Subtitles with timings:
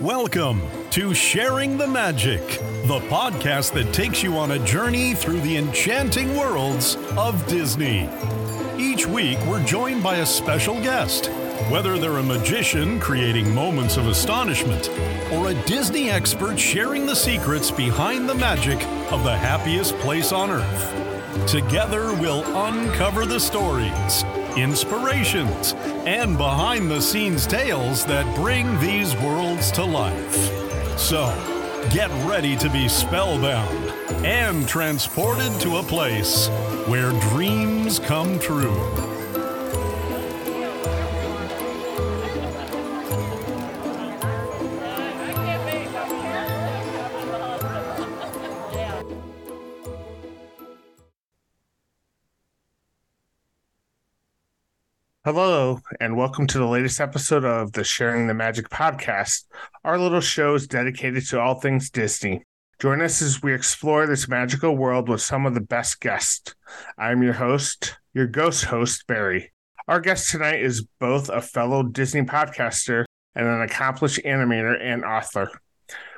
[0.00, 2.40] Welcome to Sharing the Magic,
[2.86, 8.08] the podcast that takes you on a journey through the enchanting worlds of Disney.
[8.78, 11.26] Each week, we're joined by a special guest,
[11.68, 14.88] whether they're a magician creating moments of astonishment
[15.34, 20.50] or a Disney expert sharing the secrets behind the magic of the happiest place on
[20.50, 21.46] earth.
[21.46, 24.24] Together, we'll uncover the stories,
[24.56, 25.74] inspirations,
[26.06, 30.98] and behind the scenes tales that bring these worlds to life.
[30.98, 31.26] So,
[31.90, 33.90] get ready to be spellbound
[34.24, 36.48] and transported to a place
[36.86, 39.09] where dreams come true.
[55.32, 59.44] Hello, and welcome to the latest episode of the Sharing the Magic podcast.
[59.84, 62.42] Our little show is dedicated to all things Disney.
[62.80, 66.56] Join us as we explore this magical world with some of the best guests.
[66.98, 69.52] I'm your host, your ghost host, Barry.
[69.86, 73.04] Our guest tonight is both a fellow Disney podcaster
[73.36, 75.48] and an accomplished animator and author.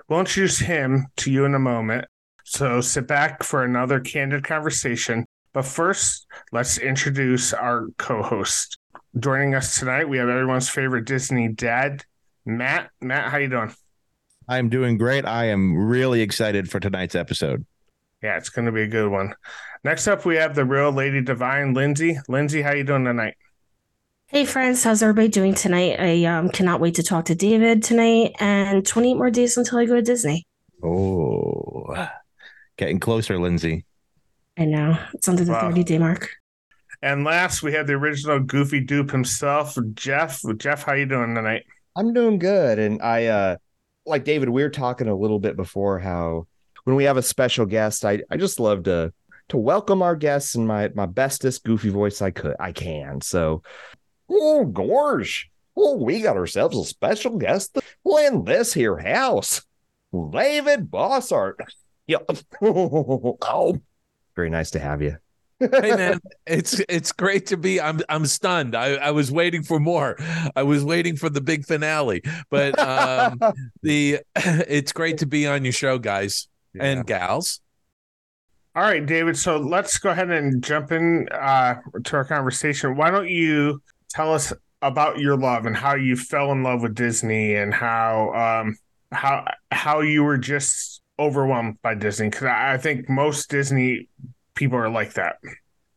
[0.08, 2.06] We'll introduce him to you in a moment,
[2.44, 5.26] so sit back for another candid conversation.
[5.52, 8.78] But first, let's introduce our co host.
[9.18, 12.04] Joining us tonight, we have everyone's favorite Disney dad,
[12.46, 12.90] Matt.
[13.00, 13.74] Matt, how you doing?
[14.48, 15.26] I'm doing great.
[15.26, 17.66] I am really excited for tonight's episode.
[18.22, 19.34] Yeah, it's going to be a good one.
[19.84, 22.18] Next up, we have the real Lady Divine, Lindsay.
[22.28, 23.34] Lindsay, how you doing tonight?
[24.28, 26.00] Hey friends, how's everybody doing tonight?
[26.00, 29.84] I um, cannot wait to talk to David tonight and 28 more days until I
[29.84, 30.46] go to Disney.
[30.82, 32.08] Oh,
[32.78, 33.84] getting closer, Lindsay.
[34.58, 34.98] I know.
[35.12, 35.68] It's under the Wow.
[35.68, 36.30] 30 day mark.
[37.02, 40.40] And last, we have the original Goofy Dupe himself, Jeff.
[40.56, 41.64] Jeff, how you doing tonight?
[41.96, 42.78] I'm doing good.
[42.78, 43.56] And I uh
[44.06, 46.46] like David, we were talking a little bit before how
[46.84, 49.12] when we have a special guest, I, I just love to
[49.48, 53.20] to welcome our guests in my my bestest goofy voice I could I can.
[53.20, 53.64] So
[54.30, 55.50] oh gosh.
[55.74, 59.62] Well, we got ourselves a special guest in this here house.
[60.12, 61.54] David Bossert.
[62.08, 62.30] Yep.
[62.62, 63.80] oh,
[64.34, 65.16] very nice to have you.
[65.70, 69.78] Hey man it's it's great to be i'm i'm stunned i i was waiting for
[69.78, 70.16] more
[70.56, 73.38] i was waiting for the big finale but um
[73.82, 77.60] the it's great to be on your show guys and gals
[78.74, 79.36] All right, David.
[79.36, 81.74] So let's go ahead and jump in uh,
[82.04, 82.96] to our conversation.
[82.96, 84.50] Why don't you tell us
[84.80, 88.76] about your love and how you fell in love with Disney and how um,
[89.12, 92.30] how how you were just overwhelmed by Disney?
[92.30, 94.08] Because I I think most Disney
[94.54, 95.36] people are like that.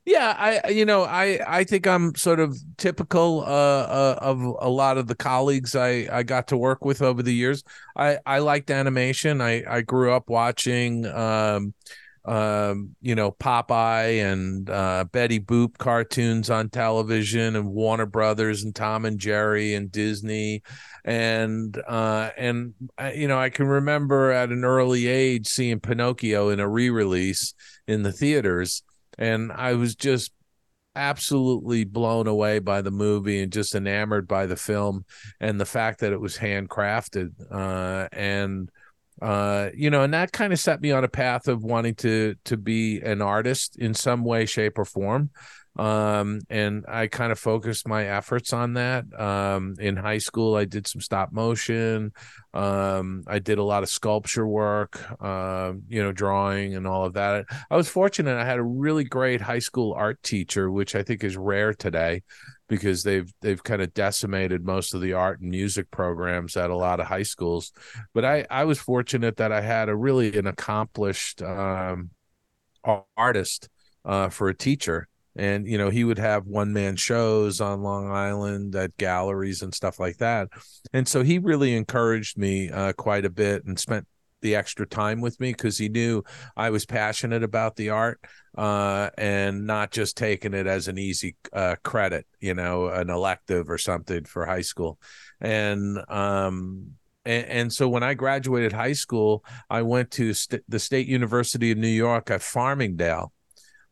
[0.06, 4.70] yeah i you know i i think i'm sort of typical uh, uh of a
[4.70, 7.64] lot of the colleagues i i got to work with over the years.
[7.96, 9.42] I i liked animation.
[9.42, 11.74] I i grew up watching um
[12.26, 18.76] um, you know, Popeye and uh, Betty Boop cartoons on television, and Warner Brothers and
[18.76, 20.64] Tom and Jerry and Disney,
[21.04, 26.50] and uh, and uh, you know, I can remember at an early age seeing Pinocchio
[26.50, 27.54] in a re-release
[27.88, 28.84] in the theaters,
[29.18, 30.32] and I was just
[30.96, 35.04] absolutely blown away by the movie and just enamored by the film
[35.40, 38.70] and the fact that it was handcrafted uh, and
[39.22, 42.36] uh you know and that kind of set me on a path of wanting to
[42.44, 45.30] to be an artist in some way shape or form
[45.78, 49.04] um and i kind of focused my efforts on that.
[49.20, 52.12] Um in high school i did some stop motion.
[52.54, 57.14] Um i did a lot of sculpture work um you know drawing and all of
[57.14, 57.46] that.
[57.70, 58.38] I was fortunate.
[58.38, 62.24] I had a really great high school art teacher which i think is rare today
[62.68, 66.76] because they've they've kind of decimated most of the art and music programs at a
[66.76, 67.72] lot of high schools.
[68.14, 72.12] But i i was fortunate that i had a really an accomplished um
[73.18, 73.70] artist
[74.04, 78.10] uh for a teacher and you know he would have one man shows on long
[78.10, 80.48] island at galleries and stuff like that
[80.94, 84.08] and so he really encouraged me uh quite a bit and spent
[84.46, 86.24] the extra time with me because he knew
[86.56, 88.20] I was passionate about the art
[88.56, 93.72] uh, and not just taking it as an easy uh, credit, you know, an elective
[93.72, 95.00] or something for high school.
[95.42, 96.92] And um,
[97.26, 101.80] and, so when I graduated high school, I went to st- the State University of
[101.80, 103.32] New York at Farmingdale.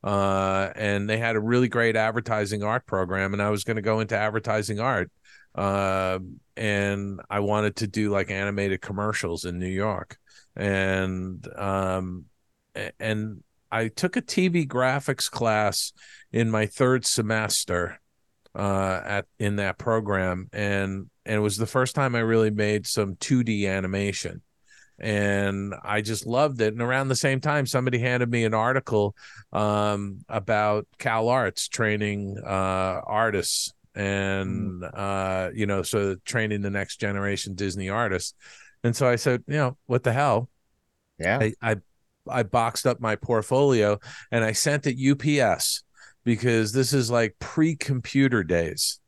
[0.04, 3.82] Uh, and they had a really great advertising art program, and I was going to
[3.82, 5.12] go into advertising art.
[5.56, 6.20] Uh,
[6.58, 10.18] and I wanted to do like animated commercials in New York
[10.56, 12.26] and um
[13.00, 15.94] and I took a TV graphics class
[16.32, 18.00] in my third semester
[18.56, 22.86] uh, at in that program, and and it was the first time I really made
[22.86, 24.42] some 2D animation
[25.00, 26.74] and I just loved it.
[26.74, 29.16] And around the same time, somebody handed me an article
[29.52, 34.90] um, about Cal Arts training uh, artists and Mm.
[34.94, 38.34] uh, you know, so training the next generation Disney artists.
[38.84, 40.50] And so I said, you know, what the hell?
[41.20, 41.40] Yeah.
[41.40, 41.76] I, I
[42.28, 44.00] I boxed up my portfolio
[44.32, 45.84] and I sent it UPS
[46.24, 49.00] because this is like pre-computer days.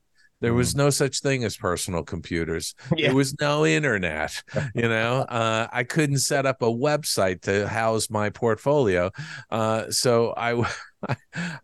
[0.45, 2.75] There was no such thing as personal computers.
[2.95, 3.07] Yeah.
[3.07, 4.43] There was no internet.
[4.73, 9.09] You know, uh, I couldn't set up a website to house my portfolio.
[9.49, 10.69] Uh, so I,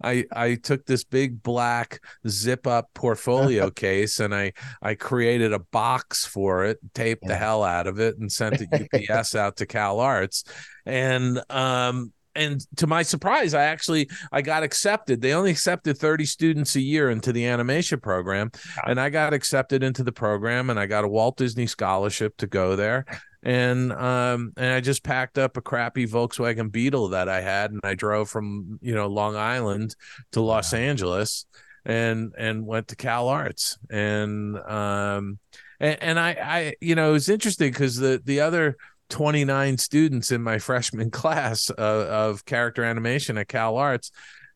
[0.04, 5.60] I, I took this big black zip up portfolio case and I, I created a
[5.60, 9.66] box for it, taped the hell out of it, and sent it UPS out to
[9.66, 10.44] Cal Arts,
[10.86, 12.14] and um.
[12.36, 15.22] And to my surprise, I actually I got accepted.
[15.22, 18.52] They only accepted 30 students a year into the animation program,
[18.86, 22.48] and I got accepted into the program and I got a Walt Disney scholarship to
[22.48, 23.06] go there.
[23.44, 27.82] And um and I just packed up a crappy Volkswagen Beetle that I had and
[27.84, 29.96] I drove from, you know, Long Island
[30.34, 31.46] to Los Angeles
[31.84, 33.80] and and went to Cal Arts.
[33.90, 35.40] And um
[35.80, 38.78] and, and I I you know, it was interesting because the the other
[39.12, 44.10] 29 students in my freshman class uh, of character animation at Cal Arts,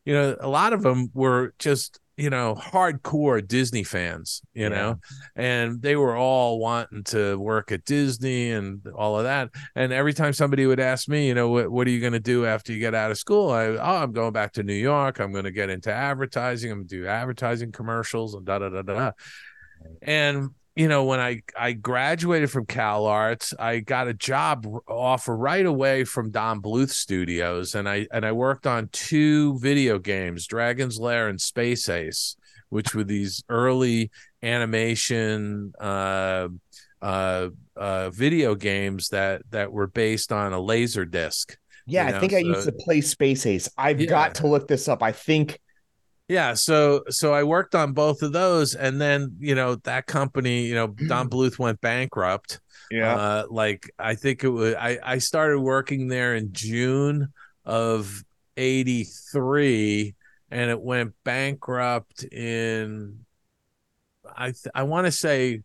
[0.06, 4.70] you know, a lot of them were just you know hardcore disney fans you Yeah.
[4.70, 5.00] know
[5.36, 9.50] and they were all wanting to work at disney and all of that.
[9.76, 12.22] And every time somebody would ask me you know what, what are you going to
[12.22, 13.52] do after you get out of school?
[13.52, 15.20] I oh i'm going back to new york.
[15.20, 16.72] I'm going to get into advertising.
[16.72, 19.12] I'm going to do advertising commercials and da da da da.
[20.02, 25.36] And you know when i i graduated from cal arts i got a job offer
[25.36, 30.46] right away from don bluth studios and i and i worked on two video games
[30.48, 32.36] dragon's lair and space ace
[32.70, 34.12] which were these early
[34.44, 36.48] animation uh
[37.02, 42.12] uh uh video games that that were based on a laser disc Yeah, you I
[42.12, 43.70] know, think I used to play Space Ace.
[43.78, 44.08] I've Yeah.
[44.08, 45.04] got to look this up.
[45.04, 45.60] I think
[46.28, 50.66] Yeah, so so I worked on both of those, and then you know that company,
[50.66, 52.60] you know, Don Bluth went bankrupt.
[52.90, 53.16] Yeah.
[53.16, 57.32] Uh, like I think it was I I started working there in June
[57.64, 58.24] of
[58.58, 60.16] '83,
[60.50, 63.26] and it went bankrupt in
[64.36, 65.62] I th- I want to say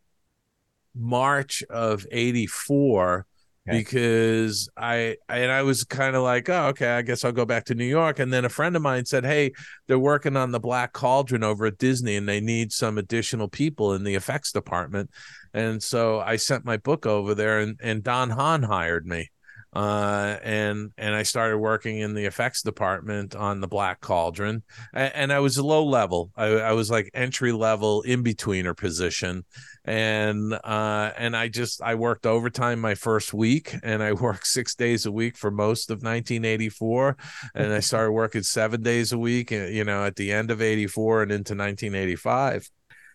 [0.95, 3.27] March of '84
[3.69, 3.79] Okay.
[3.79, 7.67] because I and I was kind of like, oh, okay, I guess I'll go back
[7.67, 8.19] to New York.
[8.19, 9.53] And then a friend of mine said, hey,
[9.87, 13.93] they're working on the Black Cauldron over at Disney, and they need some additional people
[13.93, 15.11] in the effects department.
[15.53, 19.29] And so I sent my book over there, and and Don Hahn hired me.
[19.73, 24.63] Uh, and and I started working in the effects department on the Black Cauldron,
[24.93, 26.33] and, and I was low level.
[26.37, 29.45] I, I was like entry level in betweener position,
[29.85, 34.75] and uh and i just i worked overtime my first week and i worked six
[34.75, 37.17] days a week for most of 1984
[37.55, 40.61] and i started working seven days a week uh, you know at the end of
[40.61, 42.69] 84 and into 1985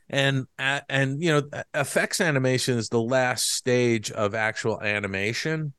[0.09, 5.73] and uh, and you know effects animation is the last stage of actual animation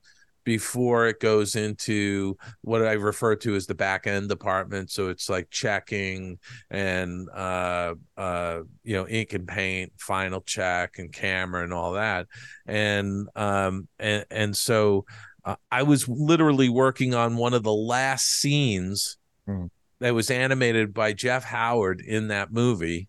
[0.47, 4.93] before it goes into what I refer to as the back end department.
[4.93, 6.39] So it's like checking
[6.71, 12.29] and uh uh you know ink and paint, final check and camera and all that.
[12.65, 15.05] And um and and so
[15.45, 19.67] uh, I was literally working on one of the last scenes Hmm.
[20.01, 23.09] that was animated by Jeff Howard in that movie.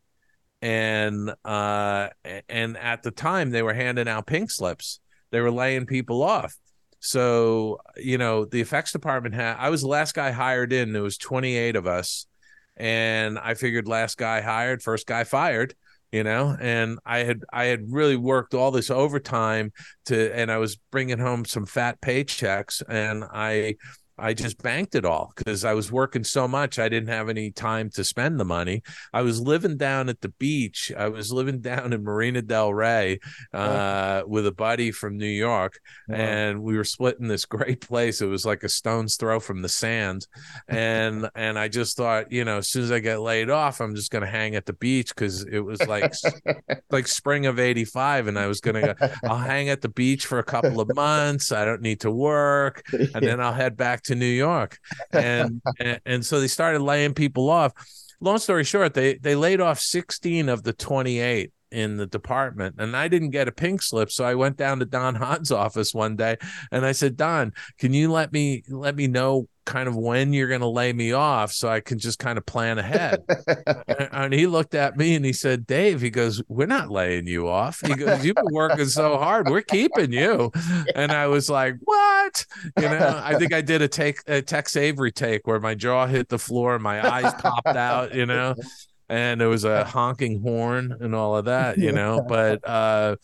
[0.62, 2.10] And uh
[2.50, 5.00] and at the time they were handing out pink slips.
[5.29, 6.56] They were laying people off.
[7.00, 10.94] So, you know, the effects department had, I was the last guy hired in.
[10.94, 12.27] There was 28 of us.
[12.75, 15.74] And I figured last guy hired, first guy fired,
[16.12, 19.72] you know, and I had, I had really worked all this overtime
[20.06, 23.75] to, and I was bringing home some fat paychecks and I,
[24.17, 26.79] I just banked it all because I was working so much.
[26.79, 28.83] I didn't have any time to spend the money.
[29.13, 30.91] I was living down at the beach.
[30.97, 33.19] I was living down in Marina Del Rey
[33.53, 38.21] uh, with a buddy from New York and we were splitting this great place.
[38.21, 40.27] It was like a stone's throw from the sand,
[40.67, 43.95] and and I just thought, you know, as soon as I get laid off, I'm
[43.95, 46.13] just gonna hang at the beach because it was like
[46.89, 50.39] like spring of '85, and I was gonna go, I'll hang at the beach for
[50.39, 51.51] a couple of months.
[51.51, 54.79] I don't need to work, and then I'll head back to New York,
[55.11, 57.73] and and, and so they started laying people off.
[58.19, 62.95] Long story short, they they laid off 16 of the 28 in the department and
[62.95, 66.15] I didn't get a pink slip so I went down to Don Hahn's office one
[66.15, 66.37] day
[66.71, 70.47] and I said Don can you let me let me know kind of when you're
[70.47, 73.24] going to lay me off so I can just kind of plan ahead.
[73.88, 77.27] and, and he looked at me and he said, Dave, he goes, We're not laying
[77.27, 77.81] you off.
[77.86, 79.50] He goes, You've been working so hard.
[79.50, 80.51] We're keeping you.
[80.95, 82.45] And I was like, What?
[82.79, 86.07] You know, I think I did a take a Tex Avery take where my jaw
[86.07, 88.55] hit the floor and my eyes popped out, you know,
[89.09, 92.25] and there was a honking horn and all of that, you know.
[92.27, 93.17] But uh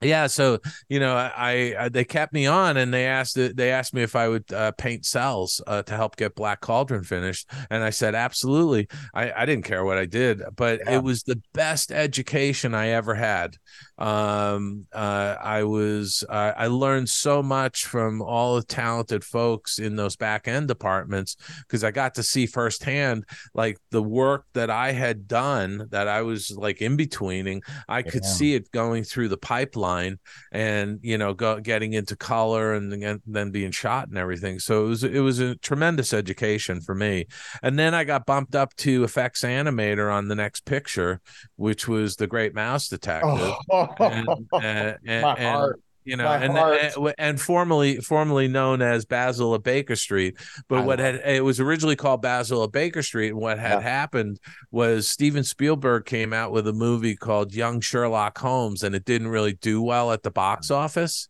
[0.00, 3.94] yeah so you know I, I they kept me on and they asked they asked
[3.94, 7.50] me if i would uh, paint cels uh, to help get black cauldron finished.
[7.70, 8.88] And i said absolutely.
[9.14, 10.96] I, I didn't care what i did but yeah.
[10.96, 13.56] it was the best education i ever had
[13.98, 19.96] um, uh, I was uh, I learned so much from all the talented folks in
[19.96, 23.24] those back end departments because I got to see firsthand
[23.54, 27.62] like the work that I had done that I was like in betweening.
[27.88, 28.30] I could yeah.
[28.30, 30.18] see it going through the pipeline
[30.52, 34.60] and you know go, getting into color and, and then being shot and everything.
[34.60, 37.26] So it was it was a tremendous education for me.
[37.64, 41.20] And then I got bumped up to effects animator on the next picture,
[41.56, 43.54] which was the Great Mouse Detective.
[43.70, 45.80] Oh and, uh, and, My heart.
[46.04, 50.36] you know, and, and, and formerly formerly known as Basil of Baker Street.
[50.68, 53.74] But I what had it was originally called Basil of Baker Street, and what had
[53.74, 53.80] yeah.
[53.80, 54.40] happened
[54.70, 59.28] was Steven Spielberg came out with a movie called Young Sherlock Holmes, and it didn't
[59.28, 61.28] really do well at the box office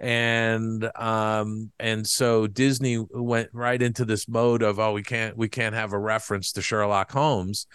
[0.00, 5.48] and um and so disney went right into this mode of oh we can't we
[5.48, 7.66] can't have a reference to sherlock holmes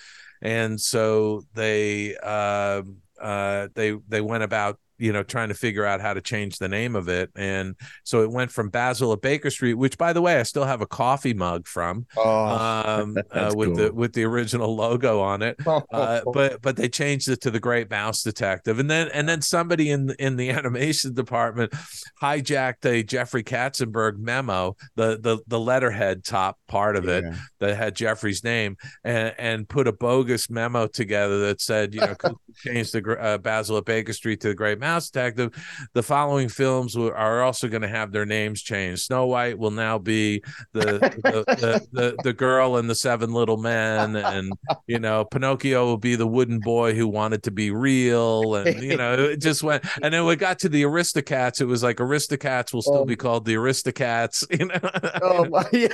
[0.44, 2.82] and so they uh,
[3.24, 6.70] uh, they they went about you know trying to figure out how to change the
[6.70, 7.30] name of it.
[7.36, 10.64] And so it went from basil of baker street which by the way i still
[10.64, 13.76] have a coffee mug from oh, um, uh, with cool.
[13.76, 15.58] the with the original logo on it.
[15.92, 18.80] Uh, but but they changed it to the great mouse detective.
[18.80, 21.74] And then and then somebody in in the animation department
[22.22, 27.36] hijacked a jeffrey katzenberg memo the the the letterhead top part of it yeah.
[27.60, 32.16] that had jeffrey's name and and put a bogus memo together that said you know
[32.56, 35.52] change the uh, basil of baker street to the great Mouse Detective,
[35.94, 39.04] the following films are also going to have their names changed.
[39.04, 40.84] Snow White will now be the
[41.24, 44.54] the, the, the, the girl and the seven little men, and
[44.88, 48.98] you know Pinocchio will be the wooden boy who wanted to be real, and you
[48.98, 49.86] know it just went.
[50.02, 51.62] And then we got to the Aristocats.
[51.62, 53.06] It was like Aristocats will still oh.
[53.06, 54.44] be called the Aristocats.
[54.54, 54.80] You know,
[55.24, 55.88] oh, yeah,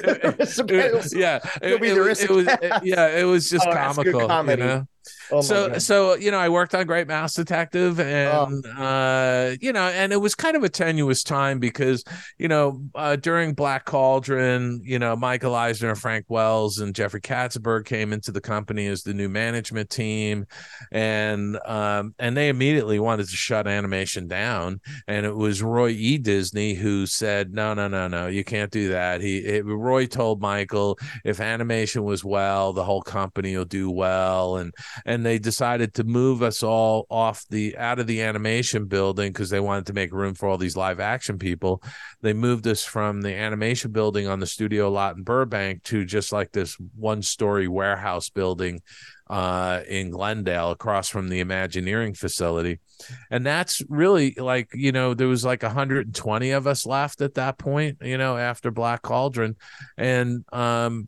[1.15, 2.47] yeah, it, it, it, was
[2.83, 4.21] yeah, it was just oh, comical.
[4.21, 4.87] You know?
[5.31, 8.81] Oh so so you know I worked on Great Mouse Detective and oh.
[8.81, 12.03] uh you know and it was kind of a tenuous time because
[12.37, 17.85] you know uh, during Black Cauldron you know Michael Eisner, Frank Wells, and Jeffrey Katzenberg
[17.85, 20.45] came into the company as the new management team,
[20.91, 26.17] and um and they immediately wanted to shut animation down, and it was Roy E.
[26.17, 29.21] Disney who said no no no no you can't do that.
[29.21, 34.57] He it, Roy told Michael if animation was well the whole company will do well
[34.57, 34.73] and
[35.05, 39.49] and they decided to move us all off the out of the animation building because
[39.49, 41.81] they wanted to make room for all these live action people.
[42.21, 46.31] They moved us from the animation building on the studio lot in Burbank to just
[46.31, 48.81] like this one story warehouse building
[49.29, 52.79] uh, in Glendale across from the Imagineering facility.
[53.29, 57.57] And that's really like, you know, there was like 120 of us left at that
[57.57, 59.55] point, you know, after Black Cauldron.
[59.97, 61.07] And um,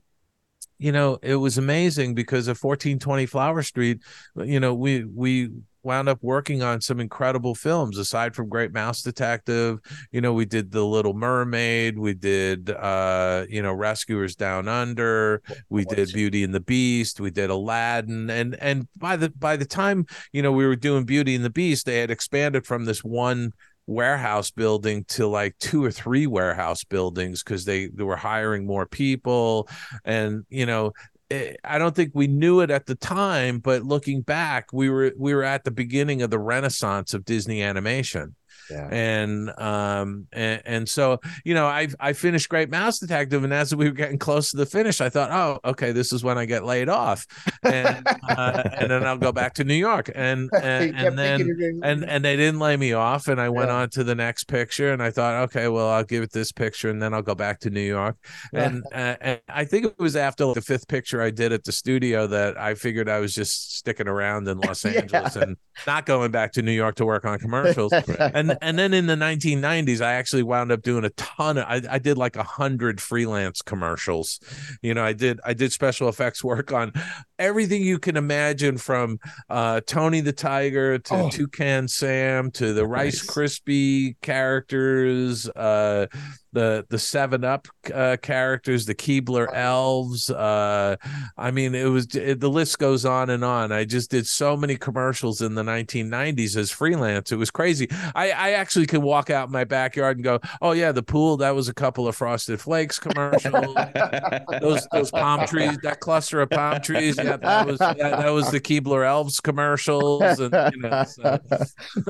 [0.82, 4.02] you know, it was amazing because of 1420 Flower Street,
[4.36, 5.52] you know, we we
[5.84, 9.80] wound up working on some incredible films aside from Great Mouse Detective.
[10.12, 15.44] You know, we did The Little Mermaid, we did uh, you know, Rescuers Down Under,
[15.70, 19.66] we did Beauty and the Beast, we did Aladdin and and by the by the
[19.66, 23.04] time, you know, we were doing Beauty and the Beast, they had expanded from this
[23.04, 23.54] one
[23.88, 28.86] warehouse building to like two or three warehouse buildings because they, they were hiring more
[28.86, 29.68] people
[30.06, 30.94] and you know
[31.30, 35.12] eh, I don't think we knew it at the time, but looking back, we were
[35.18, 38.36] we were at the beginning of the renaissance of Disney animation.
[38.72, 38.88] Yeah.
[38.92, 43.76] And um and, and so you know I I finished Great Mouse Detective and as
[43.76, 46.46] we were getting close to the finish I thought oh okay this is when I
[46.46, 47.28] get laid off.
[47.64, 50.10] And uh, and then I'll go back to New York.
[50.16, 53.76] And and, and then and and they didn't lay me off and I went yeah.
[53.76, 56.90] on to the next picture and I thought okay well I'll give it this picture
[56.90, 58.18] and then I'll go back to New York.
[58.54, 61.64] And uh, and I think it was after like the fifth picture I did at
[61.64, 66.06] the studio that I figured I was just sticking around in Los Angeles and not
[66.06, 67.92] going back to New York to work on commercials.
[67.94, 71.66] And and then in the 1990s, I actually wound up doing a ton of.
[71.68, 74.40] I, I did like a hundred freelance commercials.
[74.82, 76.94] You know, I did I did special effects work on
[77.40, 81.30] everything you can imagine, from uh, Tony the Tiger to oh.
[81.30, 85.50] Toucan Sam to the Rice Krispie characters.
[85.50, 86.08] Uh,
[86.54, 90.30] the the Seven Up uh, characters, the Keebler elves.
[90.30, 90.98] Uh,
[91.38, 93.72] I mean, it was it, the list goes on and on.
[93.72, 97.32] I just did so many commercials in the 1990s as freelance.
[97.32, 97.88] It was crazy.
[98.16, 101.38] I I actually could walk out in my backyard and go, oh yeah, the pool.
[101.38, 103.76] That was a couple of Frosted Flakes commercials.
[104.62, 107.18] those those palm trees, that cluster of palm trees.
[107.18, 110.40] Yeah, that was that, that was the Keebler elves commercials.
[110.40, 111.40] And you know, so.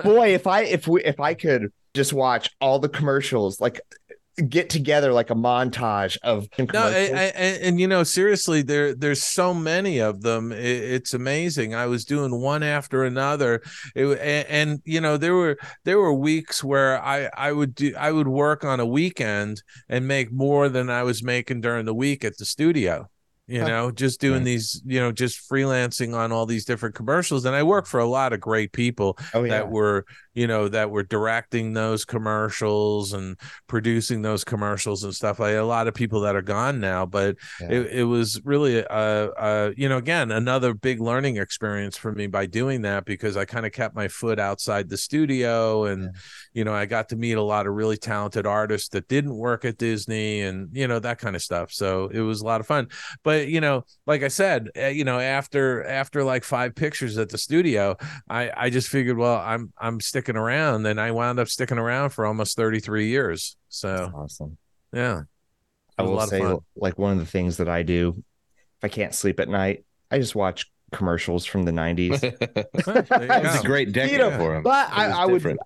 [0.03, 3.81] Boy, if I if we if I could just watch all the commercials, like
[4.47, 9.21] get together like a montage of no and, and, and, you know seriously there there's
[9.21, 10.51] so many of them.
[10.51, 11.75] It, it's amazing.
[11.75, 13.61] I was doing one after another.
[13.93, 17.93] It, and, and, you know there were there were weeks where i i would do
[17.99, 21.93] i would work on a weekend and make more than i was making during the
[21.93, 23.07] week at the studio
[23.51, 27.45] you know just doing these you know just freelancing on all these different commercials.
[27.45, 29.49] And i work for a lot of great people oh, yeah.
[29.49, 35.39] that were you know that were directing those commercials and producing those commercials and stuff
[35.39, 37.71] like a lot of people that are gone now but yeah.
[37.71, 42.27] it, it was really a, a you know again another big learning experience for me
[42.27, 46.09] by doing that because i kind of kept my foot outside the studio and yeah.
[46.53, 49.65] you know i got to meet a lot of really talented artists that didn't work
[49.65, 52.67] at disney and you know that kind of stuff so it was a lot of
[52.67, 52.87] fun
[53.23, 57.29] but you know like i said eh, you know after after like five pictures at
[57.29, 57.97] the studio
[58.29, 61.79] i i just figured well i'm i'm sticking sticking around, and I wound up sticking
[61.79, 63.55] around for almost 33 years.
[63.69, 64.57] So That's awesome.
[64.93, 65.21] Yeah.
[65.97, 66.43] I will say,
[66.75, 70.19] like one of the things that I do, if I can't sleep at night, I
[70.19, 72.19] just watch commercials from the 90s.
[72.73, 74.63] It's a great decade you know, for him.
[74.63, 75.57] But I, I would,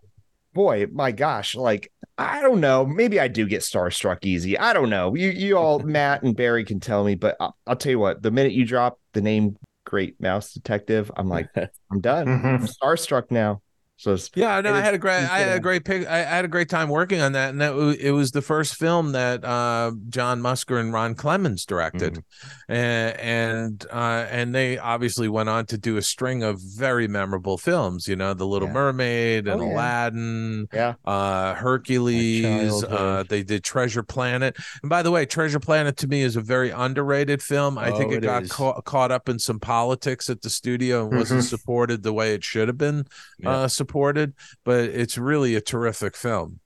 [0.53, 2.85] boy, my gosh, like I don't know.
[2.85, 4.57] Maybe I do get starstruck easy.
[4.57, 5.15] I don't know.
[5.15, 8.21] You, you all, Matt and Barry can tell me, but I'll, I'll, tell you what.
[8.21, 11.49] The minute you drop the name Great Mouse Detective, I'm like,
[11.91, 12.27] I'm done.
[12.27, 13.61] I'm starstruck now.
[13.97, 16.05] So yeah, no, I had a great, I had a great pick.
[16.05, 19.13] I had a great time working on that, and that it was the first film
[19.13, 22.73] that uh, John Musker and Ron Clements directed, mm-hmm.
[22.73, 27.57] and and, uh, and they obviously went on to do a string of very memorable
[27.57, 28.05] films.
[28.05, 28.73] You know, The Little yeah.
[28.73, 29.73] Mermaid and oh, yeah.
[29.73, 32.83] Aladdin, yeah, uh, Hercules.
[32.83, 36.41] Uh, they did Treasure Planet, and by the way, Treasure Planet to me is a
[36.41, 37.77] very underrated film.
[37.77, 41.03] I oh, think it, it got ca- caught up in some politics at the studio
[41.03, 41.19] and mm-hmm.
[41.19, 43.05] wasn't supported the way it should have been.
[43.39, 46.59] Yeah uh, supported, but it's really a terrific film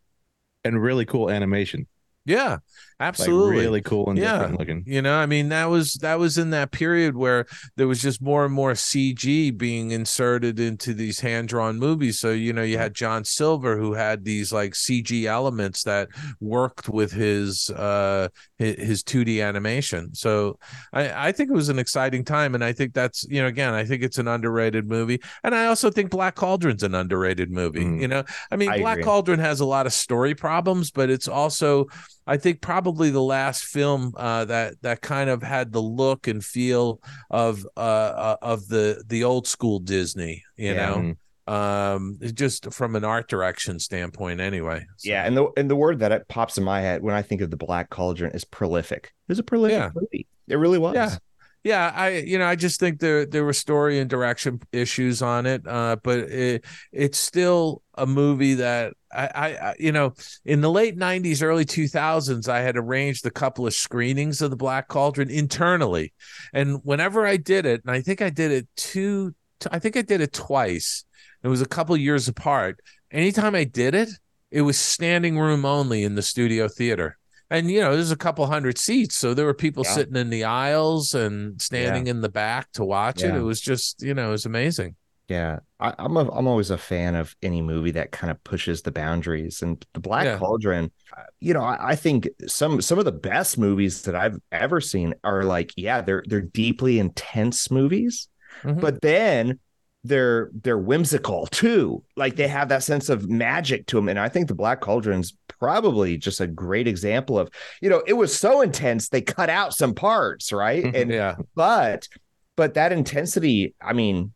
[0.63, 1.85] and really cool animation.
[2.25, 2.57] Yeah,
[2.99, 4.37] absolutely like really cool and yeah.
[4.37, 4.83] different looking.
[4.85, 8.21] You know, I mean that was that was in that period where there was just
[8.21, 12.19] more and more CG being inserted into these hand-drawn movies.
[12.19, 16.09] So, you know, you had John Silver who had these like CG elements that
[16.39, 20.13] worked with his uh his 2D animation.
[20.13, 20.59] So,
[20.93, 23.73] I I think it was an exciting time and I think that's, you know, again,
[23.73, 25.21] I think it's an underrated movie.
[25.43, 28.01] And I also think Black Cauldron's an underrated movie, mm.
[28.01, 28.23] you know.
[28.51, 29.03] I mean, I Black agree.
[29.03, 31.87] Cauldron has a lot of story problems, but it's also
[32.29, 36.45] I think probably the last film uh, that that kind of had the look and
[36.45, 40.85] feel of uh, uh of the the old school Disney, you yeah.
[40.85, 40.95] know.
[40.95, 41.11] Mm-hmm.
[41.51, 44.85] Um, just from an art direction standpoint, anyway.
[44.97, 45.09] So.
[45.09, 47.49] Yeah, and the and the word that pops in my head when I think of
[47.49, 49.05] the Black Cauldron is prolific.
[49.05, 49.89] It was a prolific yeah.
[49.95, 50.27] movie.
[50.47, 50.93] It really was.
[50.93, 51.17] Yeah
[51.63, 55.45] yeah i you know i just think there there were story and direction issues on
[55.45, 56.63] it uh but it
[56.93, 60.13] it's still a movie that I, I you know
[60.45, 64.57] in the late 90s early 2000s i had arranged a couple of screenings of the
[64.57, 66.13] black cauldron internally
[66.53, 69.33] and whenever i did it and i think i did it two
[69.71, 71.05] i think i did it twice
[71.43, 72.79] it was a couple years apart
[73.11, 74.09] anytime i did it
[74.51, 77.17] it was standing room only in the studio theater
[77.49, 79.91] and you know there's a couple hundred seats so there were people yeah.
[79.91, 82.11] sitting in the aisles and standing yeah.
[82.11, 83.29] in the back to watch yeah.
[83.29, 84.95] it it was just you know it was amazing
[85.29, 88.81] yeah I, am a, I'm always a fan of any movie that kind of pushes
[88.81, 93.05] the boundaries and the black cauldron uh, you know I, I, think some some of
[93.05, 98.27] the best movies that i've ever seen are like yeah they're they're deeply intense movies
[98.63, 98.79] mm-hmm.
[98.79, 99.59] but then
[100.05, 104.29] they're they're whimsical too like they have that sense of magic to them and i
[104.29, 107.49] think the black cauldron's probably just a great example of
[107.81, 110.95] you know it was so intense they cut out some parts right mm-hmm.
[110.95, 112.07] and yeah but
[112.55, 114.31] but that intensity i mean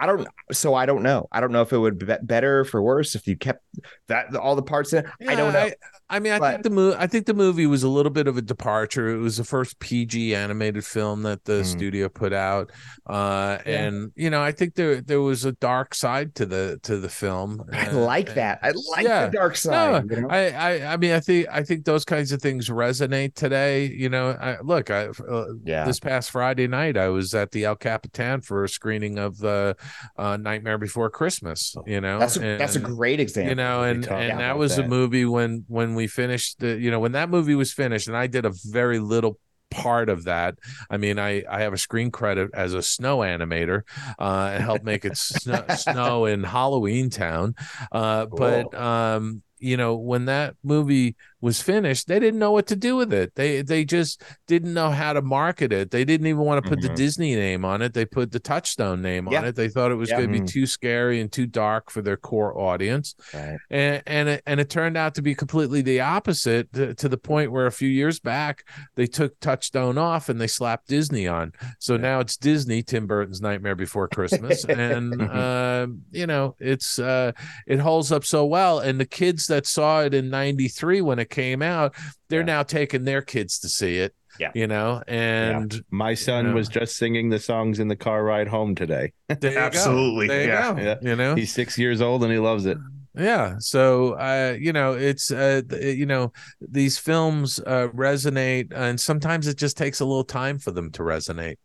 [0.00, 0.26] I don't.
[0.50, 1.28] So I don't know.
[1.30, 3.62] I don't know if it would be better for worse if you kept
[4.08, 5.04] that all the parts in.
[5.20, 5.58] Yeah, I don't know.
[5.58, 5.74] I,
[6.08, 6.96] I mean, I but, think the movie.
[6.98, 9.10] I think the movie was a little bit of a departure.
[9.10, 11.66] It was the first PG animated film that the mm.
[11.66, 12.72] studio put out,
[13.06, 13.84] uh, yeah.
[13.84, 17.10] and you know, I think there there was a dark side to the to the
[17.10, 17.62] film.
[17.72, 18.58] I like that.
[18.62, 19.26] I like yeah.
[19.26, 20.06] the dark side.
[20.06, 20.28] No, you know?
[20.28, 23.84] I, I I mean, I think I think those kinds of things resonate today.
[23.84, 25.84] You know, I, look, I uh, yeah.
[25.84, 29.76] This past Friday night, I was at the El Capitan for a screening of the
[30.16, 31.74] uh, Nightmare Before Christmas.
[31.86, 33.50] You know, That's a, that's a great example.
[33.50, 37.00] you know and and that was a movie when when we finished the you know
[37.00, 39.38] when that movie was finished and i did a very little
[39.70, 40.56] part of that
[40.90, 43.82] i mean i i have a screen credit as a snow animator
[44.18, 47.54] uh and helped make it snow, snow in halloween town
[47.92, 52.76] uh but um you know when that movie was finished they didn't know what to
[52.76, 56.42] do with it they they just didn't know how to market it they didn't even
[56.42, 56.96] want to put the Mhm.
[56.96, 60.10] disney name on it they put the touchstone name on it they thought it was
[60.10, 60.18] Yeah.
[60.18, 60.48] going to be Mhm.
[60.48, 63.58] too scary and too dark for their core audience Right.
[63.70, 67.16] and and it, and it turned out to be completely the opposite to, to the
[67.16, 68.64] point where a few years back
[68.96, 71.52] they took Touchstone off and they slapped Disney on.
[71.78, 77.32] So now it's Disney, Tim Burton's Nightmare Before Christmas, and um, you know it's uh,
[77.66, 78.78] it holds up so well.
[78.80, 81.94] And the kids that saw it in '93 when it came out,
[82.28, 82.46] they're Yeah.
[82.46, 84.14] now taking their kids to see it.
[84.38, 84.52] Yeah.
[84.54, 86.52] you know, and My son Yeah.
[86.54, 89.12] was just singing the songs in the car ride home today.
[89.28, 89.60] there you go.
[89.60, 90.72] Absolutely, there you yeah.
[90.74, 90.80] go.
[90.80, 90.94] Yeah.
[91.02, 92.78] You know, He's six years old and he loves it.
[93.16, 99.00] yeah so uh you know it's uh th- you know these films uh resonate and
[99.00, 101.56] sometimes it just takes a little time for them to resonate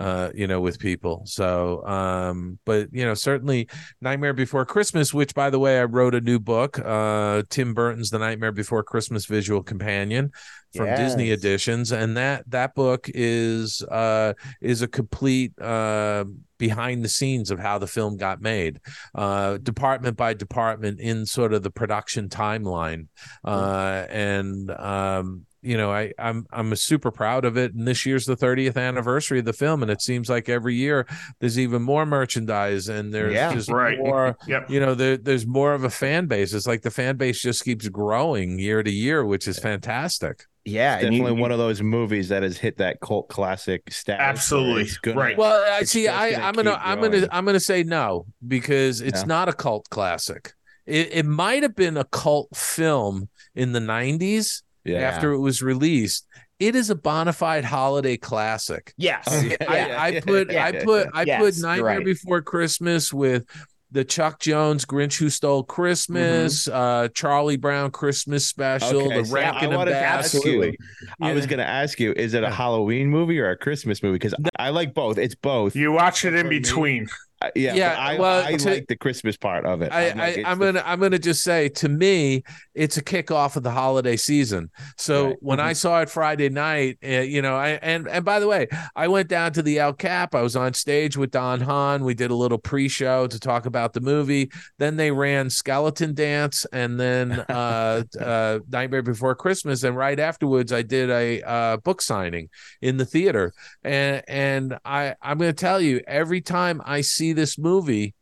[0.00, 1.22] uh you know with people.
[1.26, 3.68] So um but you know certainly
[4.00, 8.10] nightmare before christmas which by the way i wrote a new book uh tim burton's
[8.10, 10.30] the nightmare before christmas visual companion
[10.74, 11.92] from disney editions.
[11.92, 16.24] And that that book is uh is a complete uh
[16.58, 18.80] behind the scenes of how the film got made
[19.14, 23.06] uh department by department in sort of the production timeline.
[23.44, 28.26] Uh and um you know i i'm i'm super proud of it and this year's
[28.26, 31.06] the 30th anniversary of the film and it seems like every year
[31.40, 33.52] there's even more merchandise and there's Yeah.
[33.52, 33.98] just Right.
[34.08, 34.70] more Yep.
[34.70, 37.64] you know there, there's more of a fan base it's like the fan base just
[37.64, 41.58] keeps growing year to year which is fantastic Yeah, and you- Definitely you- one of
[41.58, 44.20] those movies that has hit that cult classic status.
[44.22, 44.88] Absolutely.
[45.02, 45.36] gonna- Right.
[45.38, 46.04] Well, I see.
[46.04, 47.28] just I, gonna I'm gonna, keep I'm gonna.
[47.32, 49.26] I'm gonna say no because it's Yeah.
[49.26, 50.52] not a cult classic.
[50.84, 54.98] It, it might have been a cult film in the '90s Yeah.
[55.00, 56.26] after it was released.
[56.58, 58.92] It is a bona fide holiday classic.
[58.96, 59.56] yes, Okay.
[59.66, 62.04] I, Yeah, I yeah, put, yeah, I put, I Yes, put you're Nightmare right.
[62.04, 63.44] Before Christmas with
[63.90, 69.34] the Chuck Jones Grinch Who Stole Christmas, uh, Charlie Brown Christmas Special, Okay, the so
[69.34, 69.94] Rankin I and Bass.
[69.94, 70.38] ask you.
[70.40, 70.78] Absolutely.
[71.22, 74.16] I was going to ask you, is it a Halloween movie or a Christmas movie?
[74.16, 75.16] Because I like both.
[75.16, 75.74] It's both.
[75.74, 76.58] You watch it in For me.
[76.58, 77.06] between.
[77.54, 79.92] Yeah, Yeah, I, well, I to- like the Christmas part of it.
[79.92, 82.42] I, I'm I like, I'm the- gonna I'm gonna just say to me
[82.74, 84.70] it's a kickoff of the holiday season.
[84.96, 85.36] So Right.
[85.40, 88.66] when I saw it Friday night, uh, you know, I and and by the way,
[88.96, 90.34] I went down to the El Cap.
[90.34, 92.04] I was on stage with Don Hahn.
[92.04, 94.50] We did a little pre-show to talk about the movie.
[94.78, 99.84] Then they ran Skeleton Dance, and then uh, uh, Nightmare Before Christmas.
[99.84, 102.48] And right afterwards, I did a uh, book signing
[102.82, 103.52] in the theater.
[103.84, 108.14] And and I I'm gonna tell you, every time I see this movie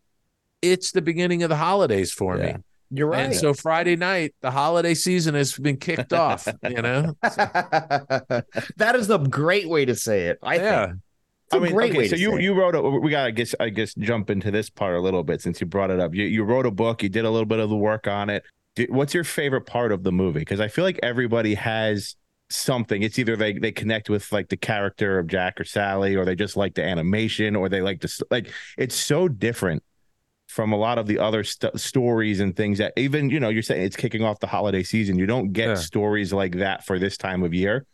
[0.63, 2.57] it's the beginning of the holidays for Yeah.
[2.57, 2.63] me.
[2.91, 3.27] You're right.
[3.27, 7.15] And so Friday night, the holiday season has been kicked off, you know?
[7.23, 10.39] that is a great way to say it.
[10.43, 10.87] I yeah.
[10.87, 10.99] think.
[11.47, 13.11] It's a I mean, great okay, way so to you say you wrote a we
[13.11, 15.91] got to guess I guess jump into this part a little bit since you brought
[15.91, 16.13] it up.
[16.15, 18.43] You you wrote a book, you did a little bit of the work on it.
[18.75, 20.41] Do- What's your favorite part of the movie?
[20.41, 22.17] Because I feel like everybody has
[22.51, 23.03] something.
[23.03, 26.35] It's either they they connect with like the character of Jack or Sally, or they
[26.35, 28.51] just like the animation, or they like st- like.
[28.77, 29.83] It's so different
[30.49, 33.63] from a lot of the other st- stories and things that even you know you're
[33.63, 35.19] saying it's kicking off the holiday season.
[35.19, 35.75] You don't get Yeah.
[35.75, 37.85] stories like that for this time of year.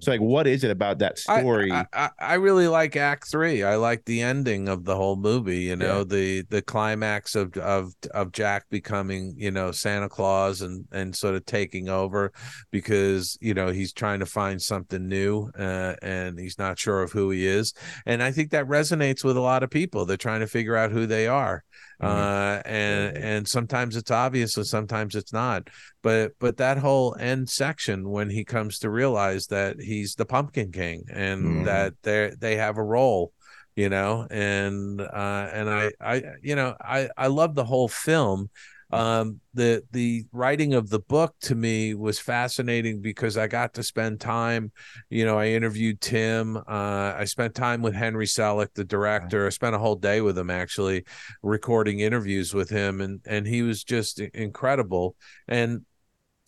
[0.00, 1.70] So like, what is it about that story?
[1.70, 3.62] I, I, I really like Act Three.
[3.62, 5.60] I like the ending of the whole movie.
[5.60, 10.86] You know, the the climax of of of Jack becoming you know Santa Claus and
[10.92, 12.32] and sort of taking over
[12.70, 17.12] because you know he's trying to find something new uh, and he's not sure of
[17.12, 17.74] who he is.
[18.06, 20.06] And I think that resonates with a lot of people.
[20.06, 21.64] They're trying to figure out who they are.
[22.02, 25.68] Uh, and and sometimes it's obvious and sometimes it's not.
[26.02, 30.72] But but that whole end section when he comes to realize that he's the pumpkin
[30.72, 31.64] king and Mhm.
[31.64, 33.32] that they they have a role
[33.76, 38.50] you know and uh and i i you know i i love the whole film
[38.92, 43.82] um the the writing of the book to me was fascinating because i got to
[43.82, 44.70] spend time
[45.08, 49.50] you know i interviewed tim uh i spent time with henry selick the director i
[49.50, 51.04] spent a whole day with him actually
[51.42, 55.16] recording interviews with him and and he was just incredible
[55.48, 55.82] and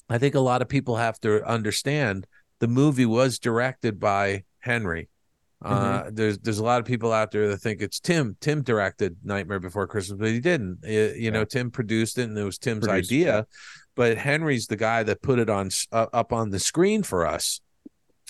[0.09, 2.27] I think a lot of people have to understand
[2.61, 5.09] the movie was directed by Henry.
[5.65, 8.37] Uh, there's there's a lot of people out there that think it's Tim.
[8.41, 10.81] Tim directed Nightmare Before Christmas, but he didn't.
[10.85, 13.47] It- you know, Tim produced it, and it was Tim's Produced, idea.
[13.97, 17.61] But Henry's the guy that put it on uh, up on the screen for us.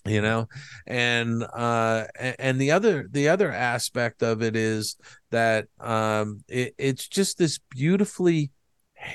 [0.06, 0.46] you know
[0.86, 2.04] and uh
[2.38, 4.96] and the other the other aspect of it is
[5.30, 8.50] that um it, it's just this beautifully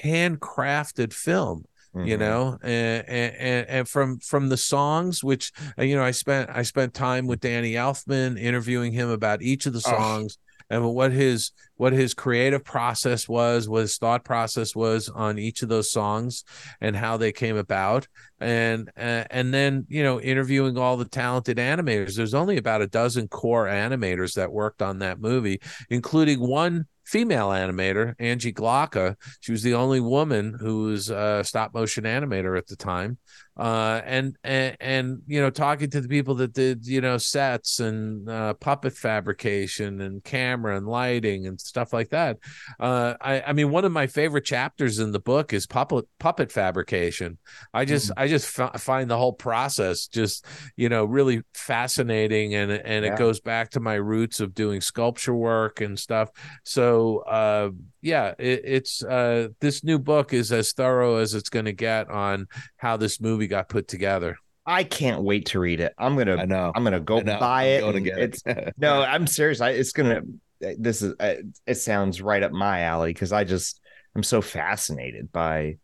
[0.03, 1.63] handcrafted film
[1.95, 2.07] mm-hmm.
[2.07, 6.49] you know and, and and from from the songs which uh, you know i spent
[6.53, 10.85] i spent time with danny elfman interviewing him about each of the songs oh and
[10.93, 15.69] what his what his creative process was, what his thought process was on each of
[15.69, 16.43] those songs,
[16.81, 18.07] and how they came about,
[18.39, 22.15] and uh, and then you know interviewing all the talented animators.
[22.15, 27.49] There's only about a dozen core animators that worked on that movie, including one female
[27.49, 29.15] animator, Angie Glocka.
[29.39, 33.17] She was the only woman who was a stop motion animator at the time
[33.59, 37.81] uh, and and and you know talking to the people that did you know sets
[37.81, 42.37] and uh, puppet fabrication and camera and lighting and stuff like that.
[42.79, 46.53] Uh, I I mean one of my favorite chapters in the book is puppet puppet
[46.53, 47.37] fabrication.
[47.73, 48.19] I just mm-hmm.
[48.19, 50.45] I just f- find the whole process just
[50.77, 53.11] you know really fascinating and and yeah.
[53.11, 56.29] it goes back to my roots of doing sculpture work and stuff.
[56.63, 61.65] So uh, yeah, it, it's uh, this new book is as thorough as it's going
[61.65, 64.37] to get on how this movie got put together.
[64.65, 65.93] I can't wait to read it.
[65.97, 66.35] I'm gonna.
[66.35, 66.71] I know.
[66.75, 68.07] I'm gonna go buy it.
[68.07, 68.75] It's it.
[68.77, 69.61] no, I'm serious.
[69.61, 70.21] I, it's gonna.
[70.59, 71.15] This is.
[71.19, 71.35] Uh,
[71.65, 73.81] it sounds right up my alley because I just
[74.15, 75.77] I'm so fascinated by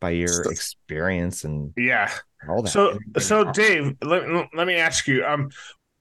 [0.00, 2.12] by your so, experience and yeah
[2.48, 2.70] all that.
[2.70, 5.24] So so Dave, let, let me ask you.
[5.24, 5.50] Um,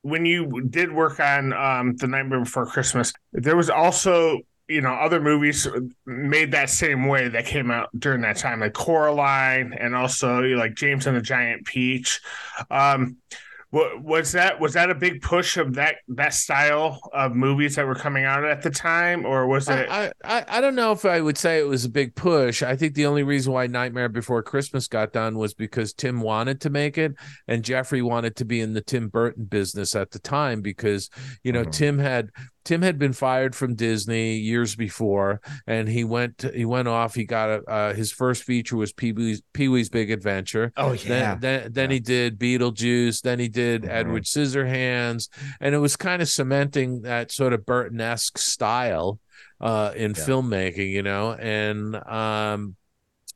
[0.02, 4.94] when you did work on um the Nightmare Before Christmas, there was also you know
[4.94, 5.68] other movies
[6.06, 10.76] made that same way that came out during that time like coraline and also like
[10.76, 12.22] james and the giant peach
[12.70, 13.18] um
[13.72, 17.96] was that was that a big push of that that style of movies that were
[17.96, 19.90] coming out at the time, or was it?
[19.90, 22.64] I, I I don't know if I would say it was a big push.
[22.64, 26.62] I think the only reason why Nightmare Before Christmas got done was because Tim wanted
[26.62, 27.14] to make it,
[27.50, 31.10] and Jeffrey wanted to be in the Tim Burton business at the time because
[31.44, 31.72] you know mm-hmm.
[31.72, 32.30] Tim had
[32.68, 37.16] Tim had been fired from Disney years before, and he went to, he went off.
[37.16, 40.74] He got a uh, his first feature was Pee Wee's Pee Wee's Big Adventure.
[40.76, 41.36] Oh yeah.
[41.36, 41.94] Then then, then yeah.
[41.94, 43.22] he did Beetlejuice.
[43.22, 43.92] Then he did mm-hmm.
[43.92, 45.30] Edward Scissorhands,
[45.62, 49.22] and it was kind of cementing that sort of Burton esque style
[49.62, 50.24] uh, in yeah.
[50.26, 51.32] filmmaking, you know.
[51.32, 52.76] And um,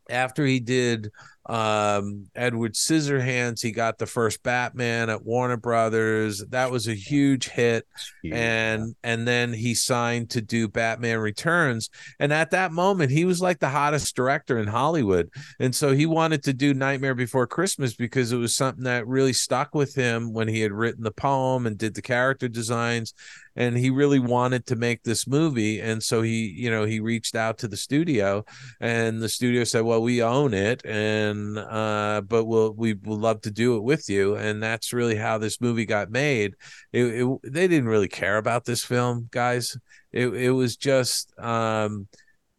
[0.09, 1.09] after he did
[1.47, 6.43] um edward scissorhands he got the first batman at warner brothers.
[6.49, 7.87] That was a huge hit.
[8.23, 11.89] And and then he signed to do batman returns.
[12.19, 15.29] And at that moment he was like the hottest director in hollywood.
[15.59, 19.33] And so he wanted to do nightmare before christmas because it was something that really
[19.33, 23.13] stuck with him when he had written the poem and did the character designs
[23.55, 25.79] and he really wanted to make this movie.
[25.79, 28.45] And so he you know he reached out to the studio
[28.79, 33.41] and the studio said well we own it and uh but we'll we would love
[33.41, 34.35] to do it with you.
[34.35, 36.55] And that's really how this movie got made.
[36.91, 39.77] It, it they didn't really care about this film guys.
[40.11, 42.07] It, it was just um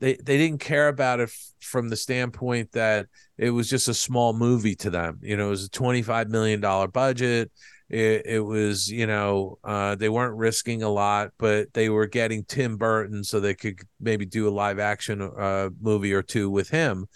[0.02, 3.06] they they didn't care about it f- from the standpoint that
[3.38, 6.60] it was just a small movie to them you know it was a 25 million
[6.60, 7.50] dollar budget
[7.92, 12.42] it, it was, you know, uh, they weren't risking a lot, but they were getting
[12.42, 16.70] Tim Burton so they could maybe do a live action uh, movie or two with
[16.70, 17.06] him.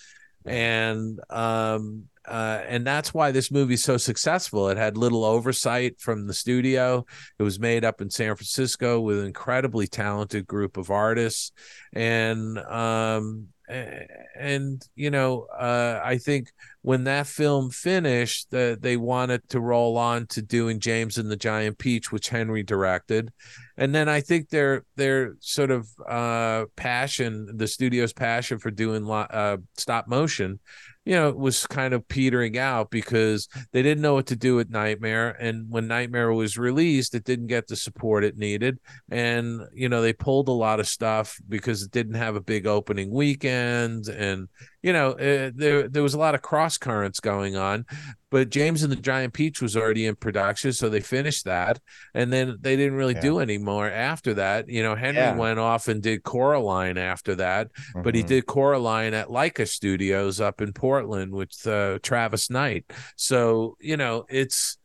[0.45, 4.69] And um, uh, and that's why this movie's so successful.
[4.69, 7.05] It had little oversight from the studio.
[7.39, 11.53] It was made up in San Francisco with an incredibly talented group of artists,
[11.93, 19.47] and um, and you know uh, i think when that film finished uh, they wanted
[19.49, 23.33] to roll on to doing james and the giant peach which henry directed
[23.77, 29.09] and then i think their their sort of uh, passion the studio's passion for doing
[29.11, 30.61] uh, stop motion
[31.07, 34.57] you know, it was kind of petering out because they didn't know what to do
[34.57, 35.37] with Nightmare.
[35.41, 38.81] And when Nightmare was released, it didn't get the support it needed.
[39.09, 42.67] And, you know, they pulled a lot of stuff because it didn't have a big
[42.67, 44.09] opening weekend.
[44.09, 44.49] And,
[44.87, 47.87] you know, uh, there there was a lot of cross currents going on.
[48.31, 51.81] But James and the Giant Peach was already in production, so they finished that,
[52.15, 53.21] and then they didn't really yeah.
[53.21, 54.69] do any more after that.
[54.69, 55.35] You know, Henry yeah.
[55.35, 58.03] went off and did Coraline after that, mm-hmm.
[58.03, 58.29] but he mm-hmm.
[58.29, 62.85] did Coraline at Laika Studios up in Portland with uh, Travis Knight.
[63.17, 64.79] So you know, it's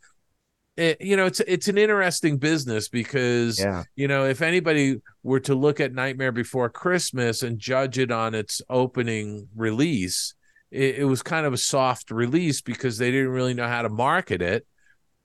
[0.78, 3.84] it, you know, it's it's an interesting business because yeah.
[3.96, 8.34] you know if anybody were to look at Nightmare Before Christmas and judge it on
[8.34, 10.34] its opening release,
[10.72, 13.90] it, it was kind of a soft release because they didn't really know how to
[13.90, 14.66] market it.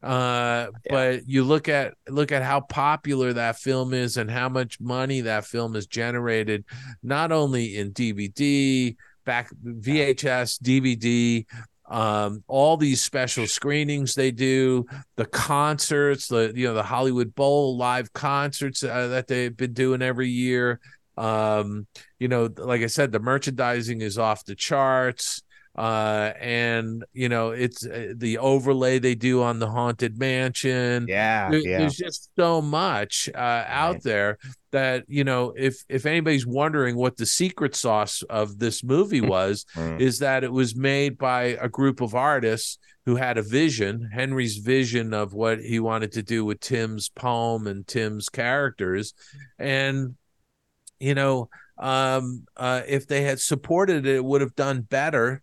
[0.02, 0.90] Uh, yeah.
[0.90, 5.22] but you look at look at how popular that film is and how much money
[5.22, 6.64] that film has generated,
[7.02, 11.46] not only in DVD, back VHS, DVD,
[11.88, 17.76] um, all these special screenings they do, the concerts, the you know the Hollywood Bowl
[17.76, 20.80] live concerts uh, that they've been doing every year.
[21.16, 21.86] Um,
[22.18, 25.42] you know, like I said, the merchandising is off the charts
[25.76, 31.50] uh and you know it's uh, the overlay they do on the haunted mansion Yeah,
[31.50, 31.78] There- yeah.
[31.78, 34.02] there's just so much uh out Right.
[34.02, 34.38] there
[34.72, 39.66] that you know if if anybody's wondering what the secret sauce of this movie was
[39.76, 40.00] Mm.
[40.00, 44.56] is that it was made by a group of artists who had a vision henry's
[44.56, 49.12] vision of what he wanted to do with tim's poem and tim's characters
[49.58, 50.14] and
[50.98, 55.42] you know um uh if they had supported it it would have done better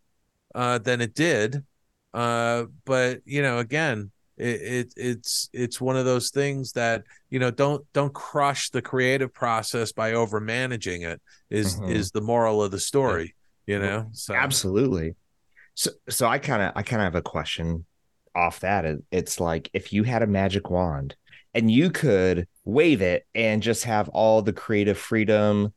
[0.56, 1.64] uh than it did
[2.14, 7.40] uh but you know again it, it it's it's one of those things that you
[7.40, 11.90] know don't don't crush the creative process by over managing it is Mhm.
[11.90, 13.36] is the moral of the story
[13.68, 15.16] you know so Absolutely.
[15.76, 17.86] So so I kind of I kind of have a question
[18.36, 18.86] off that.
[19.12, 21.16] It's like if you had a magic wand
[21.54, 25.74] and you could wave it and just have all the creative freedom,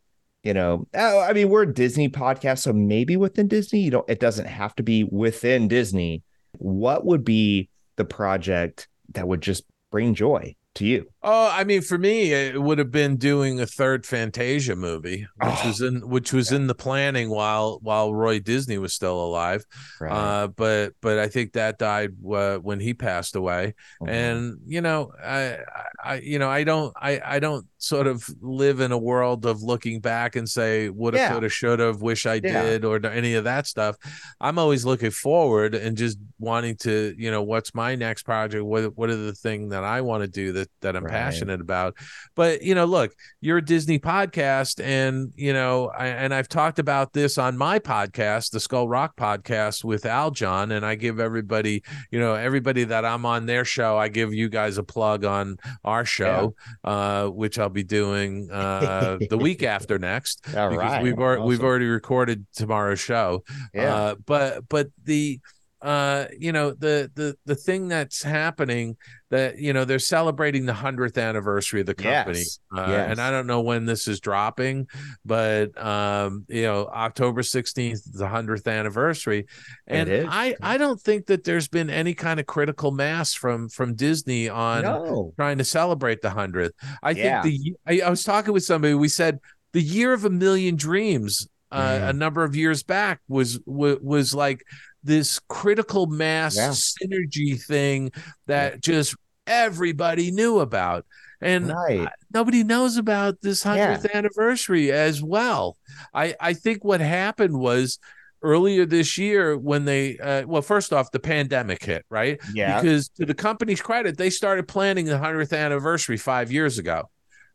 [0.46, 0.86] you know.
[0.94, 4.46] Oh, I mean, we're a Disney podcast, so maybe within Disney, you don't it doesn't
[4.46, 6.22] have to be within Disney.
[6.58, 11.06] What would be the project that would just bring joy to you?
[11.22, 15.48] Oh, I mean, for me, it would have been doing a third Fantasia movie, which
[15.64, 19.64] Oh, was in which was in the planning while while Roy Disney was still alive.
[20.00, 20.12] Right.
[20.12, 23.74] Uh, but but I think that died uh, when he passed away.
[24.02, 24.08] Mhm.
[24.08, 25.58] And you know, I,
[26.02, 29.62] I you know, I don't I I don't sort of live in a world of
[29.62, 31.30] looking back and say woulda, Yeah.
[31.32, 32.62] coulda, shoulda, wish I Yeah.
[32.62, 33.96] did, or any of that stuff.
[34.40, 38.64] I'm always looking forward and just wanting to, you know, what's my next project?
[38.64, 41.12] What what are the thing that I want to do that that I'm Right.
[41.12, 41.96] passionate about?
[42.34, 46.78] But you know, look, you're a Disney podcast, and you know, I, and I've talked
[46.78, 51.20] about this on my podcast, the Skull Rock podcast with Al John, and I give
[51.20, 55.24] everybody, you know, everybody that I'm on their show, I give you guys a plug
[55.24, 60.92] on our show, uh, which I'll be doing uh, the week after next All because
[60.92, 61.02] right.
[61.02, 63.44] we've already we've already recorded tomorrow's show.
[63.74, 63.94] yeah.
[63.94, 65.40] Uh, but but the
[65.82, 68.96] uh you know the the the thing that's happening
[69.30, 72.58] that you know they're celebrating the 100th anniversary of the company Yes.
[72.74, 73.10] uh, Yes.
[73.10, 74.86] and i don't know when this is dropping
[75.24, 79.46] but um you know october 16th is the 100th anniversary
[79.86, 83.94] and i i don't think that there's been any kind of critical mass from from
[83.94, 85.32] disney on no.
[85.36, 86.70] trying to celebrate the 100th
[87.02, 87.42] i Yeah.
[87.42, 89.40] think the I, I was talking with somebody we said
[89.72, 92.08] the year of a million dreams uh, Mhm.
[92.10, 94.62] a number of years back was was, was like
[95.06, 96.70] this critical mass Yeah.
[96.70, 98.10] synergy thing
[98.46, 99.14] that just
[99.46, 101.06] everybody knew about
[101.40, 102.08] and Right.
[102.34, 105.76] nobody knows about this 100th anniversary as well
[106.14, 107.98] i i think what happened was
[108.42, 112.80] earlier this year when they uh, well first off the pandemic hit right Yeah.
[112.80, 117.08] because to the company's credit they started planning the 100th anniversary 5 years ago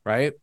[0.06, 0.34] right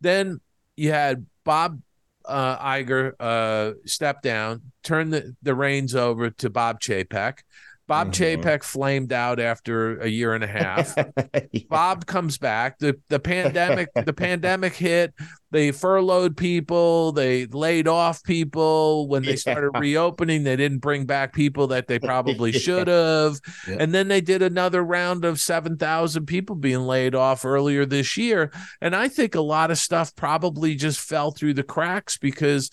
[0.00, 0.40] then
[0.76, 1.80] you had bob
[2.26, 7.38] uh, Iger uh, step down, turn the, the reins over to Bob Chapek.
[7.88, 8.42] Bob Mhm.
[8.42, 10.94] Chapek flamed out after a year and a half.
[11.68, 12.78] Bob comes back.
[12.78, 15.14] The the pandemic the pandemic hit.
[15.52, 17.12] They furloughed people.
[17.12, 19.06] They laid off people.
[19.08, 19.36] When they Yeah.
[19.36, 22.58] started reopening, they didn't bring back people that they probably Yeah.
[22.58, 23.40] should have.
[23.68, 23.76] Yeah.
[23.78, 28.16] And then they did another round of seven thousand people being laid off earlier this
[28.16, 28.50] year.
[28.80, 32.70] And I think a lot of stuff probably just fell through the cracks because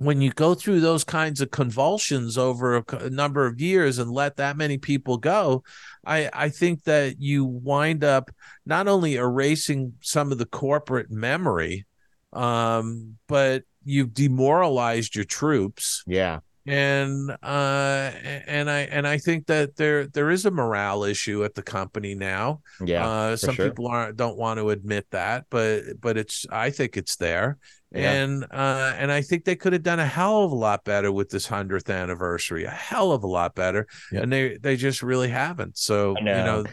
[0.00, 4.36] when you go through those kinds of convulsions over a number of years and let
[4.36, 5.62] that many people go,
[6.06, 8.30] I, I think that you wind up
[8.64, 11.84] not only erasing some of the corporate memory,
[12.32, 16.02] um, but you've demoralized your troops.
[16.06, 16.40] yeah.
[16.66, 18.10] And uh,
[18.46, 22.14] and I and I think that there there is a morale issue at the company
[22.14, 22.60] now.
[22.84, 23.08] Yeah.
[23.08, 23.70] uh, some sure.
[23.70, 27.58] people aren't don't want to admit that, but but it's I think it's there
[27.92, 28.12] Yeah.
[28.12, 31.10] and uh and i think they could have done a hell of a lot better
[31.10, 35.28] with this 100th anniversary a hell of a lot better and they they just really
[35.28, 36.62] haven't so I you know.
[36.62, 36.64] know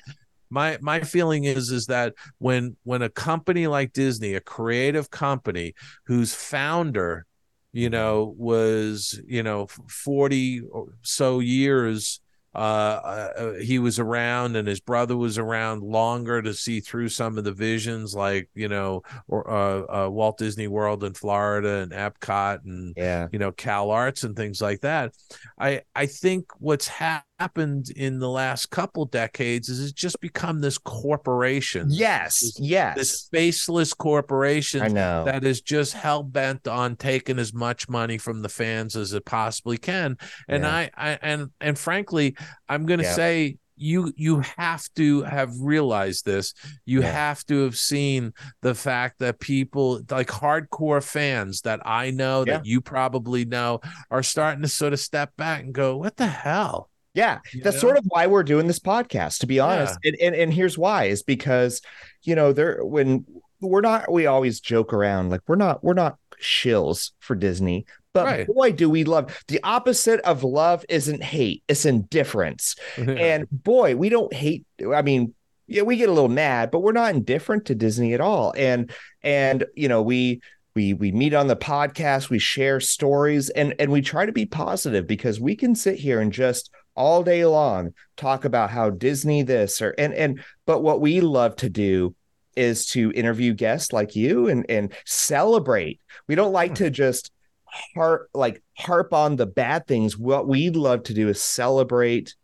[0.50, 5.74] my my feeling is is that when when a company like disney a creative company
[6.06, 7.26] whose founder
[7.74, 12.22] you know was you know 40 or so years
[12.58, 17.38] uh, uh he was around and his brother was around longer to see through some
[17.38, 21.92] of the visions like you know or uh, uh Walt Disney World in Florida and
[21.92, 23.28] Epcot and Yeah.
[23.32, 25.14] you know Cal Arts and things like that.
[25.60, 30.60] I I think what's happened happened in the last couple decades is it's just become
[30.62, 31.88] this corporation.
[31.90, 32.98] Yes, This- yes.
[32.98, 35.26] This faceless corporation I know.
[35.26, 39.26] that is just hell bent on taking as much money from the fans as it
[39.26, 40.18] possibly can.
[40.48, 40.76] And Yeah.
[40.76, 42.36] I, I and and frankly,
[42.68, 43.14] I'm going to Yeah.
[43.14, 46.56] say you you have to have realized this.
[46.86, 47.12] You Yeah.
[47.12, 48.34] have to have seen
[48.64, 52.58] the fact that people like hardcore fans that I know Yeah.
[52.58, 53.80] that you probably know
[54.10, 57.76] are starting to sort of step back and go, "What the hell?" Yeah, You that's
[57.78, 57.82] know?
[57.82, 59.98] sort of why we're doing this podcast, to be honest.
[60.04, 61.82] And, and and here's why is because
[62.24, 63.26] you know there when
[63.60, 68.26] we're not we always joke around like we're not we're not shills for Disney, but
[68.26, 68.48] Right.
[68.48, 72.76] boy do we love the opposite of love isn't hate, it's indifference.
[72.98, 74.66] And boy, we don't hate.
[74.94, 75.34] I mean,
[75.66, 78.54] yeah, we get a little mad, but we're not indifferent to Disney at all.
[78.56, 78.92] And
[79.24, 80.42] and you know, we
[80.76, 84.46] we we meet on the podcast, we share stories, and and we try to be
[84.46, 89.44] positive because we can sit here and just all day long talk about how Disney
[89.44, 92.16] this or and and but what we love to do
[92.58, 96.02] is to interview guests like you and and celebrate.
[96.28, 96.86] We don't like hmm.
[96.86, 97.32] to just
[97.66, 100.18] harp like harp on the bad things.
[100.18, 102.36] What we'd love to do is celebrate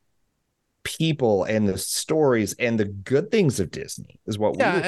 [0.83, 4.81] people and the stories and the good things of Disney is what yeah we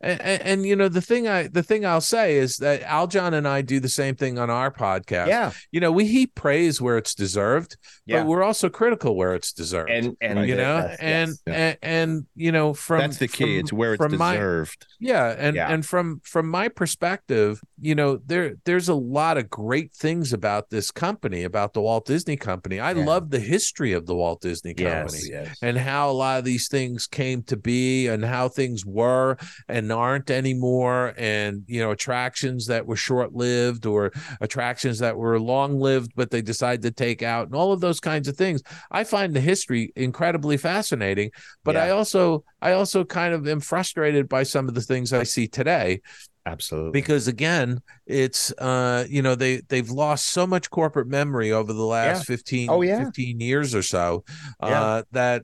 [0.00, 3.06] and, and, and you know the thing i the thing i'll say is that al
[3.08, 6.32] john and i do the same thing on our podcast yeah you know we heap
[6.36, 7.76] praise where it's deserved
[8.06, 8.20] Yeah.
[8.22, 11.56] but we're also critical where it's deserved and and you know that's- and, yes.
[11.56, 13.44] and and you know from That's the key.
[13.44, 14.86] from- it's where it's from my- deserved.
[15.00, 15.72] yeah and Yeah.
[15.72, 20.70] and from from my perspective you know there there's a lot of great things about
[20.70, 23.04] this company about the walt disney company i Yeah.
[23.04, 25.58] love the history of the walt disney company yes, yes.
[25.62, 29.36] and how a lot of these things came to be and how things were
[29.68, 36.12] and aren't anymore and you know attractions that were short-lived or attractions that were long-lived
[36.16, 38.62] but they decided to take out and all of those kinds of things.
[38.90, 41.30] I find the history incredibly fascinating
[41.64, 45.22] but i also i also kind of am frustrated by some of the things i
[45.22, 46.00] see today.
[46.46, 46.92] Absolutely.
[46.92, 51.84] Because again it's uh you know they they've lost so much corporate memory over the
[51.84, 53.04] last 15 Oh, yeah.
[53.04, 54.24] 15 years or so
[54.62, 54.82] Yeah.
[54.82, 55.42] uh that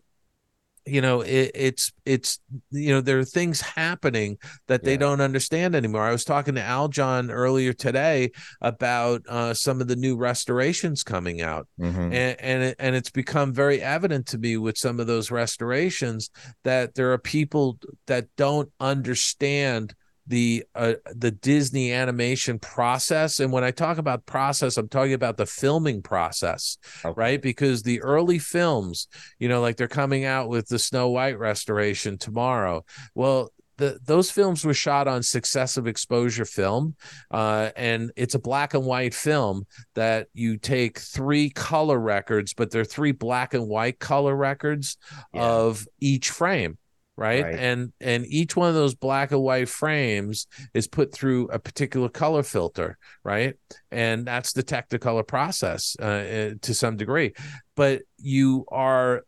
[0.86, 4.36] you know it, it's it's you know there are things happening
[4.68, 4.98] that they Yeah.
[4.98, 8.30] don't understand anymore i was talking to al john earlier today
[8.60, 12.12] about uh some of the new restorations coming out Mhm.
[12.12, 16.28] and and, it, and it's become very evident to me with some of those restorations
[16.64, 19.94] that there are people that don't understand
[20.26, 25.36] the uh, the Disney animation process and when I talk about process I'm talking about
[25.36, 27.14] the filming process Okay.
[27.16, 29.08] right because the early films
[29.38, 34.30] you know like they're coming out with the Snow White restoration tomorrow well the, those
[34.30, 36.94] films were shot on successive exposure film
[37.32, 39.66] uh, and it's a black and white film
[39.96, 44.96] that you take three color records, but they're three black and white color records
[45.34, 45.42] Yeah.
[45.42, 46.78] of each frame.
[47.16, 47.44] Right?
[47.44, 47.54] Right.
[47.54, 52.08] and and each one of those black and white frames is put through a particular
[52.08, 53.54] color filter right
[53.92, 57.32] and that's the technicolor process uh, uh, to some degree
[57.76, 59.22] but you are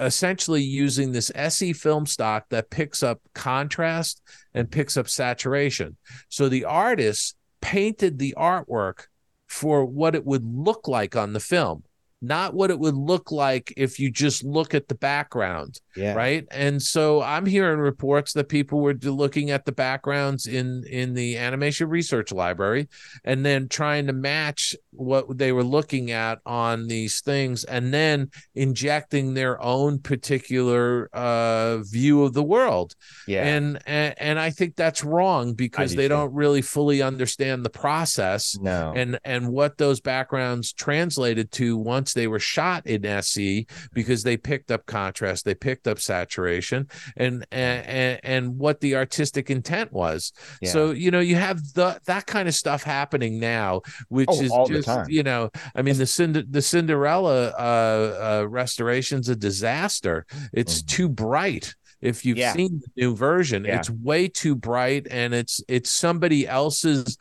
[0.00, 4.22] essentially using this SE film stock that picks up contrast
[4.54, 5.96] and picks up saturation.
[6.28, 9.06] So the artist painted the artwork
[9.46, 11.82] for what it would look like on the film,
[12.20, 16.14] not what it would look like if you just look at the background yeah.
[16.14, 16.46] right?
[16.50, 21.36] And so i'm hearing reports that people were looking at the backgrounds in in the
[21.36, 22.88] animation research library
[23.24, 28.30] and then trying to match what they were looking at on these things and then
[28.54, 32.94] injecting their own particular uh view of the world.
[33.26, 33.44] Yeah.
[33.44, 36.10] And, and and i think that's wrong because do they too.
[36.10, 38.92] don't really fully understand the process no.
[38.94, 44.36] and and what those backgrounds translated to once they were shot in SE because they
[44.36, 50.32] picked up contrast, they picked up saturation, and and and what the artistic intent was.
[50.60, 50.70] Yeah.
[50.70, 54.84] So you know you have the that kind of stuff happening now, which Oh, is
[54.84, 60.26] just you know I mean the Cinder, the Cinderella uh, uh, restoration's a disaster.
[60.52, 60.86] It's Mhm.
[60.86, 61.74] too bright.
[62.00, 62.52] If you've Yeah.
[62.52, 63.78] seen the new version, Yeah.
[63.78, 67.16] it's way too bright, and it's it's somebody else's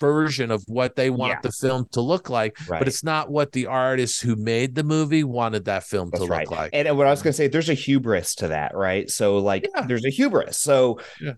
[0.00, 1.40] version of what they want Yeah.
[1.42, 4.84] the film to look like, right but it's not what the artists who made the
[4.84, 6.48] movie wanted that film That's to right.
[6.48, 6.70] look like.
[6.72, 9.10] And, what I was going to say, there's a hubris to that, right?
[9.10, 9.82] So, like, Yeah.
[9.86, 10.60] there's a hubris.
[10.60, 11.32] So, Yeah.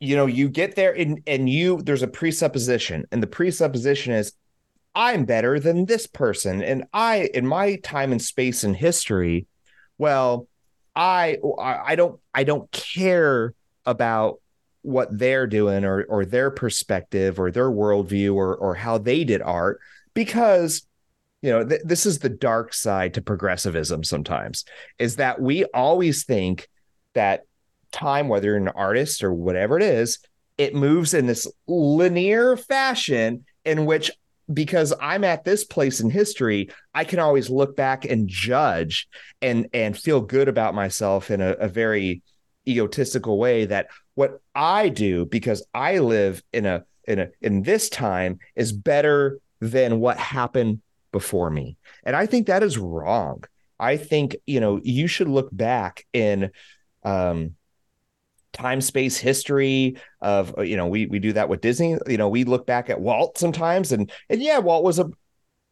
[0.00, 4.32] you know, you get there and and you there's a presupposition, and the presupposition is,
[4.94, 9.46] I'm better than this person, and I, in my time and space and history,
[9.98, 10.48] well,
[10.94, 13.54] I I don't I don't care
[13.86, 14.40] about
[14.86, 19.42] what they're doing or or their perspective or their worldview or or how they did
[19.42, 19.80] art
[20.14, 20.86] because
[21.42, 24.64] you know, th- this is the dark side to progressivism sometimes
[24.98, 26.68] is that we always think
[27.14, 27.42] that
[27.92, 30.18] time, whether you're an artist or whatever it is,
[30.58, 34.10] it moves in this linear fashion in which
[34.52, 39.08] because I'm at this place in history, I can always look back and judge
[39.42, 42.22] and and feel good about myself in a, a very
[42.66, 47.88] egotistical way that what I do because I live in a in a in this
[47.88, 50.80] time is better than what happened
[51.12, 51.76] before me.
[52.02, 53.44] And I think that is wrong.
[53.78, 56.50] I think, you know, you should look back in
[57.04, 57.54] um
[58.52, 62.30] time space history of uh, you know we we do that with disney you know
[62.30, 65.10] we look back at walt sometimes and and yeah walt was a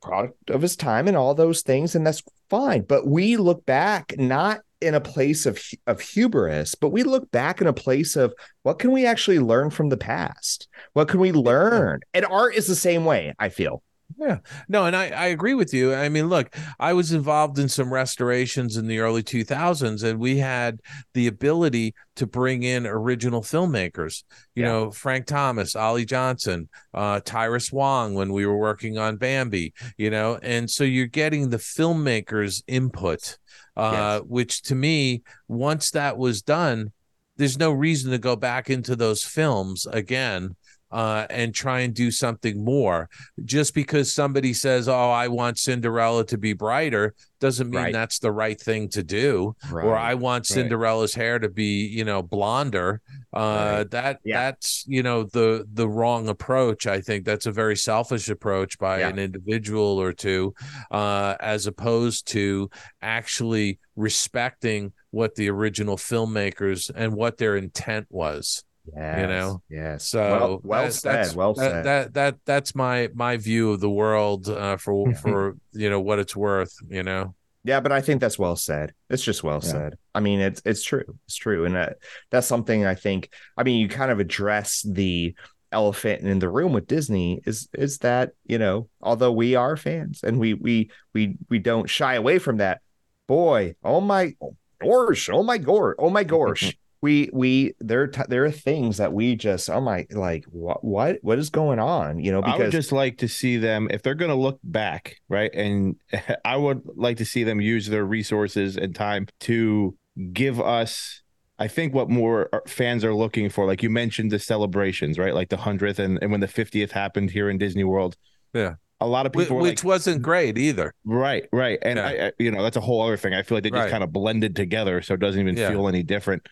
[0.03, 4.12] product of his time and all those things and that's fine but we look back
[4.18, 8.32] not in a place of of hubris but we look back in a place of
[8.62, 12.66] what can we actually learn from the past what can we learn and art is
[12.66, 13.82] the same way i feel
[14.18, 14.39] yeah.
[14.68, 15.95] No, and I, I agree with you.
[15.95, 20.39] I mean, look, I was involved in some restorations in the early 2000s, and we
[20.39, 20.80] had
[21.14, 24.22] the ability to bring in original filmmakers,
[24.55, 24.68] you yeah.
[24.68, 30.11] know, Frank Thomas, Ollie Johnston, uh, Tyrus Wong when we were working on Bambi, you
[30.11, 33.39] know, and so you're getting the filmmakers' input,
[33.76, 34.22] uh, yes.
[34.28, 36.92] which to me, once that was done,
[37.36, 40.54] there's no reason to go back into those films again
[40.95, 43.11] uh, and try and do something more.
[43.45, 47.92] Just because somebody says, "Oh, I want Cinderella to be brighter," doesn't mean right.
[47.92, 49.57] that's the right thing to do.
[49.68, 49.84] Right.
[49.84, 51.24] Or I want Cinderella's right.
[51.24, 53.01] hair to be, you know, blonder.
[53.32, 54.51] Uh, that yeah.
[54.51, 56.86] that's you know the the wrong approach.
[56.86, 59.09] I think that's a very selfish approach by yeah.
[59.09, 60.55] an individual or two,
[60.92, 62.70] uh, as opposed to
[63.03, 68.62] actually respecting what the original filmmakers and what their intent was.
[68.93, 69.62] Yes, you know?
[69.68, 69.97] Yeah.
[69.97, 71.85] so well, well that, said well that, said.
[71.85, 76.18] that that that's my my view of the world uh, for for you know what
[76.18, 77.35] it's worth you know?
[77.66, 78.93] Yeah but i think that's well said.
[79.09, 79.70] It's just well yeah.
[79.70, 79.99] said.
[80.14, 81.05] I mean it's it's true.
[81.26, 81.97] It's true and that
[82.30, 85.35] that's something i think i mean you kind of address the
[85.72, 90.22] elephant in the room with disney is is that you know although we are fans
[90.22, 92.80] and we we we we don't shy away from that
[93.26, 94.32] boy oh my
[94.80, 99.12] gosh oh my gosh oh my gosh we we there t- there are things that
[99.12, 102.18] we just oh my like what what what is going on?
[102.18, 104.59] You know because I would just like to see them if they're going to look
[104.64, 105.96] back right and
[106.46, 109.94] I would like to see them use their resources and time to
[110.32, 111.20] give us
[111.59, 113.66] I think what more uh, fans are looking for.
[113.66, 117.30] Like you mentioned the celebrations right like the 100th and, and when the 50th happened
[117.30, 118.16] here in Disney World.
[118.55, 118.76] Yeah.
[118.98, 120.94] A lot of people which, like, wasn't great either.
[121.05, 122.07] Right right and yeah.
[122.07, 123.34] I, I, you know that's a whole other thing.
[123.34, 123.90] I feel like they just right.
[123.90, 125.68] kind of blended together so it doesn't even yeah.
[125.68, 126.48] feel any different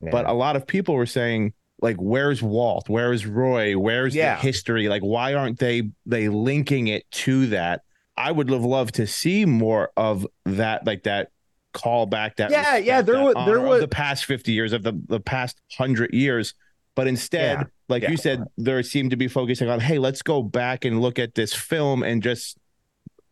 [0.00, 2.88] but a lot of people were saying, like, where's Walt?
[2.88, 3.78] Where's Roy?
[3.78, 4.36] Where's yeah.
[4.36, 4.88] the history?
[4.88, 7.82] Like, why aren't they they linking it to that?
[8.16, 11.30] I would have loved to see more of that, like that
[11.76, 14.98] call back that yeah yeah there was there was the past 50 years of the
[15.08, 16.54] the past 100 years
[16.94, 17.64] but instead yeah.
[17.90, 18.10] like yeah.
[18.10, 21.34] you said there seemed to be focusing on hey let's go back and look at
[21.34, 22.56] this film and just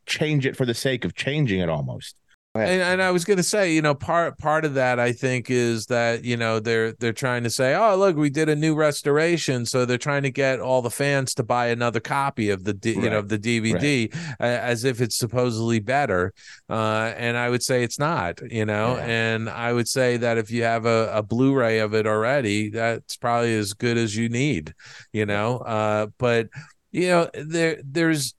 [0.05, 2.17] change it for the sake of changing it almost
[2.57, 5.51] and, and I was going to say, you know, part part of that I think
[5.51, 8.77] is that you know they're they're trying to say, oh look, we did a new
[8.77, 12.73] restoration, so they're trying to get all the fans to buy another copy of the
[12.73, 13.05] D, right.
[13.05, 14.47] you know of the DVD right.
[14.47, 16.33] as if it's supposedly better.
[16.71, 18.97] Uh, and I would say it's not, you know.
[18.97, 19.05] Yeah.
[19.05, 23.17] And I would say that if you have a, a Blu-ray of it already, that's
[23.17, 24.75] probably as good as you need,
[25.13, 25.59] you know.
[25.59, 26.49] Uh, but
[26.93, 28.35] you know, there there's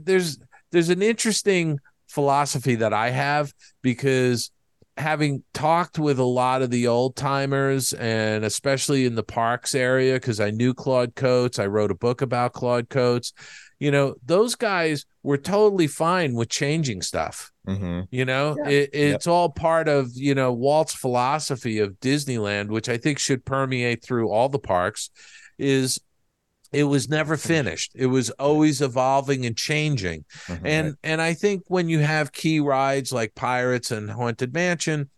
[0.00, 0.38] there's
[0.72, 1.78] there's an interesting
[2.12, 3.52] philosophy that I have
[3.82, 4.50] because
[4.98, 10.14] having talked with a lot of the old timers and especially in the parks area
[10.14, 13.32] because I knew Claude Coats, I wrote a book about Claude Coats.
[13.78, 17.50] You know, those guys were totally fine with changing stuff.
[17.66, 18.02] Mm-hmm.
[18.10, 18.70] You know, yeah.
[18.70, 19.32] it, it's yep.
[19.32, 24.30] all part of you know Walt's philosophy of Disneyland, which I think should permeate through
[24.30, 25.10] all the parks.
[25.58, 26.00] Is
[26.72, 30.96] it was never finished it was always evolving and changing mm-hmm, and right.
[31.02, 35.08] and i think when you have key rides like pirates and haunted mansion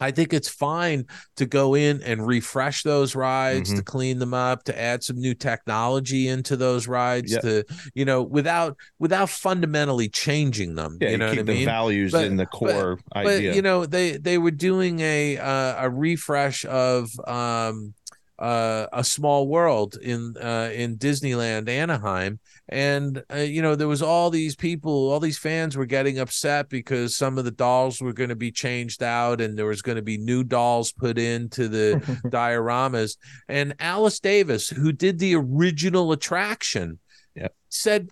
[0.00, 1.06] I think it's fine
[1.36, 3.78] to go in and refresh those rides, mm-hmm.
[3.78, 7.42] to clean them up, to add some new technology into those rides, yep.
[7.42, 7.64] to
[7.94, 10.98] you know, without without fundamentally changing them.
[11.00, 11.64] Yeah, you know keep the mean?
[11.64, 13.50] values but, in the core but, idea.
[13.50, 17.94] But you know, they they were doing a uh, a refresh of um
[18.38, 24.02] uh, a small world in uh, in Disneyland Anaheim, and uh, you know there was
[24.02, 28.12] all these people, all these fans were getting upset because some of the dolls were
[28.12, 31.68] going to be changed out, and there was going to be new dolls put into
[31.68, 31.94] the
[32.26, 33.16] dioramas.
[33.48, 36.98] And Alice Davis, who did the original attraction,
[37.34, 37.54] yep.
[37.68, 38.10] said,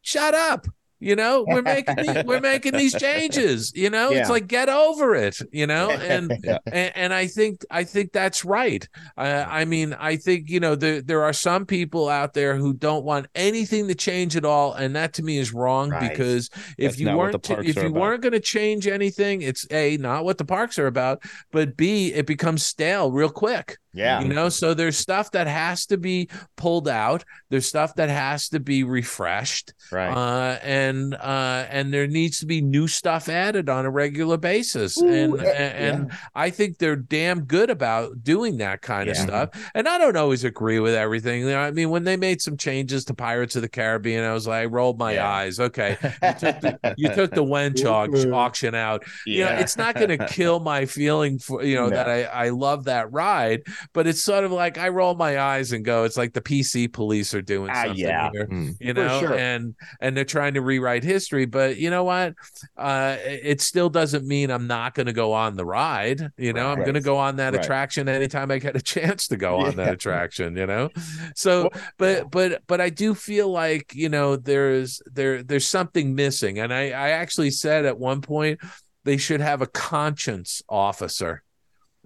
[0.00, 0.66] "Shut up."
[1.02, 3.72] You know, we're making the, we're making these changes.
[3.74, 4.20] You know, Yeah.
[4.20, 5.38] it's like get over it.
[5.52, 6.58] You know, and Yeah.
[6.66, 8.86] and, and I think I think that's right.
[9.16, 12.72] Uh, I mean, I think you know there there are some people out there who
[12.72, 16.10] don't want anything to change at all, and that to me is wrong Right.
[16.10, 16.48] because
[16.78, 18.00] if That's you weren't to- if you about.
[18.00, 22.12] weren't going to change anything, it's a not what the parks are about, but b
[22.14, 23.78] it becomes stale real quick.
[23.94, 24.20] Yeah.
[24.22, 27.24] You know, so there's stuff that has to be pulled out.
[27.50, 30.10] There's stuff that has to be refreshed, Right.
[30.10, 34.96] uh, and uh, and there needs to be new stuff added on a regular basis.
[35.00, 39.50] Ooh, and eh, and I think they're damn good about doing that kind of stuff.
[39.74, 41.42] And I don't always agree with everything.
[41.42, 44.32] You know, I mean, when they made some changes to Pirates of the Caribbean, I
[44.32, 45.28] was like, I rolled my Yeah.
[45.30, 45.60] eyes.
[45.60, 47.84] Okay, you took the, you took the wench
[48.32, 49.04] auction out.
[49.26, 51.96] You know, it's not going to kill my feeling for you know No.
[51.96, 55.72] that I I love that ride, but it's sort of like I roll my eyes
[55.72, 58.30] and go, it's like the PC police are doing Ah, something yeah.
[58.32, 58.76] here Mm.
[58.80, 59.34] you know sure.
[59.34, 62.34] and and they're trying to rewrite history but you know what
[62.76, 66.70] uh it still doesn't mean i'm not going to go on the ride you know
[66.72, 67.62] i'm going to go on that Right.
[67.62, 70.90] attraction anytime i get a chance to go on that attraction you know
[71.36, 76.58] so but but but i do feel like you know there's there there's something missing
[76.58, 78.58] and i i actually said at one point
[79.04, 81.42] they should have a conscience officer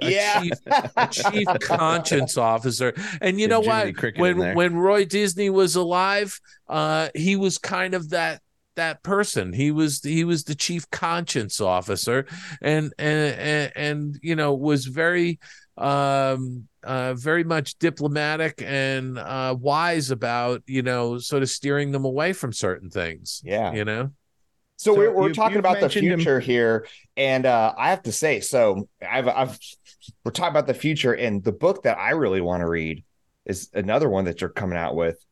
[0.00, 0.40] a Yeah.
[0.42, 0.52] chief,
[0.96, 5.50] a chief conscience officer and you Get know Jiminy what Cricket when when Roy Disney
[5.50, 6.38] was alive,
[6.68, 8.40] uh, he was kind of that
[8.76, 9.52] that person.
[9.54, 12.26] He was he was the chief conscience officer,
[12.60, 15.38] and and and, and you know was very
[15.78, 22.04] um uh very much diplomatic and uh wise about you know sort of steering them
[22.06, 23.72] away from certain things Yeah.
[23.74, 24.10] you know
[24.78, 26.86] So, So we're, we're you- talking about the mentioned him- future here,
[27.16, 29.58] and uh, I have to say, so I've I've
[30.24, 33.04] we're talking about the future, and the book that I really want to read
[33.44, 35.24] is another one that you're coming out with.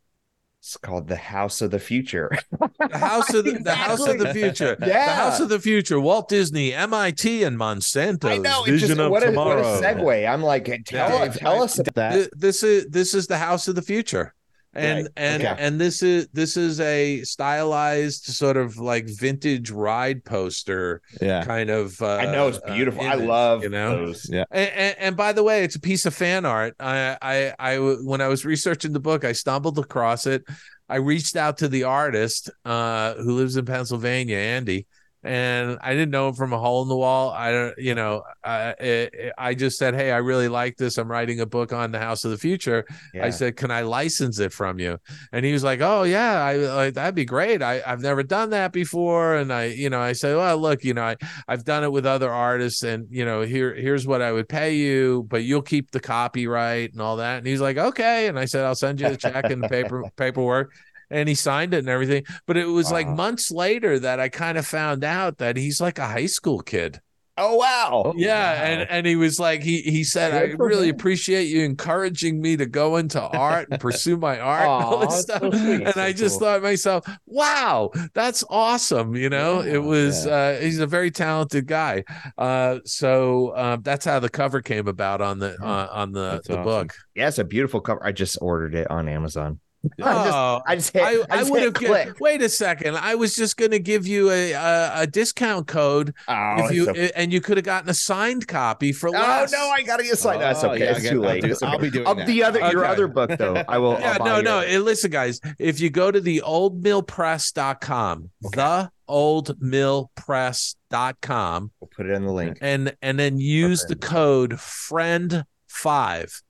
[0.61, 2.31] It's called The House of the Future.
[2.79, 4.87] the house of the, the house of the future Yeah.
[4.87, 8.31] the house of the future walt disney mit and Monsanto.
[8.31, 8.61] I know.
[8.63, 10.27] It's vision just of what a, tomorrow what a segue.
[10.27, 12.31] I'm like, tell, Dave, tell us about that.
[12.35, 14.35] This is this is the house of the future
[14.75, 15.13] and Right.
[15.17, 15.55] and Okay.
[15.59, 21.45] and this is this is a stylized sort of like vintage ride poster Yeah.
[21.45, 23.03] kind of uh, I know it's uh, beautiful.
[23.03, 24.29] I love you know those.
[24.31, 24.45] Yeah.
[24.51, 27.79] and, and, and by the way it's a piece of fan art I, I i
[27.79, 30.43] when i was researching the book i stumbled across it
[30.89, 34.87] i reached out to the artist uh who lives in pennsylvania andy
[35.25, 37.31] and I didn't know him from a hole in the wall.
[37.31, 40.99] I don't, you know, I, I, I just said, "Hey, I really like this.
[40.99, 43.25] I'm writing a book on the House of the Future." Yeah.
[43.25, 44.99] I said, "Can I license it from you?"
[45.33, 47.63] And he was like, "Oh yeah, I like that'd be great.
[47.63, 50.93] I I've never done that before." And I, you know, I said, "Well, look, you
[50.93, 51.17] know, I
[51.49, 54.75] I've done it with other artists, and you know, here here's what I would pay
[54.75, 58.45] you, but you'll keep the copyright and all that." And he's like, "Okay." And I
[58.45, 60.75] said, "I'll send you the check and the paper paperwork."
[61.11, 62.25] And he signed it and everything.
[62.47, 65.99] But it was like months later that I kind of found out that he's like
[65.99, 67.01] a high school kid.
[67.37, 68.13] oh wow.
[68.17, 70.95] Yeah, and and he was like he he said Good I really him.
[70.95, 75.21] appreciate you encouraging me to go into art and pursue my art and all this
[75.23, 75.43] stuff.
[75.53, 76.47] so and So I just cool.
[76.47, 79.17] thought to myself, wow, that's awesome.
[79.17, 82.05] You know, Yeah, it was uh he's a very talented guy.
[82.39, 86.49] Uh so uh, that's how the cover came about on the uh, on the That's
[86.49, 86.63] the awesome.
[86.63, 86.95] book.
[87.17, 88.05] Yeah, it's a beautiful cover.
[88.05, 89.61] I just ordered it on Amazon.
[90.03, 92.07] I just, Oh, I just hit, I, I, I would have click.
[92.07, 92.97] given, wait a second.
[92.97, 96.75] I was just going to give you a, a a discount code Oh, if it's
[96.75, 99.53] you so- and you could have gotten a signed copy for Oh less.
[99.53, 100.41] no, I gotta get a signed.
[100.41, 100.85] That's Oh, okay.
[100.85, 101.43] yeah, it's too get- I'll late.
[101.43, 101.67] do- okay.
[101.67, 102.27] I'll be doing Of that.
[102.27, 103.63] the other your other book though.
[103.69, 103.93] I will.
[104.01, 104.85] yeah, I'll no, your- no.
[104.85, 112.33] listen, guys, if you go to the oldmillpress.com, the oldmillpress.com, We'll put it in the
[112.33, 112.59] link.
[112.61, 116.41] and and then use the code friend five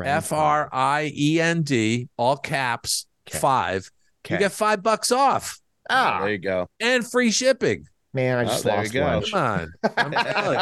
[0.00, 3.38] F R I E N D, all caps Okay.
[3.38, 3.90] five.
[4.28, 5.58] You get five bucks off
[5.90, 6.68] Ah, There you go.
[6.80, 7.84] and free shipping.
[8.14, 9.72] man, I Oh, just there you lost one.
[9.82, 10.14] Come on.
[10.14, 10.58] I'm telling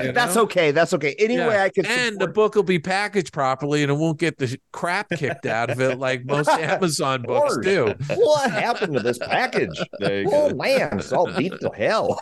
[0.00, 0.42] you, you That's know?
[0.42, 0.70] okay.
[0.70, 1.14] That's okay.
[1.18, 1.62] Anyway, Yeah.
[1.64, 1.86] I could.
[1.86, 5.70] And the book will be packaged properly and it won't get the crap kicked out
[5.70, 7.94] of it like most Amazon books do.
[8.14, 9.80] what happened to this package?
[9.98, 10.56] There you Oh go.
[10.56, 12.20] man, it's all beat to hell.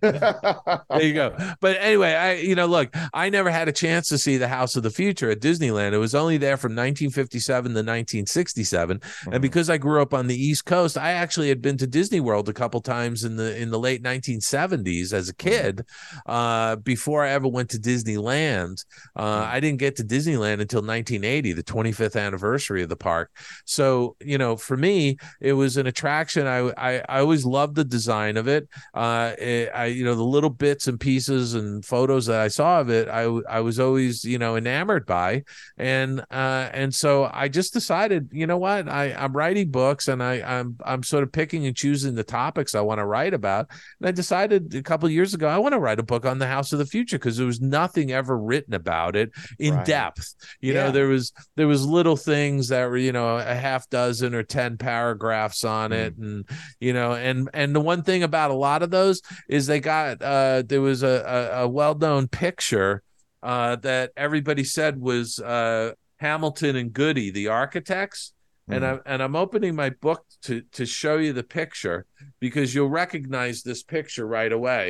[0.00, 1.36] There you go.
[1.60, 4.76] But anyway, I you know, look, I never had a chance to see the House
[4.76, 5.92] of the Future at Disneyland.
[5.92, 9.00] It was only there from 1957 to 1967,
[9.32, 12.20] and because I grew up on the East Coast, I actually had been to Disney
[12.20, 15.84] World a couple times in the in the late 1970s as a kid.
[16.26, 18.84] Uh, before I ever went to Disneyland,
[19.16, 23.30] uh, I didn't get to Disneyland until 1980, the 25th anniversary of the park.
[23.64, 26.46] So you know, for me, it was an attraction.
[26.46, 28.68] I I, I always loved the design of it.
[28.94, 32.48] Uh, uh, it, I you know the little bits and pieces and photos that I
[32.48, 35.44] saw of it, I I was always you know enamored by,
[35.76, 40.22] and uh, and so I just decided, you know what, I I'm writing books and
[40.22, 43.68] I I'm I'm sort of picking and choosing the topics I want to write about,
[44.00, 46.46] and I decided a couple years ago I want to write a book on the
[46.46, 49.86] House of the Future because there was nothing ever written about it in Right.
[49.86, 50.34] depth.
[50.60, 50.84] You Yeah.
[50.84, 54.42] know, there was there was little things that were you know a half dozen or
[54.42, 56.44] ten paragraphs on it, and
[56.80, 60.20] you know, and and the one thing about a lot of those is they got
[60.22, 63.02] uh there was a a, a well known picture
[63.42, 68.22] uh that everybody said was uh Hamilton and Goody, the architects.
[68.70, 68.88] And Mhm.
[68.90, 71.98] I'm and I'm opening my book to to show you the picture
[72.40, 74.84] because you'll recognize this picture right away.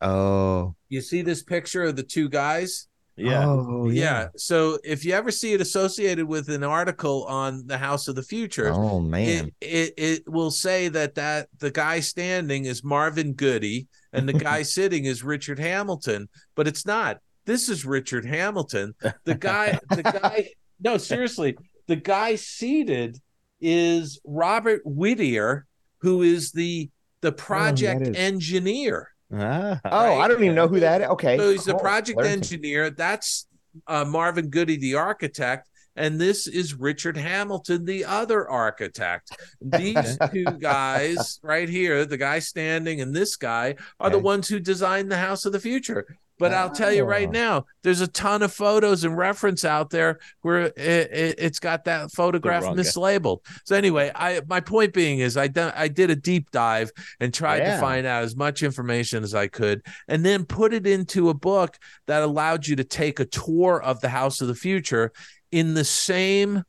[0.00, 2.88] Oh, You see this picture of the two guys?
[3.22, 3.44] Yeah.
[3.46, 4.28] Oh, yeah.
[4.36, 8.22] So if you ever see it associated with an article on the House of the
[8.22, 9.50] Future, Oh man.
[9.60, 14.32] it, it it will say that that the guy standing is Marvin Goody and the
[14.32, 17.18] guy sitting is Richard Hamilton, but it's not.
[17.44, 18.94] This is Richard Hamilton.
[19.24, 20.48] The guy, the guy.
[20.80, 21.56] No, seriously,
[21.86, 23.18] the guy seated
[23.60, 25.66] is Robert Whittier,
[25.98, 29.08] who is the the oh, project is- engineer.
[29.34, 29.80] Ah.
[29.84, 31.08] oh, I don't even know who that is.
[31.08, 31.38] Okay.
[31.38, 32.90] So he's the project Learn some- engineer.
[32.90, 33.46] That's
[33.86, 35.68] uh, Marvin Goody, the architect.
[35.94, 39.36] And this is Richard Hamilton, the other architect.
[39.60, 44.58] These two guys right here, the guy standing and this guy, are the ones who
[44.58, 46.16] designed the house of the future.
[46.42, 50.18] But I'll tell you right now, there's a ton of photos and reference out there
[50.40, 53.38] where it, it, it's got that photograph mislabeled.
[53.64, 56.90] So anyway, I my point being is I done I did a deep dive
[57.20, 57.76] and tried Yeah.
[57.76, 61.34] to find out as much information as I could, and then put it into a
[61.34, 61.78] book
[62.08, 65.12] that allowed you to take a tour of the House of the Future
[65.52, 66.64] in the same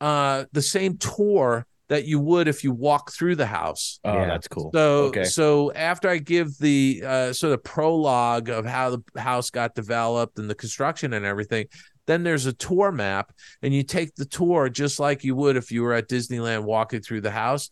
[0.00, 3.98] uh the same tour that you would if you walk through the house.
[4.04, 4.26] Oh, Yeah.
[4.26, 4.70] that's cool.
[4.74, 5.24] So Okay.
[5.24, 10.38] so after I give the uh, sort of prologue of how the house got developed
[10.38, 11.66] and the construction and everything,
[12.06, 13.32] then there's a tour map,
[13.62, 17.00] and you take the tour just like you would if you were at Disneyland walking
[17.02, 17.68] through the house.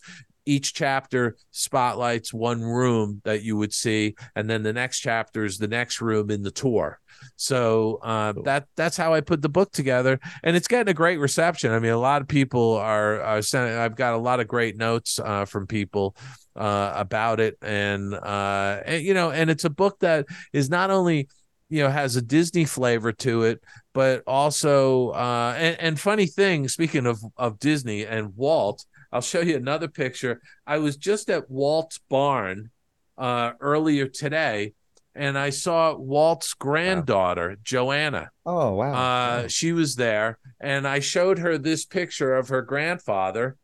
[0.47, 5.59] Each chapter spotlights one room that you would see, and then the next chapter is
[5.59, 7.01] the next room in the tour.
[7.37, 11.19] So uh, that that's how I put the book together, and it's getting a great
[11.19, 11.73] reception.
[11.73, 13.77] I mean, a lot of people are, are sending.
[13.77, 16.17] I've got a lot of great notes uh, from people
[16.55, 20.91] uh, about it, and, uh, and you know, and it's a book that is not
[20.91, 21.29] only
[21.69, 23.61] you know has a Disney flavor to it,
[23.93, 26.69] but also uh, and, and funny thing.
[26.69, 30.41] Speaking of of Disney and Walt, I'll show you another picture.
[30.67, 32.71] I was just at Walt's barn
[33.19, 34.75] uh, earlier today.
[35.15, 38.29] And I saw Walt's granddaughter, Joanna.
[38.45, 38.93] Oh wow.
[38.93, 43.57] Uh, she was there, and I showed her this picture of her grandfather,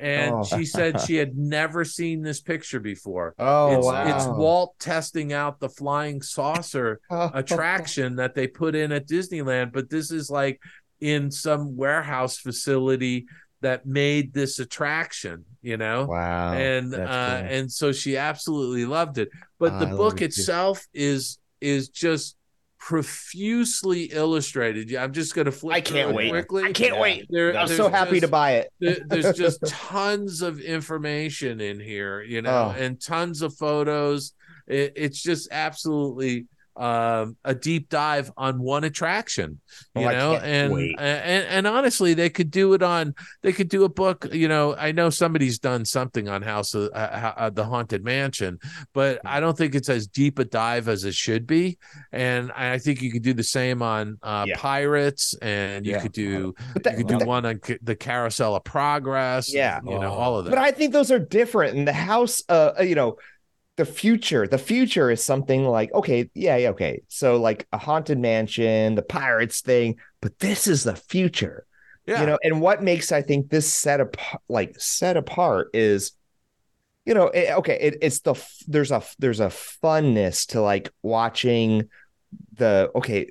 [0.00, 0.42] and Oh.
[0.42, 3.36] she said she had never seen this picture before.
[3.38, 4.16] oh it's, wow.
[4.16, 9.88] it's Walt testing out the flying saucer attraction that they put in at Disneyland, but
[9.88, 10.60] this is like
[11.00, 13.26] in some warehouse facility
[13.62, 16.04] that made this attraction, you know?
[16.06, 16.52] Wow.
[16.52, 17.06] and uh, cool.
[17.06, 19.28] and so she absolutely loved it.
[19.58, 20.40] But the I book it too.
[20.40, 22.36] itself is is just
[22.78, 24.94] profusely illustrated.
[24.94, 25.74] I'm just going to flip.
[25.74, 26.30] I can't wait.
[26.30, 26.62] Quickly.
[26.64, 27.00] I can't Yeah.
[27.00, 27.26] wait.
[27.30, 28.68] There- I'm so happy to buy it.
[28.80, 32.78] there- there's just tons of information in here, you know, Oh.
[32.80, 34.32] and tons of photos.
[34.66, 36.46] It, it's just absolutely
[36.76, 39.60] um, a deep dive on one attraction,
[39.94, 43.14] you Oh, know, and, and and honestly, they could do it on.
[43.42, 44.74] They could do a book, you know.
[44.76, 48.58] I know somebody's done something on House of uh, uh, the Haunted Mansion,
[48.92, 49.28] but Hmm.
[49.28, 51.78] I don't think it's as deep a dive as it should be.
[52.12, 54.56] And I think you could do the same on uh, Yeah.
[54.58, 56.00] pirates, and you Yeah.
[56.00, 59.52] could do But you could do that- one on ca- the carousel of progress.
[59.52, 59.80] Yeah.
[59.84, 60.18] you know, Oh.
[60.18, 60.50] all of that.
[60.50, 61.76] But I think those are different.
[61.76, 63.16] And the house, uh, uh, you know,
[63.76, 67.02] the future, the future is something like, okay, yeah, yeah, okay.
[67.08, 71.66] So like a haunted mansion, the pirates thing, but this is the future,
[72.06, 72.38] yeah, you know.
[72.42, 76.12] And what makes I think this set apart, like set apart, is,
[77.04, 78.34] you know, it, okay, it, it's the
[78.66, 81.88] there's a there's a funness to like watching
[82.54, 83.30] the okay,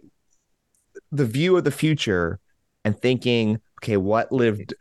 [1.12, 2.40] the view of the future
[2.84, 4.76] and thinking, okay, what lived,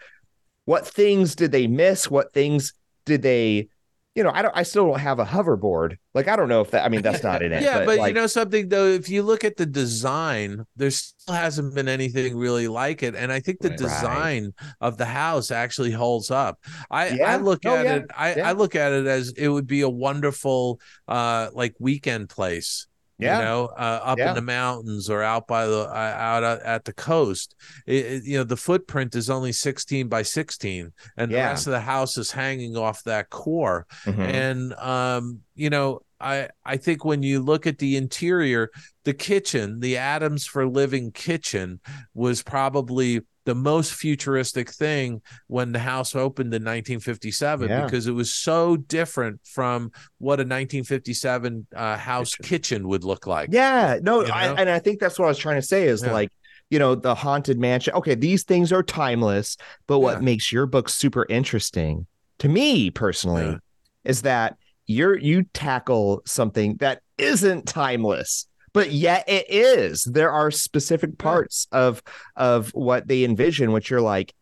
[0.67, 2.11] what things did they miss?
[2.11, 2.75] What things
[3.07, 3.69] did they,
[4.15, 5.97] you know, I don't, I still don't have a hoverboard.
[6.15, 7.63] Like, I don't know if that, I mean, that's not in it.
[7.65, 11.35] yeah, but, like, you know something though, if you look at the design, there still
[11.35, 13.79] hasn't been anything really like it, and I think the Right.
[13.79, 16.59] design of the house actually holds up.
[16.91, 17.97] I I look Oh, at yeah.
[17.97, 18.49] it, I Yeah.
[18.51, 22.87] I look at it as it would be a wonderful uh like weekend place.
[23.19, 23.39] Yeah.
[23.39, 24.31] you know, uh, up Yeah.
[24.31, 27.55] in the mountains or out by the uh, out at, at the coast.
[27.87, 31.73] It, it- you know, the footprint is only sixteen by sixteen, and the rest of
[31.73, 34.19] the house is hanging off that core Mhm.
[34.19, 38.71] and um you know I I think when you look at the interior,
[39.05, 41.81] the kitchen, the Adams for Living kitchen,
[42.15, 47.85] was probably the most futuristic thing when the house opened in 1957 Yeah.
[47.85, 53.51] because it was so different from what a 1957 uh, house kitchen would look like.
[53.53, 56.03] Yeah, no, You I, and I think that's what I was trying to say is
[56.03, 56.13] Yeah.
[56.13, 56.31] like,
[56.71, 57.93] you know, the haunted mansion.
[57.95, 60.25] Okay, these things are timeless, but what Yeah.
[60.25, 62.07] makes your book super interesting
[62.39, 63.59] to me personally
[64.05, 70.05] is that you're you tackle something that isn't timeless, but yet it is.
[70.05, 72.03] There are specific parts of
[72.37, 74.35] of what they envision, which you're like,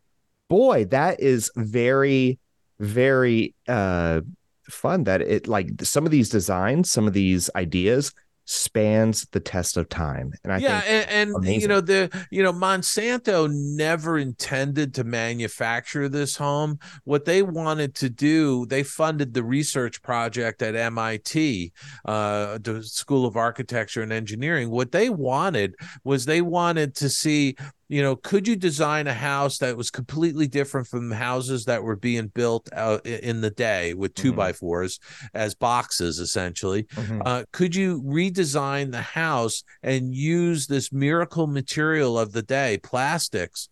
[0.49, 2.41] boy, that is very,
[2.80, 4.22] very uh
[4.68, 8.12] fun that it like some of these designs, some of these ideas
[8.53, 10.32] spans the test of time.
[10.44, 15.05] And I yeah, think and, and you know the you know Monsanto never intended to
[15.05, 16.78] manufacture this home.
[17.05, 21.72] What they wanted to do, they funded the research project at MIT,
[22.05, 24.70] uh, the School of Architecture and Engineering.
[24.70, 25.74] What they wanted
[26.05, 27.57] was they wanted to see
[27.89, 31.97] you know, could you design a house that was completely different from houses that were
[31.97, 34.37] being built out in the day with 2 Mhm.
[34.37, 34.99] by fours
[35.35, 36.85] as boxes, essentially?
[36.95, 37.22] Mhm.
[37.24, 43.68] Uh, could you redesign the house and use this miracle material of the day, plastics,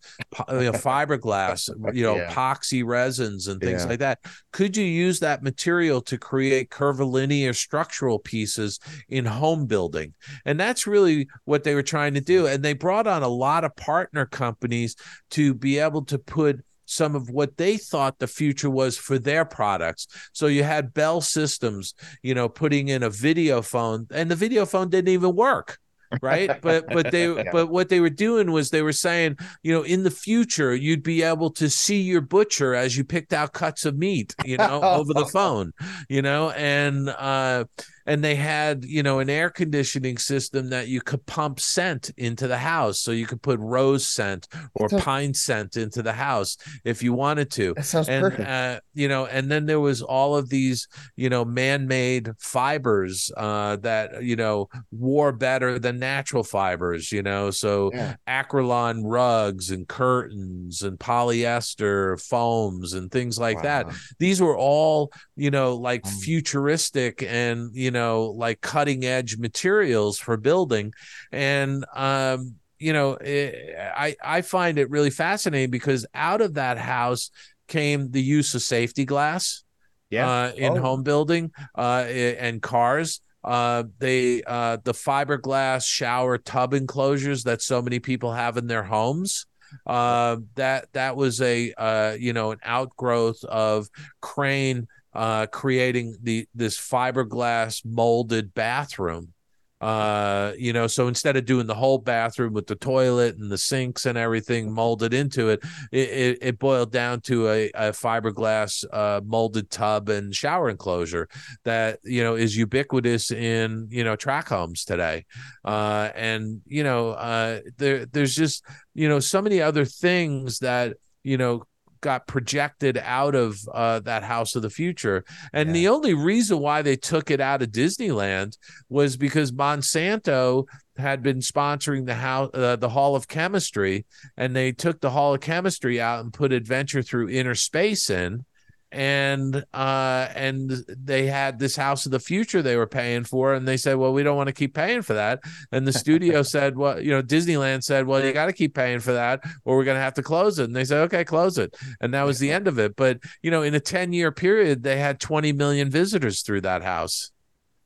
[0.49, 2.33] you know, fiberglass, you know, Yeah.
[2.33, 3.87] epoxy resins, and things Yeah.
[3.89, 4.19] like that?
[4.51, 10.13] Could you use that material to create curvilinear structural pieces in home building?
[10.45, 12.45] And that's really what they were trying to do.
[12.47, 14.95] And they brought on a lot of partner companies
[15.29, 19.45] to be able to put some of what they thought the future was for their
[19.45, 20.07] products.
[20.33, 21.93] So you had Bell Systems,
[22.23, 25.77] you know, putting in a video phone, and the video phone didn't even work.
[26.21, 27.51] right but but they Yeah.
[27.53, 31.03] but what they were doing was they were saying you know in the future you'd
[31.03, 34.81] be able to see your butcher as you picked out cuts of meat you know
[34.99, 35.71] over the phone
[36.09, 37.63] you know and uh
[38.05, 42.47] and they had you know an air conditioning system that you could pump scent into
[42.47, 46.57] the house so you could put rose scent or So- pine scent into the house
[46.85, 48.47] if you wanted to that sounds and perfect.
[48.49, 53.75] uh, you know and then there was all of these you know man-made fibers uh,
[53.77, 58.15] that you know wore better than natural fibers you know so Yeah.
[58.27, 63.87] Acrilan rugs and curtains and polyester foams and things like that
[64.19, 66.21] these were all you know like Mm.
[66.23, 70.93] futuristic and you know like cutting edge materials for building
[71.31, 76.77] and um you know it, i i find it really fascinating because out of that
[76.77, 77.29] house
[77.67, 79.63] came the use of safety glass
[80.09, 80.27] Yeah.
[80.29, 80.81] uh, in Oh.
[80.81, 82.03] home building uh,
[82.39, 83.21] and cars.
[83.43, 88.83] Uh, they uh, the fiberglass shower tub enclosures that so many people have in their
[88.83, 89.45] homes.
[89.87, 93.87] Uh, that that was a uh, you know an outgrowth of
[94.19, 99.33] Crane uh, creating the this fiberglass molded bathroom.
[99.81, 103.57] Uh, you know, so instead of doing the whole bathroom with the toilet and the
[103.57, 105.59] sinks and everything molded into it,
[105.91, 111.27] it, it, it boiled down to a, a fiberglass uh, molded tub and shower enclosure
[111.65, 115.25] that you know is ubiquitous in you know track homes today
[115.65, 120.95] uh, and you know uh, there there's just you know so many other things that
[121.23, 121.63] you know
[122.01, 125.23] got projected out of uh, that house of the future
[125.53, 125.73] and Yeah.
[125.73, 128.57] the only reason why they took it out of disneyland
[128.89, 130.65] was because monsanto
[130.97, 135.33] had been sponsoring the house uh, the hall of chemistry and they took the hall
[135.33, 138.45] of chemistry out and put adventure through inner space in
[138.91, 143.67] and uh and they had this house of the future they were paying for and
[143.67, 145.39] they said well we don't want to keep paying for that.
[145.71, 148.99] And the studio said well you know disneyland said well you got to keep paying
[148.99, 150.65] for that or we're going to have to close it.
[150.65, 151.75] And they said okay close it.
[152.01, 152.95] And that was the end of it.
[152.95, 156.83] But you know in a 10 year period they had 20 million visitors through that
[156.83, 157.31] house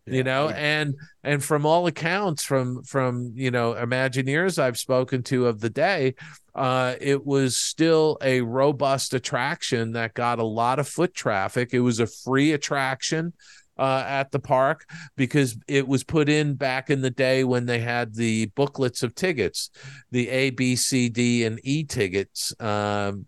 [0.05, 0.93] you know and
[1.23, 6.13] and from all accounts from from you know imagineers i've spoken to of the day
[6.53, 11.79] uh it was still a robust attraction that got a lot of foot traffic it
[11.79, 13.33] was a free attraction
[13.77, 14.85] uh, at the park
[15.15, 19.13] because it was put in back in the day when they had the booklets of
[19.15, 19.69] tickets,
[20.11, 22.53] the A, B, C, D, and E tickets.
[22.59, 23.27] Um,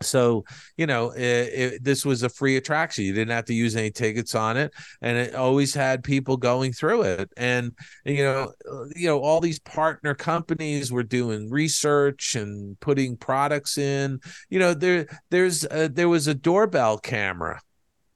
[0.00, 0.44] so
[0.76, 3.04] you know it, it, this was a free attraction.
[3.04, 4.72] You didn't have to use any tickets on it
[5.02, 7.30] and it always had people going through it.
[7.36, 7.72] And
[8.04, 13.78] you know uh, you know all these partner companies were doing research and putting products
[13.78, 14.20] in.
[14.48, 17.60] You know there there's a, there was a doorbell camera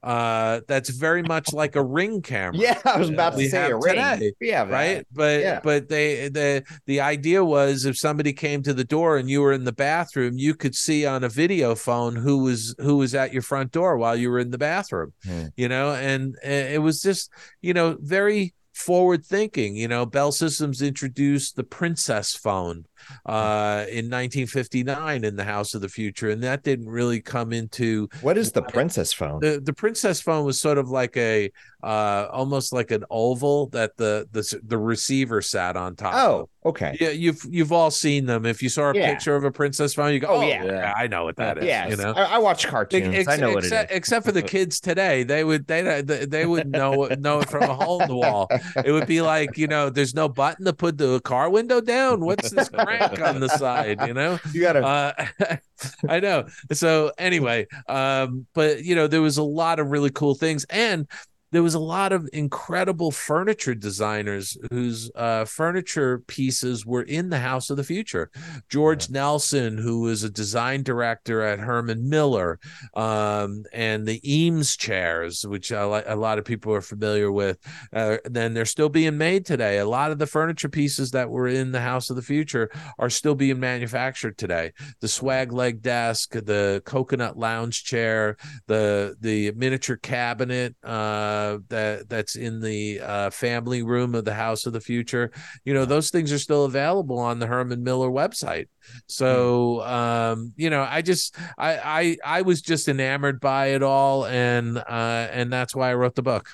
[0.03, 3.77] uh that's very much like a ring camera Yeah, I was about to say a
[3.77, 3.95] ring.
[3.95, 4.75] today, We have that.
[4.75, 5.61] right but Yeah.
[5.63, 9.53] but they the the idea was if somebody came to the door and you were
[9.53, 13.33] in the bathroom you could see on a video phone who was who was at
[13.33, 15.47] your front door while you were in the bathroom Hmm.
[15.57, 17.31] you know and uh, it was just
[17.61, 22.87] you know very forward thinking you know bell systems introduced the princess phone
[23.27, 28.09] uh in 1959 in the house of the future and that didn't really come into
[28.23, 29.41] What is the princess phone?
[29.41, 31.51] the the princess phone was sort of like a
[31.83, 36.21] uh almost like an oval that the the the receiver sat on top of.
[36.65, 36.97] Oh, okay.
[37.01, 39.13] yeah you've you've all seen them if you saw a Yeah.
[39.13, 40.65] picture of a princess phone you go Oh, oh, yeah.
[40.65, 40.93] yeah.
[40.97, 43.15] i know what that is Yes, you know I, I watch cartoons.
[43.17, 43.73] Ex- I know what it is.
[43.73, 47.63] except, except for the kids today, they would they they would know know it from
[47.65, 48.49] a hole in the wall.
[48.85, 52.21] It would be like you know, there's no button to put the car window down.
[52.25, 54.01] What's this crank on the side?
[54.07, 54.81] You know, You gotta.
[54.87, 55.57] uh,
[56.09, 56.47] I know.
[56.73, 61.09] So anyway, um, but you know, there was a lot of really cool things, and
[61.53, 67.39] there was a lot of incredible furniture designers whose uh, furniture pieces were in the
[67.39, 68.31] House of the Future.
[68.71, 72.59] George Nelson, who was a design director at Herman Miller,
[72.95, 77.59] um, and the Eames chairs, which a lot, a lot of people are familiar with.
[77.93, 79.79] Uh, then they're still being made today.
[79.79, 83.11] A lot of the furniture pieces that were in the House of the Future are
[83.11, 84.73] still being manufactured today.
[85.01, 92.37] The swag leg desk, the coconut lounge chair, the the miniature cabinet uh, that that's
[92.37, 95.31] in the uh, family room of the House of the Future.
[95.65, 98.67] You know, those things are still available on the Herman Miller website.
[99.07, 104.27] So um, you know, I just I I I was just enamored by it all,
[104.27, 106.49] and uh, and that's why I wrote the book.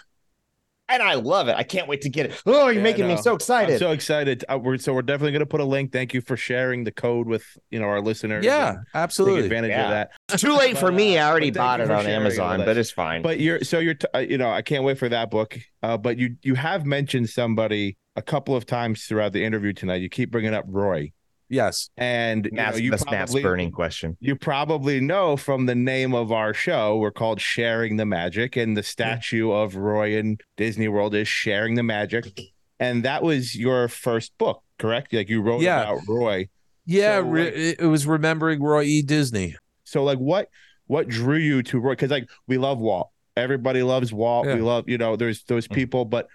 [0.88, 1.56] And I love it.
[1.56, 2.42] I can't wait to get it.
[2.46, 3.20] Oh, you're Yeah, making me no.
[3.20, 3.78] so I'm excited.
[3.78, 4.44] so excited.
[4.48, 5.92] Uh, we're, so we're definitely going to put a link.
[5.92, 8.44] Thank you for sharing the code with you know our listeners.
[8.44, 9.44] Yeah, and Take absolutely.
[9.44, 9.84] advantage Yeah.
[9.84, 10.10] of that.
[10.32, 11.18] It's too late for me.
[11.18, 13.22] uh, I already bought it on Amazon, but it's fine.
[13.22, 15.58] But you're so you're t- uh, you know I can't wait for that book.
[15.82, 20.00] Uh, but you you have mentioned somebody a couple of times throughout the interview tonight.
[20.02, 21.12] You keep bringing up Roy,
[21.48, 21.90] Yes.
[21.96, 24.16] and you know, you that's Matt's probably- burning question.
[24.20, 28.76] You probably know from the name of our show, we're called Sharing the Magic, and
[28.76, 32.38] the statue of Roy in Disney World is Sharing the Magic.
[32.80, 35.12] And that was your first book, correct?
[35.12, 35.82] Like you wrote Yeah.
[35.82, 36.48] about Roy.
[36.86, 39.02] Yeah, So, like- it it was remembering Roy E.
[39.02, 39.56] Disney.
[39.84, 40.48] So, like, what
[40.86, 41.92] what drew you to Roy?
[41.92, 43.10] Because like we love Walt.
[43.36, 44.46] Everybody loves Walt.
[44.46, 44.56] Yeah.
[44.56, 45.74] We love, you know, there's those mm.
[45.74, 46.28] people, but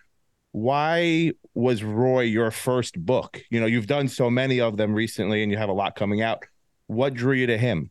[0.53, 3.43] why was Roy your first book?
[3.49, 6.21] You know, you've done so many of them recently and you have a lot coming
[6.21, 6.45] out.
[6.87, 7.89] What drew you to him?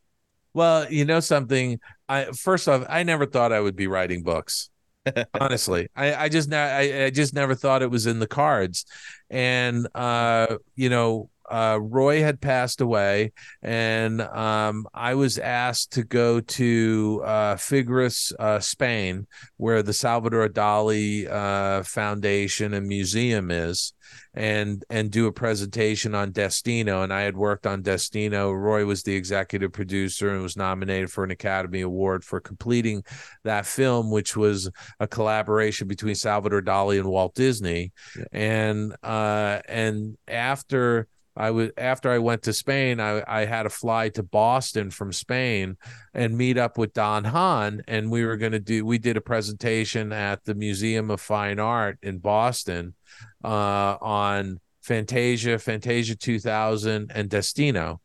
[0.55, 1.81] Well, you know something.
[2.09, 4.71] I first off, I never thought I would be writing books.
[5.41, 8.85] Honestly, I, I just I, I just never thought it was in the cards,
[9.29, 13.33] and uh, you know, uh, Roy had passed away,
[13.63, 19.27] and um, I was asked to go to uh, Figueres, uh, Spain,
[19.59, 23.93] where the Salvador Dali uh, Foundation and Museum is,
[24.33, 27.03] and and do a presentation on Destino.
[27.03, 28.51] And I had worked on Destino.
[28.51, 33.05] Roy was the executive producer and was nominated for an Academy Award for completing
[33.45, 37.93] that film, which was a collaboration between Salvador Dali and Walt Disney.
[38.33, 43.71] And uh, and after I was after I went to Spain, I, I had to
[43.71, 45.77] fly to Boston from Spain
[46.13, 48.85] and meet up with Don Hahn, and we were going to do.
[48.85, 52.95] We did a presentation at the Museum of Fine Art in Boston
[53.43, 58.01] uh, on Fantasia, Fantasia 2000, and Destino.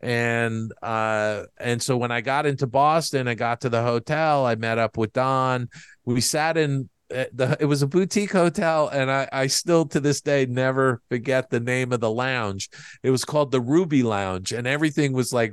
[0.00, 4.44] And uh, and so when I got into Boston, I got to the hotel.
[4.44, 5.68] I met up with Don.
[6.04, 6.90] We sat in
[7.32, 11.50] the it was a boutique hotel and I, I still to this day never forget
[11.50, 12.68] the name of the lounge.
[13.02, 15.52] It was called the ruby lounge and everything was like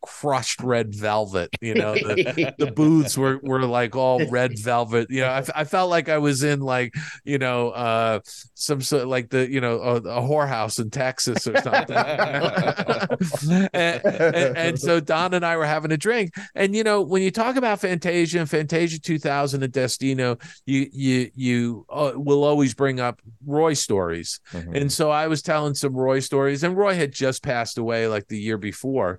[0.00, 1.94] crushed red velvet you know?
[1.94, 5.10] The, the booths were, were like all red velvet.
[5.10, 6.94] You know I, I felt like i was in like
[7.24, 8.20] you know uh
[8.54, 11.96] some sort like the you know a, a whorehouse in texas or something.
[13.72, 16.34] And, and, and so don and i were having a drink.
[16.54, 21.01] And you know when you talk about fantasia and fantasia 2000 and destino you you
[21.34, 24.76] you uh, will always bring up roy stories Mhm.
[24.80, 28.26] and so I was telling some Roy stories, and Roy had just passed away like
[28.28, 29.18] the year before.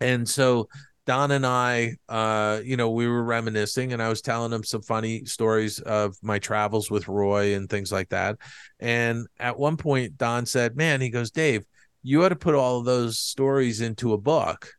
[0.00, 0.68] And so
[1.06, 4.80] Don and I, uh, you know, we were reminiscing, and I was telling him some
[4.82, 8.38] funny stories of my travels with Roy and things like that.
[8.80, 11.64] And at one point, Don said, Man, he goes, Dave,
[12.02, 14.72] you ought to put all of those stories into a book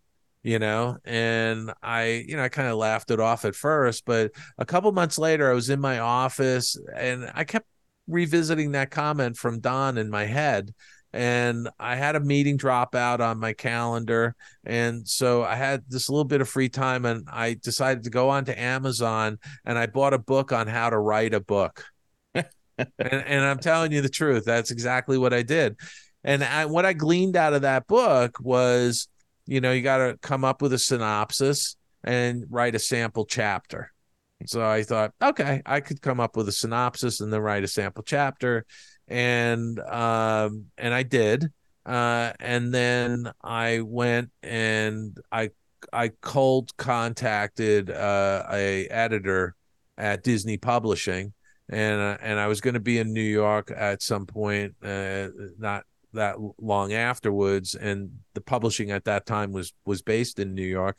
[0.45, 4.31] you know and i you know i kind of laughed it off at first but
[4.59, 7.65] a couple months later i was in my office and i kept
[8.07, 10.71] revisiting that comment from don in my head
[11.13, 14.35] and I had a meeting drop out on my calendar.
[14.65, 18.29] And so I had this little bit of free time and I decided to go
[18.29, 21.85] onto Amazon and I bought a book on how to write a book.
[22.33, 22.45] and,
[22.99, 25.77] and I'm telling you the truth, that's exactly what I did.
[26.25, 29.07] And I, what I gleaned out of that book was,
[29.45, 33.91] you know, you got to come up with a synopsis and write a sample chapter.
[34.45, 37.67] So I thought, okay, I could come up with a synopsis and then write a
[37.67, 38.65] sample chapter.
[39.07, 41.51] And um and I did.
[41.85, 45.51] Uh and then I went and I
[45.93, 49.55] I cold contacted uh a editor
[49.97, 51.33] at Disney Publishing.
[51.69, 55.29] And uh, and I was going to be in New York at some point uh
[55.57, 55.85] not
[56.15, 60.97] that long afterwards and the publishing at that time was was based in New York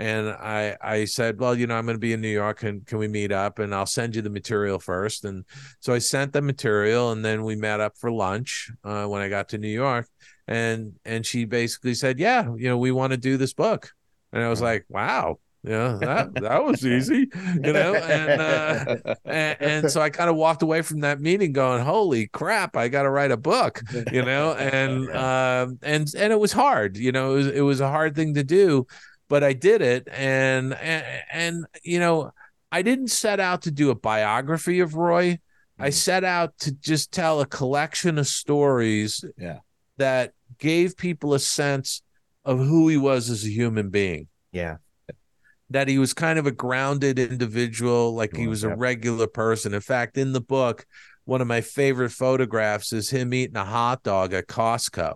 [0.00, 2.86] and I I said, well, you know, I'm going to be in New York, and
[2.86, 3.58] can we meet up?
[3.58, 5.24] And I'll send you the material first.
[5.24, 5.44] And
[5.80, 9.28] so I sent the material, and then we met up for lunch uh, when I
[9.28, 10.08] got to New York,
[10.48, 13.90] and and she basically said, yeah, you know, we want to do this book,
[14.32, 15.38] and I was like, wow.
[15.62, 17.26] Yeah, that that was easy,
[17.62, 21.52] you know, and uh, and, and so I kind of walked away from that meeting
[21.52, 26.32] going, "Holy crap, I got to write a book," you know, and um, and and
[26.32, 28.86] it was hard, you know, it was it was a hard thing to do,
[29.28, 32.30] but I did it, and and, and you know,
[32.72, 35.38] I didn't set out to do a biography of Roy.
[35.78, 35.92] I Mm.
[35.94, 39.58] set out to just tell a collection of stories Yeah.
[39.96, 42.02] that gave people a sense
[42.44, 44.28] of who he was as a human being.
[44.52, 44.76] Yeah.
[45.70, 49.72] That he was kind of a grounded individual, like he was a regular person.
[49.72, 50.84] In fact, in the book,
[51.24, 55.14] one of my favorite photographs is him eating a hot dog at Costco.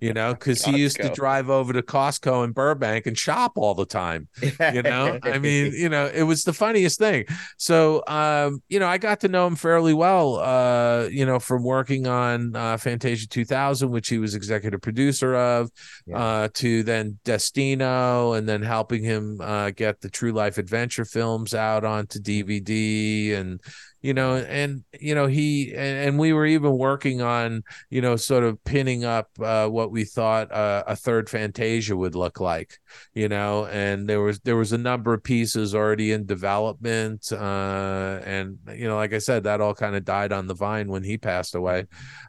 [0.00, 3.74] You know, because he used to drive over to Costco in Burbank and shop all
[3.74, 4.28] the time
[4.68, 5.18] you know?
[5.22, 7.24] I mean you know it was the funniest thing.
[7.56, 11.64] So um you know i got to know him fairly well uh you know from
[11.64, 15.70] working on uh fantasia 2000 which he was executive producer of
[16.06, 16.18] Yeah.
[16.18, 21.54] uh to then destino and then helping him uh get the true life adventure films
[21.54, 23.60] out onto dvd and
[24.00, 28.16] you know and you know he and, and we were even working on you know
[28.16, 32.78] sort of pinning up uh what we thought uh, a third fantasia would look like
[33.14, 38.20] you know and there was there was a number of pieces already in development uh
[38.24, 41.02] and you know like i said that all kind of died on the vine when
[41.02, 41.86] he passed away.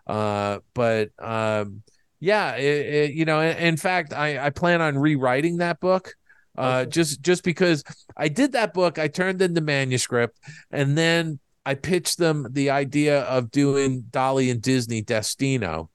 [0.08, 1.84] Uh but um
[2.20, 6.14] yeah it, it, you know in, in fact i i plan on rewriting that book
[6.58, 7.84] uh just just because
[8.18, 10.38] i did that book i turned in the manuscript
[10.72, 15.90] and then i pitched them the idea of doing Dali and disney destino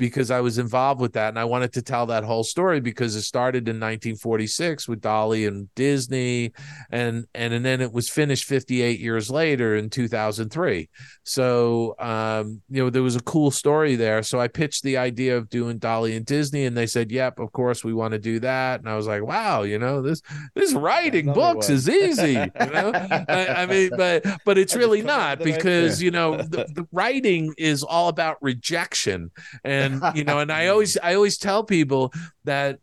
[0.00, 3.14] because I was involved with that and I wanted to tell that whole story because
[3.14, 6.52] it started in 1946 with Dali and Disney
[6.90, 10.88] and and, and then it was finished 58 years later in 2003.
[11.22, 15.36] So um you know there was a cool story there so I pitched the idea
[15.36, 18.40] of doing Dali and Disney and they said yep of course we want to do
[18.40, 20.22] that and I was like wow you know this
[20.54, 21.76] this writing books one.
[21.76, 22.92] is easy you know
[23.28, 25.62] I, I mean but but it's I really not with an idea.
[25.62, 29.30] because you know the, the writing is all about rejection
[29.62, 32.12] and you know and i always i always tell people
[32.44, 32.78] that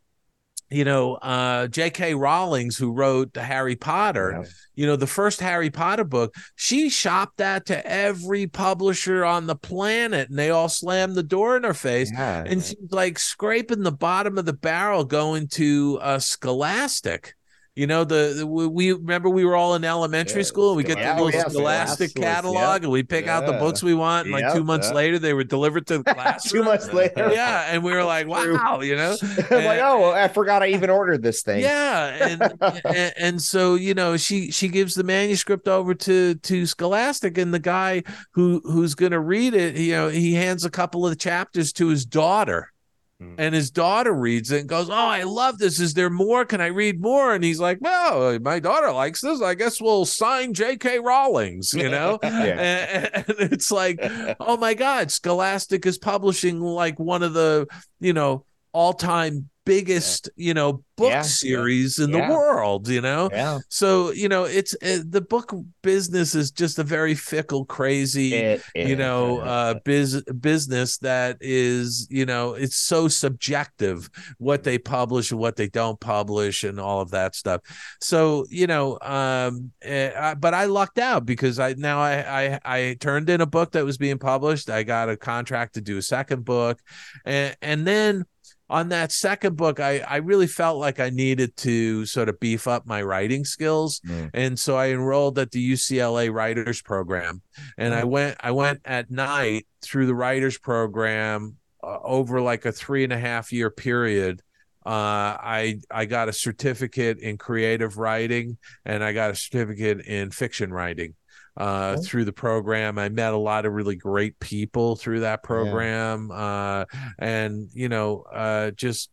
[0.70, 4.46] you know uh j.k rowlings who wrote the harry potter
[4.76, 9.56] you know the first harry potter book she shopped that to every publisher on the
[9.56, 12.12] planet and they all slammed the door in her face.
[12.14, 12.44] Yeah.
[12.46, 17.37] and she's like scraping the bottom of the barrel going to uh scholastic
[17.78, 20.78] you know the, the we, we remember we were all in elementary Yeah, school and
[20.78, 23.84] we get Yeah, the little yeah, scholastic Scholastic, catalog and we pick out the books
[23.84, 24.96] we want and like two months yeah.
[24.96, 27.32] later they were delivered to the classroom Two months later.
[27.32, 29.16] yeah and we were like wow you know
[29.52, 31.62] I'm like, oh, I forgot I even ordered this thing.
[31.62, 32.42] yeah, and,
[32.86, 37.54] and and so you know she she gives the manuscript over to to Scholastic, and
[37.54, 38.04] the guy
[38.34, 41.72] who who's going to read it, you know, he hands a couple of the chapters
[41.74, 42.72] to his daughter.
[43.20, 43.34] Hmm.
[43.40, 45.80] And his daughter reads it and goes, Oh, I love this.
[45.80, 46.46] Is there more?
[46.46, 47.34] Can I read more?
[47.34, 49.42] And he's like, Well, my daughter likes this.
[49.42, 51.00] I guess we'll sign J.K.
[51.00, 52.20] Rowlings, you know?
[52.28, 53.10] Yeah.
[53.16, 54.00] and, and it's like,
[54.40, 57.68] oh my god scholastic is publishing like one of the
[58.00, 61.22] you know all-time biggest you know book Yeah.
[61.22, 62.28] series in Yeah.
[62.28, 63.60] the world you know Yeah.
[63.70, 65.54] so you know it's uh, the book
[65.84, 68.98] business is just a very fickle crazy It you is.
[68.98, 75.40] know uh biz business that is you know it's so subjective what they publish and
[75.40, 77.62] what they don't publish and all of that stuff
[78.02, 82.14] so you know um eh, I- but i lucked out because i now I,
[82.56, 85.82] I i turned in a book that was being published i got a contract to
[85.82, 86.80] do a second book
[87.26, 88.26] and and then
[88.70, 92.68] on that second book i i really felt like i needed to sort of beef
[92.68, 94.02] up my writing skills.
[94.06, 94.30] Mm.
[94.34, 97.42] and so i enrolled at the ucla writers program.
[97.78, 102.72] And I went I went at night through the writers program uh, over like a
[102.72, 104.42] three and a half year period,
[104.86, 110.32] uh, I I got a certificate in creative writing and I got a certificate in
[110.32, 111.14] fiction writing
[111.58, 112.04] uh, Okay.
[112.08, 112.98] through the program.
[113.00, 116.86] I met a lot of really great people through that program, uh,
[117.18, 119.10] and you know, uh, just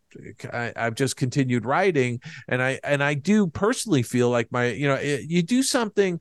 [0.52, 4.86] I, I've just continued writing, and I and I do personally feel like my you
[4.86, 6.20] know it, you do something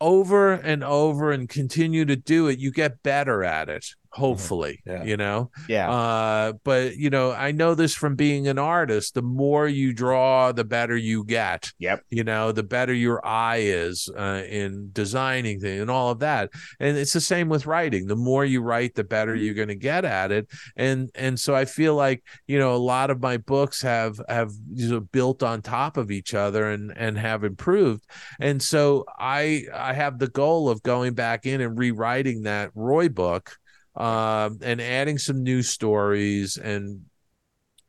[0.00, 3.86] over and over and continue to do it, you get better at it.
[4.12, 5.04] Hopefully, Yeah.
[5.04, 5.50] you know.
[5.68, 5.90] Yeah.
[5.90, 9.14] Uh, but you know, I know this from being an artist.
[9.14, 11.72] The more you draw, the better you get.
[11.78, 12.02] Yep.
[12.10, 16.50] You know, the better your eye is uh, in designing things and all of that.
[16.78, 18.06] And it's the same with writing.
[18.06, 20.48] The more you write, the better you're going to get at it.
[20.76, 24.50] And and so I feel like you know a lot of my books have have
[24.74, 28.04] you know, built on top of each other and and have improved.
[28.40, 33.08] And so I I have the goal of going back in and rewriting that Roy
[33.08, 33.56] book
[33.96, 37.02] um, and adding some new stories and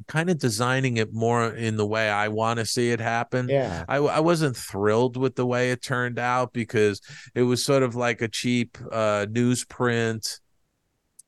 [0.08, 3.50] kind of designing it more in the way I want to see it happen.
[3.50, 3.86] Yeah.
[3.88, 7.02] I, I wasn't thrilled with the way it turned out because
[7.34, 10.40] it was sort of like a cheap uh, newsprint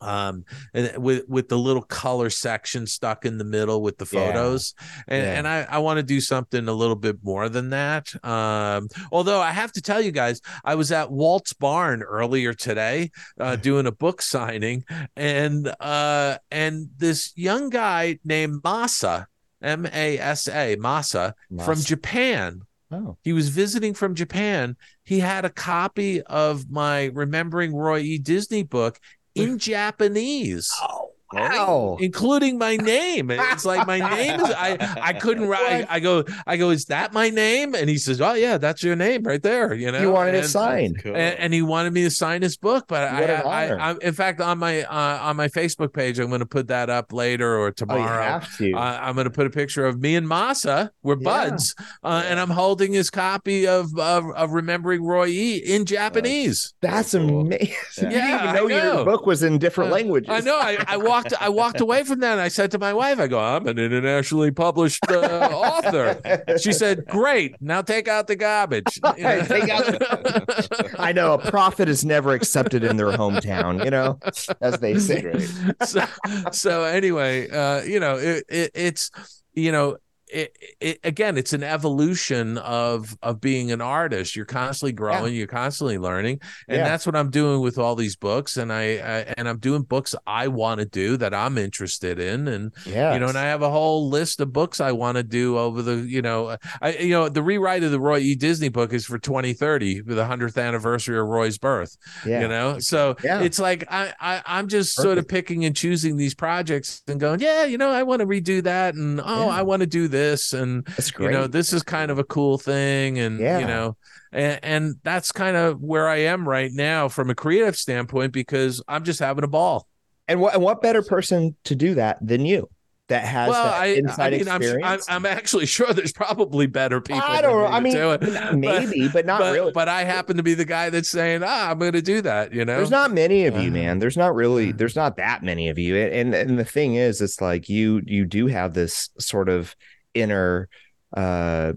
[0.05, 4.19] um and with with the little color section stuck in the middle with the Yeah.
[4.31, 4.73] photos
[5.07, 5.33] and Yeah.
[5.37, 9.41] and i i want to do something a little bit more than that um although
[9.41, 13.87] i have to tell you guys i was at walt's barn earlier today uh doing
[13.87, 14.83] a book signing
[15.15, 19.25] and uh and this young guy named masa
[19.61, 21.33] m-a-s-a masa
[21.63, 22.61] from japan
[22.91, 23.17] Oh.
[23.23, 24.77] he was visiting from Japan.
[25.03, 28.17] He had a copy of my Remembering Roy E.
[28.19, 28.99] Disney book
[29.35, 30.71] in Japanese.
[30.81, 31.97] Oh, wow.
[31.99, 33.29] Including my name.
[33.31, 35.85] It's like my name is I I couldn't write.
[35.89, 37.75] I go, I go, is that my name?
[37.75, 39.73] And he says, Oh yeah, that's your name right there.
[39.73, 40.99] You know, You wanted it And- signed.
[41.03, 41.15] Cool.
[41.15, 43.65] and, and he wanted me to sign his book, but I, I.
[43.65, 46.67] I, I, in fact, on my uh, on my Facebook page, I'm going to put
[46.67, 48.23] that up later or Oh, you tomorrow.
[48.23, 48.73] have to.
[48.73, 50.89] Uh, I'm going to put a picture of me and Masa.
[51.03, 51.23] We're Yeah.
[51.23, 55.57] buds, uh, and I'm holding his copy of, of of Remembering Roy E.
[55.57, 56.73] in Japanese.
[56.81, 57.41] That's cool.
[57.41, 57.67] amazing.
[57.97, 58.03] Yeah.
[58.03, 58.95] you didn't Yeah, even I know, know.
[58.97, 60.29] your book was in different Uh, languages.
[60.29, 60.57] I know.
[60.57, 61.24] I, I walked.
[61.39, 62.33] I walked away from that.
[62.33, 66.19] And I said to my wife, "I go, I'm an internationally published uh, author."
[66.61, 67.55] She said, "Great.
[67.61, 69.45] Now take out the garbage." You know?
[69.45, 74.19] Take out I know a prophet is never accepted in their hometown, you know,
[74.61, 75.47] as they say.
[75.85, 76.05] So,
[76.51, 79.11] so anyway, uh, you know, it, it, it's
[79.53, 79.97] you know,
[80.27, 84.35] it, it again, it's an evolution of of being an artist.
[84.35, 86.83] You're constantly growing, you're constantly learning, and Yeah.
[86.83, 88.57] that's what I'm doing with all these books.
[88.57, 92.47] And I, I and I'm doing books I want to do that I'm interested in,
[92.47, 93.13] and Yeah.
[93.13, 95.81] you know, and I have a whole list of books I want to do over
[95.81, 98.35] the, you know, I, you know, the rewrite of the Roy E.
[98.35, 102.41] Disney book is for 2030, the 100th anniversary of Roy's birth yeah.
[102.41, 103.41] you know so Yeah.
[103.41, 107.39] it's like I, I i'm just sort of picking and choosing these projects and going
[107.39, 109.51] yeah you know i want to redo that and oh Yeah.
[109.51, 112.57] i want to do this and That's you know this is kind of a cool
[112.57, 113.59] thing and Yeah.
[113.59, 113.97] you know
[114.31, 118.81] and, and that's kind of where i am right now from a creative standpoint because
[118.87, 119.87] i'm just having a ball
[120.27, 122.69] and what and what better person to do that than you
[123.07, 125.05] that has well that I, inside I mean I'm, experience?
[125.07, 127.69] I'm i'm actually sure there's probably better people I don't know.
[127.69, 128.55] me I mean, do it.
[128.57, 129.71] maybe, but not but, really.
[129.73, 132.65] but i happen to be the guy that's saying ah i'm gonna do that you
[132.65, 133.99] know There's not many of you, Uh, man.
[133.99, 134.71] There's not really.
[134.71, 135.95] There's not that many of you.
[135.95, 139.75] And and the thing is, it's like you you do have this sort of
[140.15, 140.69] inner
[141.15, 141.73] uh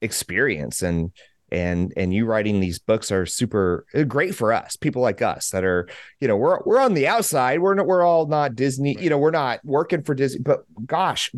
[0.00, 0.82] experience.
[0.82, 1.12] And
[1.52, 5.50] and and you writing these books are super uh, great for us people like us
[5.50, 5.86] that are
[6.18, 7.60] you know we're we're on the outside.
[7.60, 11.30] We're not, we're all not disney you know we're not working for disney but gosh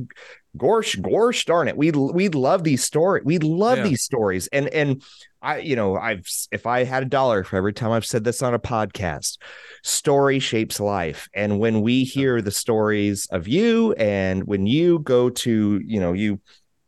[0.57, 1.77] gosh gosh darn it.
[1.77, 3.85] We we love these stories we love Yeah.
[3.85, 4.47] these stories.
[4.49, 5.03] And and
[5.43, 8.41] i you know i've if i had a dollar for every time i've said this
[8.41, 9.37] on a podcast
[9.83, 11.29] story shapes life.
[11.35, 16.13] And when we hear the stories of you and when you go to you know
[16.13, 16.41] you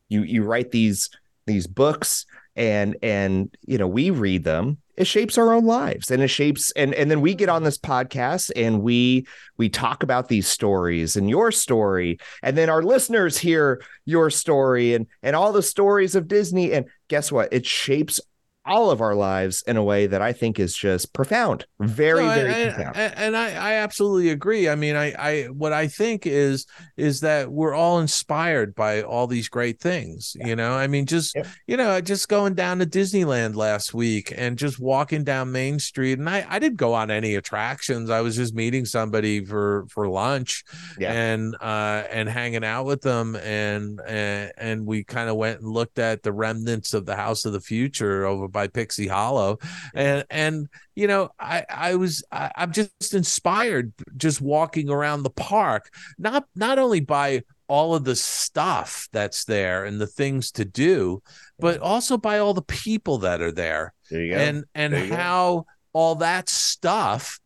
[0.09, 1.11] you you write these
[1.47, 2.25] these books
[2.57, 4.79] and and you know we read them.
[4.97, 7.79] It shapes our own lives and it shapes and and then we get on this
[7.79, 9.27] podcast and we
[9.59, 12.19] we talk about these stories and your story.
[12.43, 16.73] And then our listeners hear your story and and all the stories of disney.
[16.73, 17.53] And guess what?
[17.53, 18.21] It shapes
[18.67, 22.29] all of our lives in a way that i think is just profound very No,
[22.35, 24.69] very and, profound and, I, I absolutely agree.
[24.69, 26.67] I mean, I, I, what I think is,
[26.97, 30.37] is that we're all inspired by all these great things.
[30.43, 31.47] You know, I mean, just, Yep.
[31.67, 36.19] you know, just going down to Disneyland last week and just walking down Main Street,
[36.19, 38.09] and I, I didn't go on any attractions.
[38.11, 40.65] I was just meeting somebody for for lunch,
[40.99, 41.13] Yeah.
[41.13, 45.69] and uh, and hanging out with them, and and, and we kind of went and
[45.71, 49.59] looked at the remnants of the House of the Future over by Pixie Hollow,
[49.95, 55.31] and and you know I I was I, I'm just inspired just walking around the
[55.31, 60.65] park, not not only by all of the stuff that's there and the things to
[60.65, 61.21] do,
[61.59, 65.17] but also by all the people that are there There and and There you go.
[65.17, 67.39] how all that stuff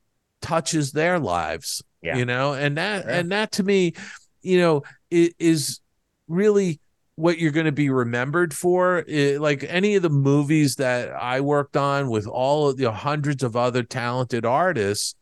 [0.42, 2.16] touches their lives Yeah.
[2.18, 3.16] you know and that Yeah.
[3.18, 3.94] and that to me
[4.42, 5.80] you know is
[6.28, 6.78] really
[7.20, 11.40] what you're going to be remembered for I- like any of the movies that i
[11.40, 15.14] worked on with all of the hundreds of other talented artists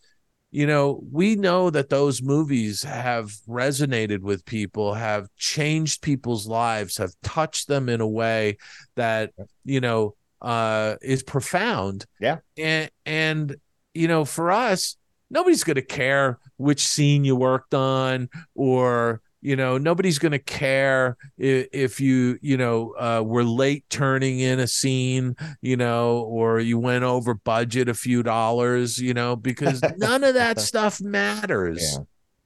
[0.50, 6.96] you know we know that those movies have resonated with people have changed people's lives
[6.96, 8.56] have touched them in a way
[8.96, 9.30] that
[9.64, 12.38] you know uh is profound Yeah.
[12.56, 13.56] and and
[13.92, 14.96] you know for us
[15.30, 20.38] nobody's going to care which scene you worked on or you know nobody's going to
[20.38, 26.20] care if, if you you know uh, were late turning in a scene you know
[26.22, 31.00] or you went over budget a few dollars you know because none of that stuff
[31.00, 32.04] matters Yeah.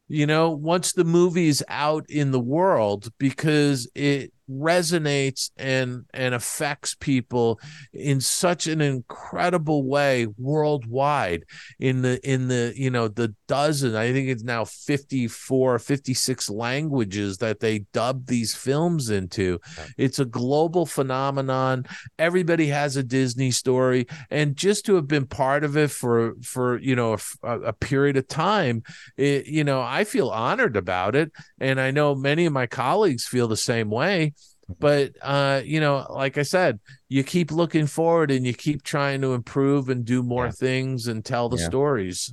[0.08, 6.94] you know once the movie's out in the world because it resonates and and affects
[6.94, 7.60] people
[7.92, 11.44] in such an incredible way worldwide
[11.78, 17.38] in the in the you know the dozen i think it's now 54 56 languages
[17.38, 19.60] that they dub these films into.
[19.98, 21.86] It's a global phenomenon.
[22.18, 24.06] Everybody has a disney story.
[24.30, 28.16] And just to have been part of it for for you know a, a period
[28.16, 28.82] of time
[29.16, 31.32] it, you know i feel honored about it.
[31.60, 34.32] And i know many of my colleagues feel the same way
[34.78, 39.20] but uh you know like i said you keep looking forward and you keep trying
[39.20, 40.52] to improve and do more Yeah.
[40.52, 41.66] things and tell the Yeah.
[41.66, 42.32] stories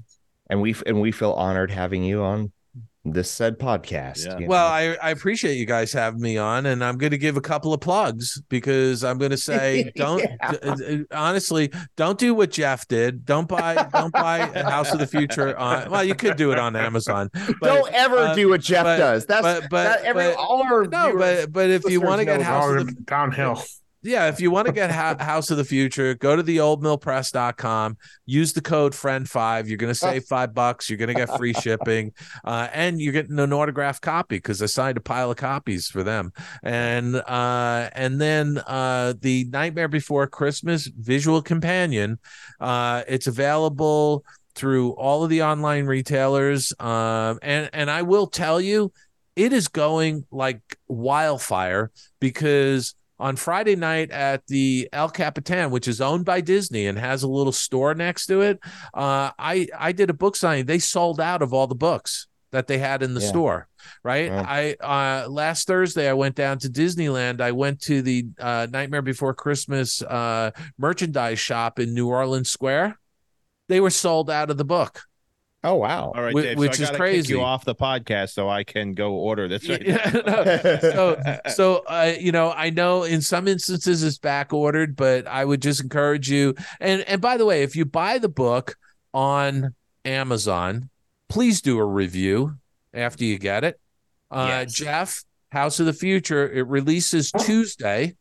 [0.49, 2.51] and we and we feel honored having you on
[3.05, 4.25] this said podcast.
[4.25, 4.37] Yeah.
[4.39, 4.67] you well.
[4.67, 7.73] I, I appreciate you guys having me on and i'm going to give a couple
[7.73, 10.73] of plugs because i'm going to say don't Yeah.
[10.75, 15.07] d- honestly don't do what jeff did don't buy don't buy a house of the
[15.07, 18.61] future on well you could do it on amazon but don't ever uh, do what
[18.61, 19.25] Jeff but- does.
[19.25, 22.25] That's but but, that every but all our no but but if you want to
[22.25, 23.63] get know house of the downhill.
[24.01, 28.53] Yeah, if you want to get House of the Future, go to the oldmillpress.com, use
[28.53, 29.67] the code friend5.
[29.67, 30.89] You're going to save five bucks.
[30.89, 32.13] You're going to get free shipping.
[32.45, 36.03] Uh, and you're getting an autographed copy because I signed a pile of copies for
[36.03, 36.31] them.
[36.63, 42.19] And uh, and then uh, the Nightmare Before Christmas visual companion.
[42.59, 44.23] Uh, it's available
[44.55, 46.73] through all of the online retailers.
[46.79, 48.93] Um, and and I will tell you,
[49.35, 55.99] it is going like wildfire because on Friday night at the El Capitan, which is
[56.01, 58.59] owned by Disney and has a little store next to it,
[58.93, 60.65] uh, I I did a book signing.
[60.65, 63.27] They sold out of all the books that they had in the Yeah.
[63.27, 63.67] store.
[64.03, 64.31] Right.
[64.31, 64.45] Wow.
[64.47, 67.41] I uh, last Thursday I went down to Disneyland.
[67.41, 72.97] I went to the uh, Nightmare Before Christmas uh, merchandise shop in New Orleans Square.
[73.67, 75.01] They were sold out of the book.
[75.61, 76.13] Oh wow.
[76.15, 77.33] All right, Whi- Dave, which so I is gotta kick crazy.
[77.33, 79.67] you off the podcast so I can go order this.
[79.67, 81.21] Right Yeah, no, so
[81.53, 85.61] so uh, you know i know in some instances it's back ordered but i would
[85.61, 88.77] just encourage you and and by the way if you buy the book
[89.13, 89.75] on
[90.05, 90.89] amazon
[91.27, 92.55] please do a review
[92.93, 93.79] after you get it
[94.31, 94.73] uh Yes.
[94.73, 98.15] jeff house of the future it releases tuesday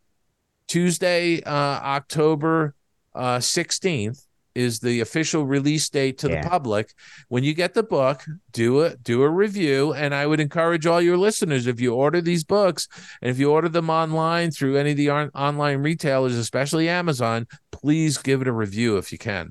[0.67, 2.75] tuesday uh october
[3.15, 6.43] uh 16th is the official release date to Yeah.
[6.43, 6.93] the public
[7.29, 11.01] when you get the book do a do a review and i would encourage all
[11.01, 12.89] your listeners if you order these books
[13.23, 17.47] and if you order them online through any of the on- online retailers especially amazon
[17.73, 19.51] please give it a review if you can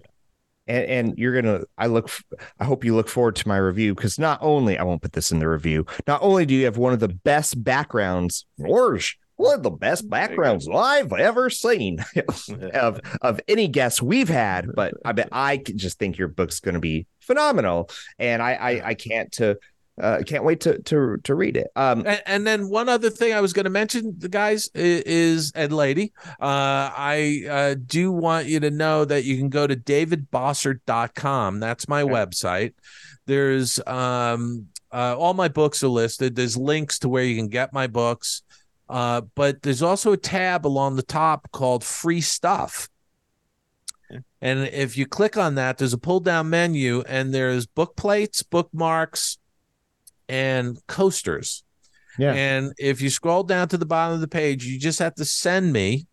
[0.68, 2.10] and, and you're gonna i look
[2.60, 5.32] i hope you look forward to my review because not only i won't put this
[5.32, 9.00] in the review not only do you have one of the best backgrounds or
[9.38, 12.04] one of the best backgrounds i've ever seen
[12.74, 16.76] of of any guest we've had but i bet i just think your book's going
[16.76, 17.90] to be phenomenal
[18.20, 19.58] and i i, I can't to
[20.00, 23.34] uh, can't wait to to to read it um and, and then one other thing
[23.34, 26.14] I was going to mention, the guys, is and lady.
[26.40, 31.60] Uh, I uh, do want you to know that you can go to davidbossert.com.
[31.60, 32.14] That's my Okay.
[32.14, 32.74] website.
[33.26, 36.36] There's um, uh, all my books are listed.
[36.36, 38.44] There's links to where you can get my books.
[38.90, 42.90] Uh, but there's also a tab along the top called free stuff.
[44.42, 48.42] And if you click on that, there's a pull down menu and there's book plates,
[48.44, 49.38] bookmarks,
[50.30, 51.64] and coasters.
[52.18, 52.34] Yeah.
[52.34, 55.26] And if you scroll down to the bottom of the page, you just have to
[55.26, 56.08] send me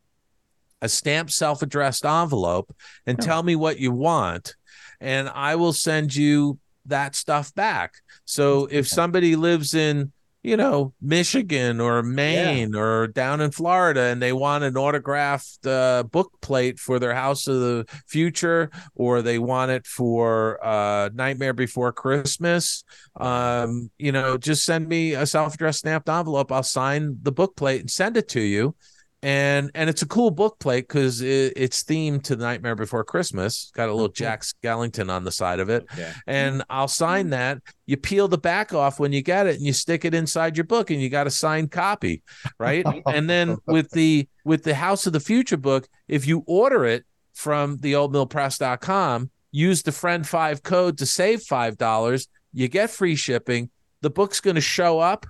[0.83, 2.75] a stamped self addressed envelope
[3.07, 3.25] and Oh.
[3.25, 4.57] tell me what you want.
[5.01, 7.95] And I will send you that stuff back.
[8.25, 10.13] So if somebody lives in
[10.45, 16.03] you know, Michigan or Maine or down in Florida and they want an autographed uh,
[16.03, 21.55] book plate for their House of the Future or they want it for uh, Nightmare
[21.55, 22.85] Before Christmas,
[23.17, 26.53] um, you know, just send me a self addressed stamped envelope.
[26.53, 28.77] I'll sign the book plate and send it to you
[29.25, 33.03] and and it's a cool book plate because it, it's themed to the Nightmare Before
[33.05, 33.73] Christmas.
[33.75, 36.13] Got a little oh, Jack Skellington on the side of it, Okay.
[36.27, 37.59] and I'll sign that.
[37.87, 40.65] You peel the back off when you get it, and you stick it inside your
[40.65, 42.23] book, and you got a signed copy,
[42.59, 42.85] right?
[43.07, 47.07] and then with the with the House of the Future book, if you order it
[47.33, 52.29] from the oldmillpress.com, use the friend five code to save five dollars.
[52.53, 53.71] You get free shipping.
[54.03, 55.25] The book's going to show up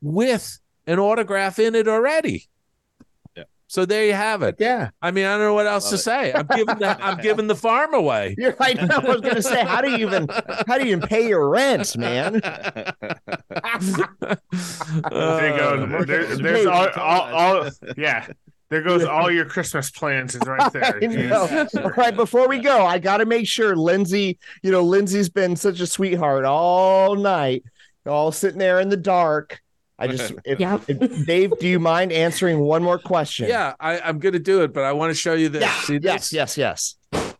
[0.00, 2.48] with an autograph in it already.
[3.68, 3.74] Yeah.
[3.74, 4.56] So there you have it.
[4.58, 4.90] Yeah.
[5.02, 5.98] I mean, I don't know what else Love to it.
[5.98, 6.32] say.
[6.32, 8.34] I'm giving the I'm giving the farm away.
[8.38, 8.78] You're right.
[8.90, 10.26] I was gonna say, how do you even
[10.66, 12.40] how do you even pay your rent, man?
[15.10, 16.04] There you Uh, go.
[16.04, 17.20] There, there's all, all,
[17.64, 18.26] all, yeah.
[18.70, 20.98] There goes all your Christmas plans is right there.
[21.02, 21.66] I know.
[21.82, 25.56] All right, before we go, I got to make sure Lindsay, you know, Lindsay's been
[25.56, 27.64] such a sweetheart all night,
[28.06, 29.60] all sitting there in the dark.
[29.98, 30.82] I just, if, Yep.
[30.88, 33.48] if- Dave, do you mind answering one more question?
[33.48, 35.62] yeah, I, I'm going to do it, but I want to show you this.
[35.62, 35.80] Yeah.
[35.82, 36.30] See Yes.
[36.30, 36.32] this?
[36.32, 36.94] Yes.
[37.12, 37.34] Yes.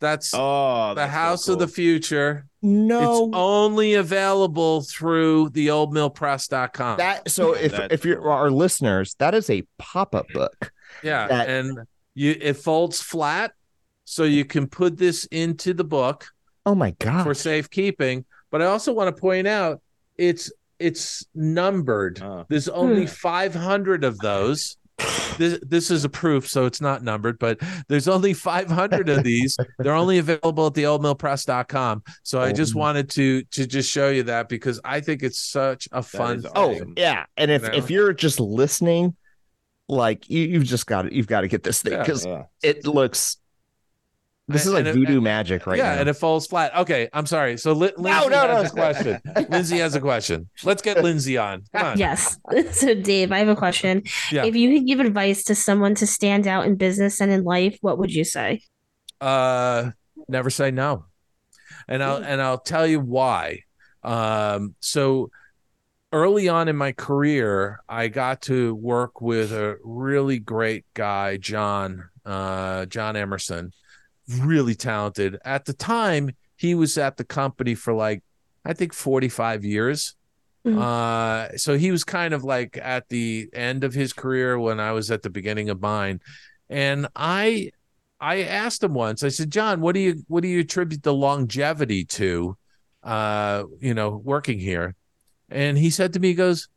[0.00, 1.68] That's oh, the that's so House of the.
[1.68, 2.46] Future.
[2.62, 3.26] No.
[3.26, 6.96] It's only available through the oldmillpress.com.
[6.98, 10.72] that so if That's if you're our listeners, that is a pop up book.
[11.02, 11.80] yeah, that- and
[12.14, 13.52] you it folds flat,
[14.06, 16.26] so you can put this into the book.
[16.64, 17.24] Oh my god.
[17.24, 18.24] for safekeeping.
[18.50, 19.80] But I also want to point out
[20.16, 20.50] it's
[20.80, 22.20] it's numbered.
[22.22, 22.46] Oh.
[22.48, 23.08] There's only hmm.
[23.08, 24.76] 500 of those.
[25.38, 27.58] This this is a proof, so it's not numbered, but
[27.88, 29.56] there's only 500 of these.
[29.78, 32.02] They're only available at the oldmillpress.com.
[32.22, 32.80] So I just Oh.
[32.80, 36.52] wanted to to just show you that because I think it's such a fun thing.
[36.54, 36.94] Oh Awesome.
[36.98, 37.74] yeah, and if You know?
[37.76, 39.16] if you're just listening,
[39.88, 41.98] like you, you've just got to you've got to get this thing Yeah.
[42.02, 42.42] because Yeah.
[42.62, 43.38] it looks.
[44.52, 46.00] This is like and it- voodoo magic right yeah, now.
[46.00, 46.74] and it falls flat.
[46.76, 47.56] Okay, I'm sorry.
[47.58, 48.48] So Li- Lindsay no, no.
[48.48, 49.20] has a question.
[49.48, 50.48] Lindsay has a question.
[50.64, 51.64] Let's get Lindsay on.
[51.72, 51.98] Come on.
[51.98, 52.38] Yes.
[52.72, 54.02] So, Dave, I have a question.
[54.32, 54.44] Yeah.
[54.44, 57.78] If you could give advice to someone to stand out in business and in life,
[57.80, 58.62] what would you say?
[59.20, 59.90] uh
[60.28, 61.04] never say no
[61.88, 63.58] and i'll and i'll tell you why
[64.02, 65.30] um so
[66.10, 72.08] early on in my career i got to work with a really great guy john
[72.24, 73.72] uh john emerson
[74.38, 78.22] really talented at the time he was at the company for like
[78.64, 80.14] i think 45 years
[80.66, 80.78] Mhm.
[80.78, 84.92] uh so he was kind of like at the end of his career when i
[84.92, 86.20] was at the beginning of mine
[86.68, 87.70] and i
[88.22, 89.22] I asked him once.
[89.22, 92.54] I said, "John, what do you what do you attribute the longevity to?
[93.02, 94.94] Uh, you know, working here?"
[95.48, 96.68] And he said to me, "He goes,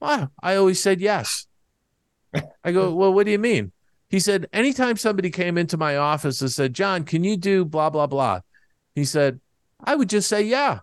[0.00, 1.46] wow, I always said yes."
[2.64, 3.70] I go, "Well, what do you mean?"
[4.08, 7.90] He said, "Anytime somebody came into my office and said, John, can you do blah
[7.90, 8.40] blah blah?"
[8.94, 9.40] He said,
[9.82, 10.80] "I would just say yeah."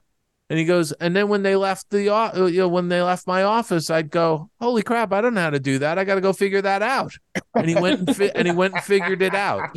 [0.49, 3.25] And he goes, and then when they left the, o- you know, when they left
[3.25, 5.97] my office, I'd go, "Holy crap, I don't know how to do that.
[5.97, 7.13] I got to go figure that out."
[7.55, 9.75] And he went and fi- and he went and figured it out,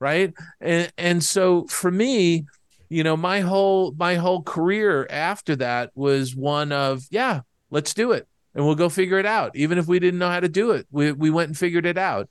[0.00, 0.32] right?
[0.60, 2.46] And and so for me,
[2.88, 8.12] you know, my whole my whole career after that was one of, yeah, let's do
[8.12, 10.70] it, and we'll go figure it out, even if we didn't know how to do
[10.72, 10.86] it.
[10.90, 12.28] We we went and figured it out,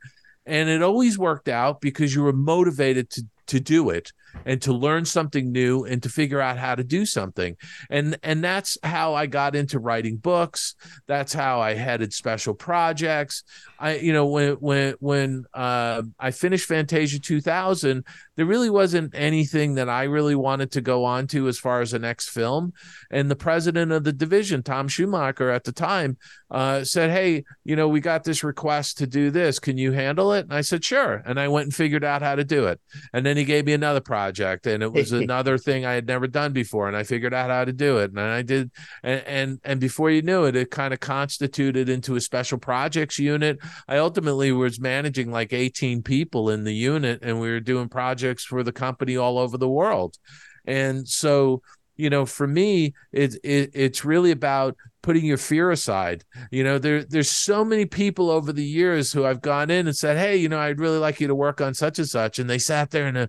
[0.50, 4.14] and it always worked out because you were motivated to to do it
[4.46, 7.58] and to learn something new and to figure out how to do something.
[7.90, 10.76] And and that's how i got into writing books.
[11.08, 13.44] That's how i headed special projects
[13.80, 18.04] i you know when when when uh, i finished fantasia 2000
[18.36, 21.92] there really wasn't anything that i really wanted to go on to as far as
[21.92, 22.74] the next film.
[23.12, 26.18] And the president of the division tom schumacher at the time
[26.50, 29.60] uh, said hey you know we got this request to do this.
[29.60, 30.46] Can you handle it?
[30.46, 31.22] And i said sure.
[31.26, 32.80] And i went and figured out how to do it.
[33.14, 36.28] And then he gave me another project and it was another thing i had never
[36.28, 38.12] done before and i figured out how to do it.
[38.12, 38.72] And i did
[39.04, 43.20] and and, and before you knew it it kind of constituted into a special projects
[43.20, 47.90] unit i ultimately was managing like 18 people in the unit and we were doing
[47.90, 50.18] projects for the company all over the world.
[50.66, 51.62] And so
[51.96, 56.24] you know for me it, it it's really about putting your fear aside.
[56.52, 59.96] You know there there's so many people over the years who I've gone in and
[59.96, 62.50] said hey you know I'd really like you to work on such and such and
[62.50, 63.28] they sat there and uh,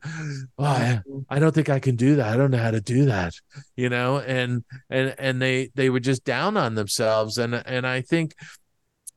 [0.59, 2.33] oh, I, I don't think I can do that.
[2.33, 3.33] I don't know how to do that
[3.77, 7.39] you know and and and they they were just down on themselves.
[7.39, 8.35] And and I think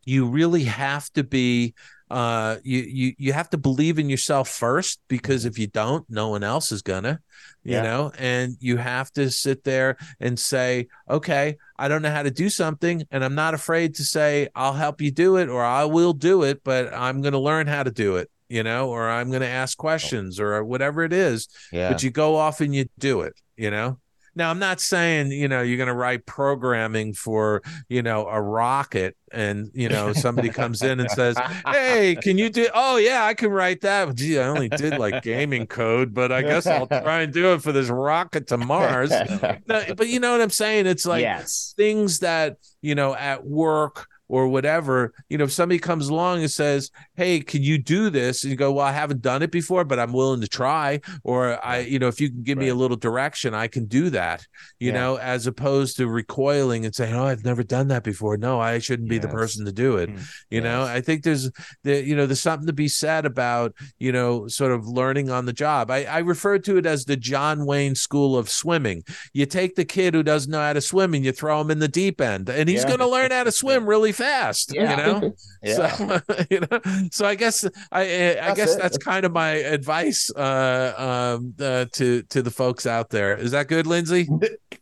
[0.05, 1.73] you really have to be
[2.11, 6.30] uh you you you have to believe in yourself first because if you don't no
[6.30, 7.19] one else is gonna
[7.63, 7.81] you Yeah.
[7.84, 12.30] know and you have to sit there and say okay i don't know how to
[12.31, 15.85] do something and i'm not afraid to say i'll help you do it or i
[15.85, 19.31] will do it but i'm to learn how to do it you know or i'm
[19.41, 21.89] to ask questions or whatever it is Yeah.
[21.89, 23.97] but you go off and you do it you know
[24.35, 28.41] now i'm not saying you know you're going to write programming for you know a
[28.41, 31.35] rocket and you know somebody comes in and says
[31.68, 34.14] hey can you do oh yeah i can write that.
[34.15, 37.61] Gee i only did like gaming code but i guess i'll try and do it
[37.61, 39.11] for this rocket to mars.
[39.68, 40.88] No, but you know what i'm saying?
[40.88, 41.73] It's like yes.
[41.77, 46.49] things that you know at work or whatever you know if somebody comes along and
[46.49, 48.43] says hey can you do this?
[48.43, 51.64] and you go well i haven't done it before but i'm willing to try or
[51.64, 54.45] i you know if you can give me a little direction i can do that
[54.80, 54.99] you Yeah.
[54.99, 58.35] know as opposed to recoiling and saying oh i've never done that before.
[58.38, 60.10] No i shouldn't be the person to do it.
[60.10, 60.19] Mm.
[60.49, 61.51] you know i think there's
[61.84, 65.45] the you know there's something to be said about you know sort of learning on
[65.45, 65.91] the job.
[65.91, 69.03] I i refer to it as the john wayne school of swimming.
[69.34, 71.77] You take the kid who doesn't know how to swim and you throw him in
[71.80, 72.88] the deep end and he's Yeah.
[72.88, 74.23] going to learn how to swim really fast
[74.74, 74.91] Yeah.
[74.91, 75.34] you know
[75.64, 75.95] Yeah.
[75.95, 76.20] so
[76.50, 76.80] you know
[77.12, 78.06] so i guess i i
[78.36, 78.82] That's guess it.
[78.82, 80.94] that's kind of my advice uh
[81.38, 84.28] um uh, to to the folks out there is that good lindsay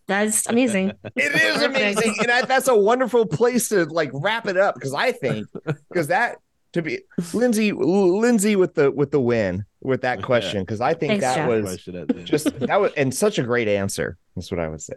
[0.08, 0.92] That's amazing.
[1.16, 4.94] It is amazing, and I, that's a wonderful place to like wrap it up because
[4.94, 5.48] I think
[5.90, 6.38] because that
[6.74, 7.00] to be
[7.34, 11.36] Lindsay Lindsay with the with the win with that question because I think Thanks, that
[11.36, 11.48] Jeff.
[11.50, 12.28] was Question at the end.
[12.28, 14.18] just that was and such a great answer.
[14.36, 14.96] That's what I would say.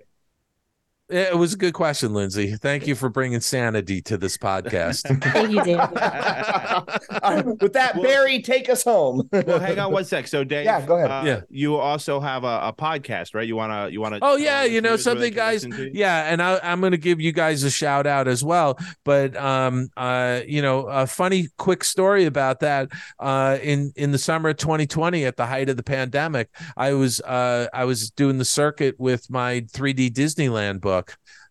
[1.11, 5.03] It was a good question lindsay thank you for bringing sanity to this podcast
[5.33, 5.79] Thank you, Dave.
[5.79, 9.29] All right, with that, Well- Barry, take us home.
[9.33, 10.27] well, hang on one sec.
[10.29, 11.11] So, Dave, Yeah, go ahead.
[11.11, 11.41] uh, Yeah.
[11.51, 13.47] you also have a, a podcast, right?
[13.47, 14.19] You wanna, you wanna?
[14.23, 15.91] Oh yeah, tell you know listeners where they something, can guys.
[15.93, 15.97] to?
[15.97, 18.79] Yeah, and I, I'm going to give you guys a shout out as well.
[19.05, 22.89] But um, uh, you know, a funny, quick story about that.
[23.19, 27.21] Uh, in in the summer of 2020, at the height of the pandemic, I was
[27.21, 30.94] uh, I was doing the circuit with my 3D Disneyland book.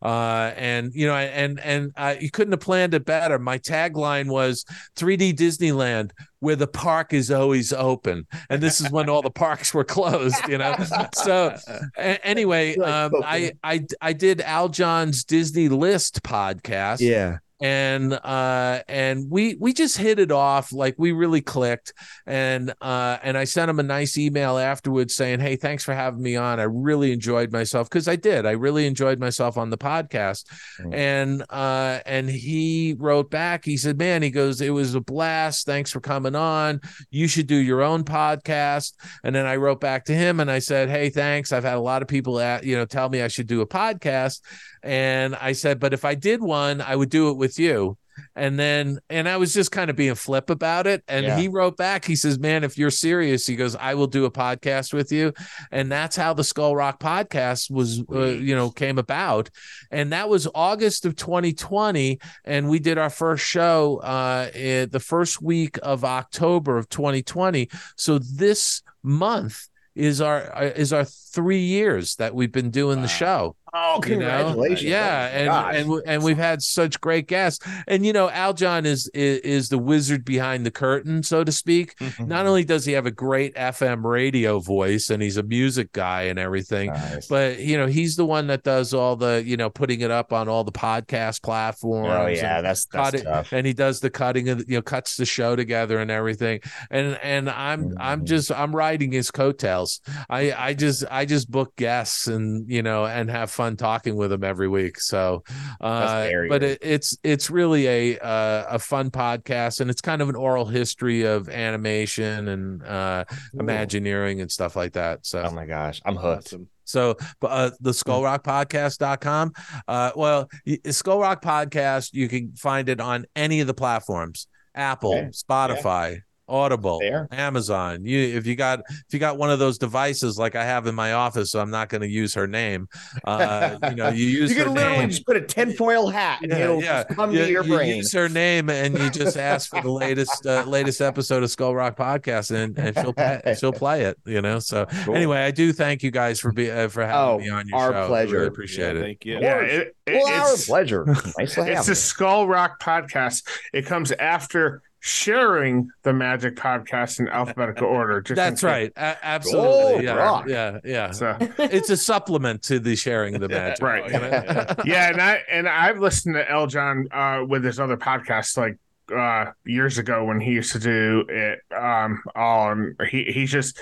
[0.03, 3.39] Uh, and you know, and and uh, you couldn't have planned it better.
[3.39, 4.65] My tagline was
[4.97, 9.73] 3D Disneyland, where the park is always open, and this is when all the parks
[9.73, 10.35] were closed.
[10.49, 10.75] You know,
[11.15, 11.55] so
[11.97, 17.37] a- anyway, um, I I I did Aljon's Disney List podcast, yeah.
[17.63, 21.93] And uh, and we we just hit it off like we really clicked,
[22.27, 26.21] and uh, and I sent him a nice email afterwards saying, hey, thanks for having
[26.21, 26.59] me on.
[26.59, 28.45] I really enjoyed myself because I did.
[28.45, 30.43] I really enjoyed myself on the podcast,
[30.81, 30.93] Mm.
[30.93, 33.63] and uh, and he wrote back.
[33.63, 35.65] He said, man, he goes, it was a blast.
[35.65, 36.81] Thanks for coming on.
[37.11, 38.91] You should do your own podcast.
[39.23, 41.53] And then I wrote back to him and I said, Hey, thanks.
[41.53, 43.67] I've had a lot of people at, you know, tell me I should do a
[43.67, 44.41] podcast.
[44.83, 47.97] And I said, but if I did one, I would do it with you.
[48.35, 51.03] And then, and I was just kind of being flip about it.
[51.07, 51.37] And Yeah.
[51.39, 54.29] he wrote back, he says, Man, if you're serious, he goes, I will do a
[54.31, 55.33] podcast with you.
[55.71, 59.49] And that's how the Skull Rock podcast was, uh, you know, came about.
[59.89, 62.19] And that was August of 2020.
[62.45, 67.67] And we did our first show uh, in the first week of October of 2020.
[67.97, 73.07] So this month is our uh, is our three years that we've been doing the
[73.07, 73.55] show.
[73.75, 74.27] Oh, you know?
[74.27, 74.83] congratulations!
[74.83, 75.75] Yeah, Oh and gosh.
[75.75, 77.65] and and we've had such great guests.
[77.87, 81.95] And you know, Aljon is, is is the wizard behind the curtain, so to speak.
[81.97, 82.27] Mm-hmm.
[82.27, 86.23] Not only does he have a great FM radio voice, and he's a music guy
[86.23, 87.27] and everything, Nice.
[87.27, 90.33] but you know, he's the one that does all the you know putting it up
[90.33, 92.09] on all the podcast platforms.
[92.11, 93.51] oh and yeah, that's that's it- tough.
[93.53, 96.59] and he does the cutting of you know cuts the show together and everything
[96.91, 98.25] and and i'm i'm Mhm.
[98.25, 103.05] just i'm riding his coattails i i just i just book guests and you know
[103.05, 105.43] and have fun talking with him every week so
[105.81, 110.29] uh but it, it's it's really a uh, a fun podcast and it's kind of
[110.29, 113.23] an oral history of animation and uh
[113.59, 116.47] imagineering and stuff like that so Oh my gosh, I'm hooked.
[116.47, 116.67] Awesome.
[116.83, 119.53] so, but uh, the skullrockpodcast.com.
[119.87, 120.49] Uh, well,
[120.89, 125.27] Skull Rock Podcast, you can find it on any of the platforms Apple, Okay.
[125.29, 127.27] Spotify, Audible, There.
[127.31, 128.05] Amazon.
[128.05, 130.95] You if you got if you got one of those devices like I have in
[130.95, 132.87] my office, so I'm not going to use her name.
[133.23, 135.09] Uh, you know, you use You can literally name.
[135.09, 137.03] just put a tinfoil hat and Yeah, it'll yeah.
[137.03, 137.95] just come You, to your you brain.
[137.97, 141.73] use her name and you just ask for the latest uh, latest episode of Skull
[141.75, 144.17] Rock Podcast, and, and she'll play, she'll play it.
[144.25, 144.59] You know.
[144.59, 145.15] So Cool.
[145.15, 147.77] anyway, I do thank you guys for be uh, for having Oh, me on your
[147.79, 148.03] our show.
[148.03, 148.35] I pleasure.
[148.35, 149.03] Really appreciate Yeah, it.
[149.03, 149.39] Thank you.
[149.39, 149.71] Yeah, course.
[149.71, 151.05] it, it- well, our it's, pleasure.
[151.37, 151.91] Nice to have it's you.
[151.91, 153.47] the Skull Rock podcast.
[153.73, 158.21] It comes after sharing the Magic podcast in alphabetical order.
[158.21, 158.89] Just That's right.
[158.95, 160.05] A- Oh, absolutely.
[160.05, 160.45] yeah, rock.
[160.47, 160.79] yeah.
[160.85, 161.11] Yeah.
[161.11, 163.83] So it's a supplement to the sharing of the magic.
[163.83, 164.05] Right.
[164.05, 164.65] you know?
[164.85, 168.77] yeah, and I and I've listened to Aljon uh, with his other podcasts like
[169.13, 171.59] uh, years ago when he used to do it.
[171.77, 173.81] Um, all and he he's just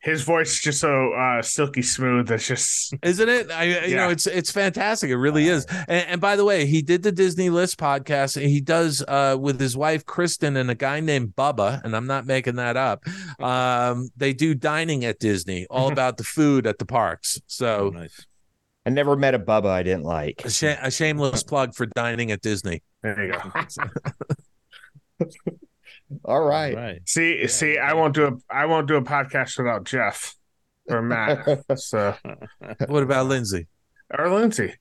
[0.00, 2.30] his voice is just so uh, silky smooth.
[2.30, 3.50] It's just isn't it?
[3.50, 3.96] I you Yeah.
[3.96, 5.10] know it's it's fantastic.
[5.10, 5.64] It really is.
[5.66, 8.40] And, and by the way, he did the Disney List podcast.
[8.40, 12.26] He does uh, with his wife Kristen and a guy named Bubba, and I'm not
[12.26, 13.04] making that up.
[13.40, 17.40] Um, they do dining at Disney, all about the food at the parks.
[17.46, 18.26] So nice.
[18.84, 20.42] I never met a Bubba I didn't like.
[20.44, 22.82] a, sha- a shameless plug for dining at Disney.
[23.02, 23.32] there you
[25.20, 25.26] go.
[26.24, 26.74] All right.
[26.74, 27.00] Right.
[27.06, 30.34] See, see, I won't do a I won't do a podcast without Jeff
[30.88, 31.46] or Matt.
[31.76, 32.14] so
[32.86, 33.66] What about Lindsay?
[34.16, 34.74] or Lindsay,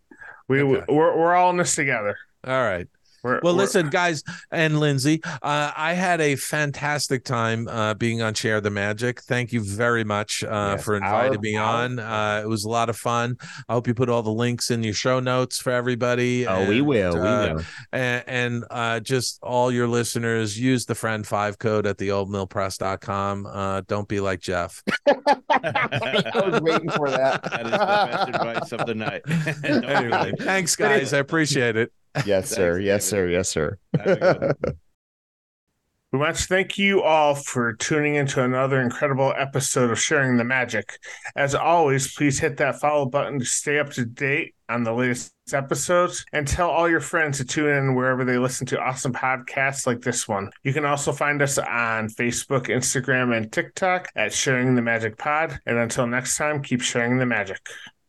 [0.48, 0.86] we Okay.
[0.88, 2.18] we're we're all in this together.
[2.46, 2.88] All right.
[3.24, 8.22] We're, Well, we're- listen, guys, and Lindsay, uh, I had a fantastic time uh, being
[8.22, 9.22] on Share the Magic.
[9.22, 12.00] Thank you very much uh, Yes, for inviting our- me our- on.
[12.00, 13.38] Uh, it was a lot of fun.
[13.68, 16.46] I hope you put all the links in your show notes for everybody.
[16.48, 17.14] Oh, we and, will.
[17.14, 17.64] We uh, will.
[17.92, 23.46] And, and uh, just all your listeners, use the friend five code at the oldmillpress.com.
[23.46, 24.84] Uh, don't be like Jeff.
[25.08, 27.44] I was waiting for that.
[27.44, 29.22] That is the best advice of the night.
[29.88, 31.14] Anyway, thanks, guys.
[31.14, 31.92] I appreciate it.
[32.26, 32.80] Yes, sir.
[32.80, 33.28] Yes, sir.
[33.28, 33.78] Yes, sir.
[33.98, 34.78] Have a good one.
[36.14, 40.46] We want to thank you all for tuning into another incredible episode of Sharing the
[40.46, 40.98] Magic.
[41.36, 45.34] As always, please hit that follow button to stay up to date on the latest
[45.52, 49.86] episodes and tell all your friends to tune in wherever they listen to awesome podcasts
[49.86, 50.50] like this one.
[50.64, 55.60] You can also find us on Facebook, Instagram, and TikTok at Sharing the Magic Pod.
[55.66, 57.60] And until next time, keep sharing the magic.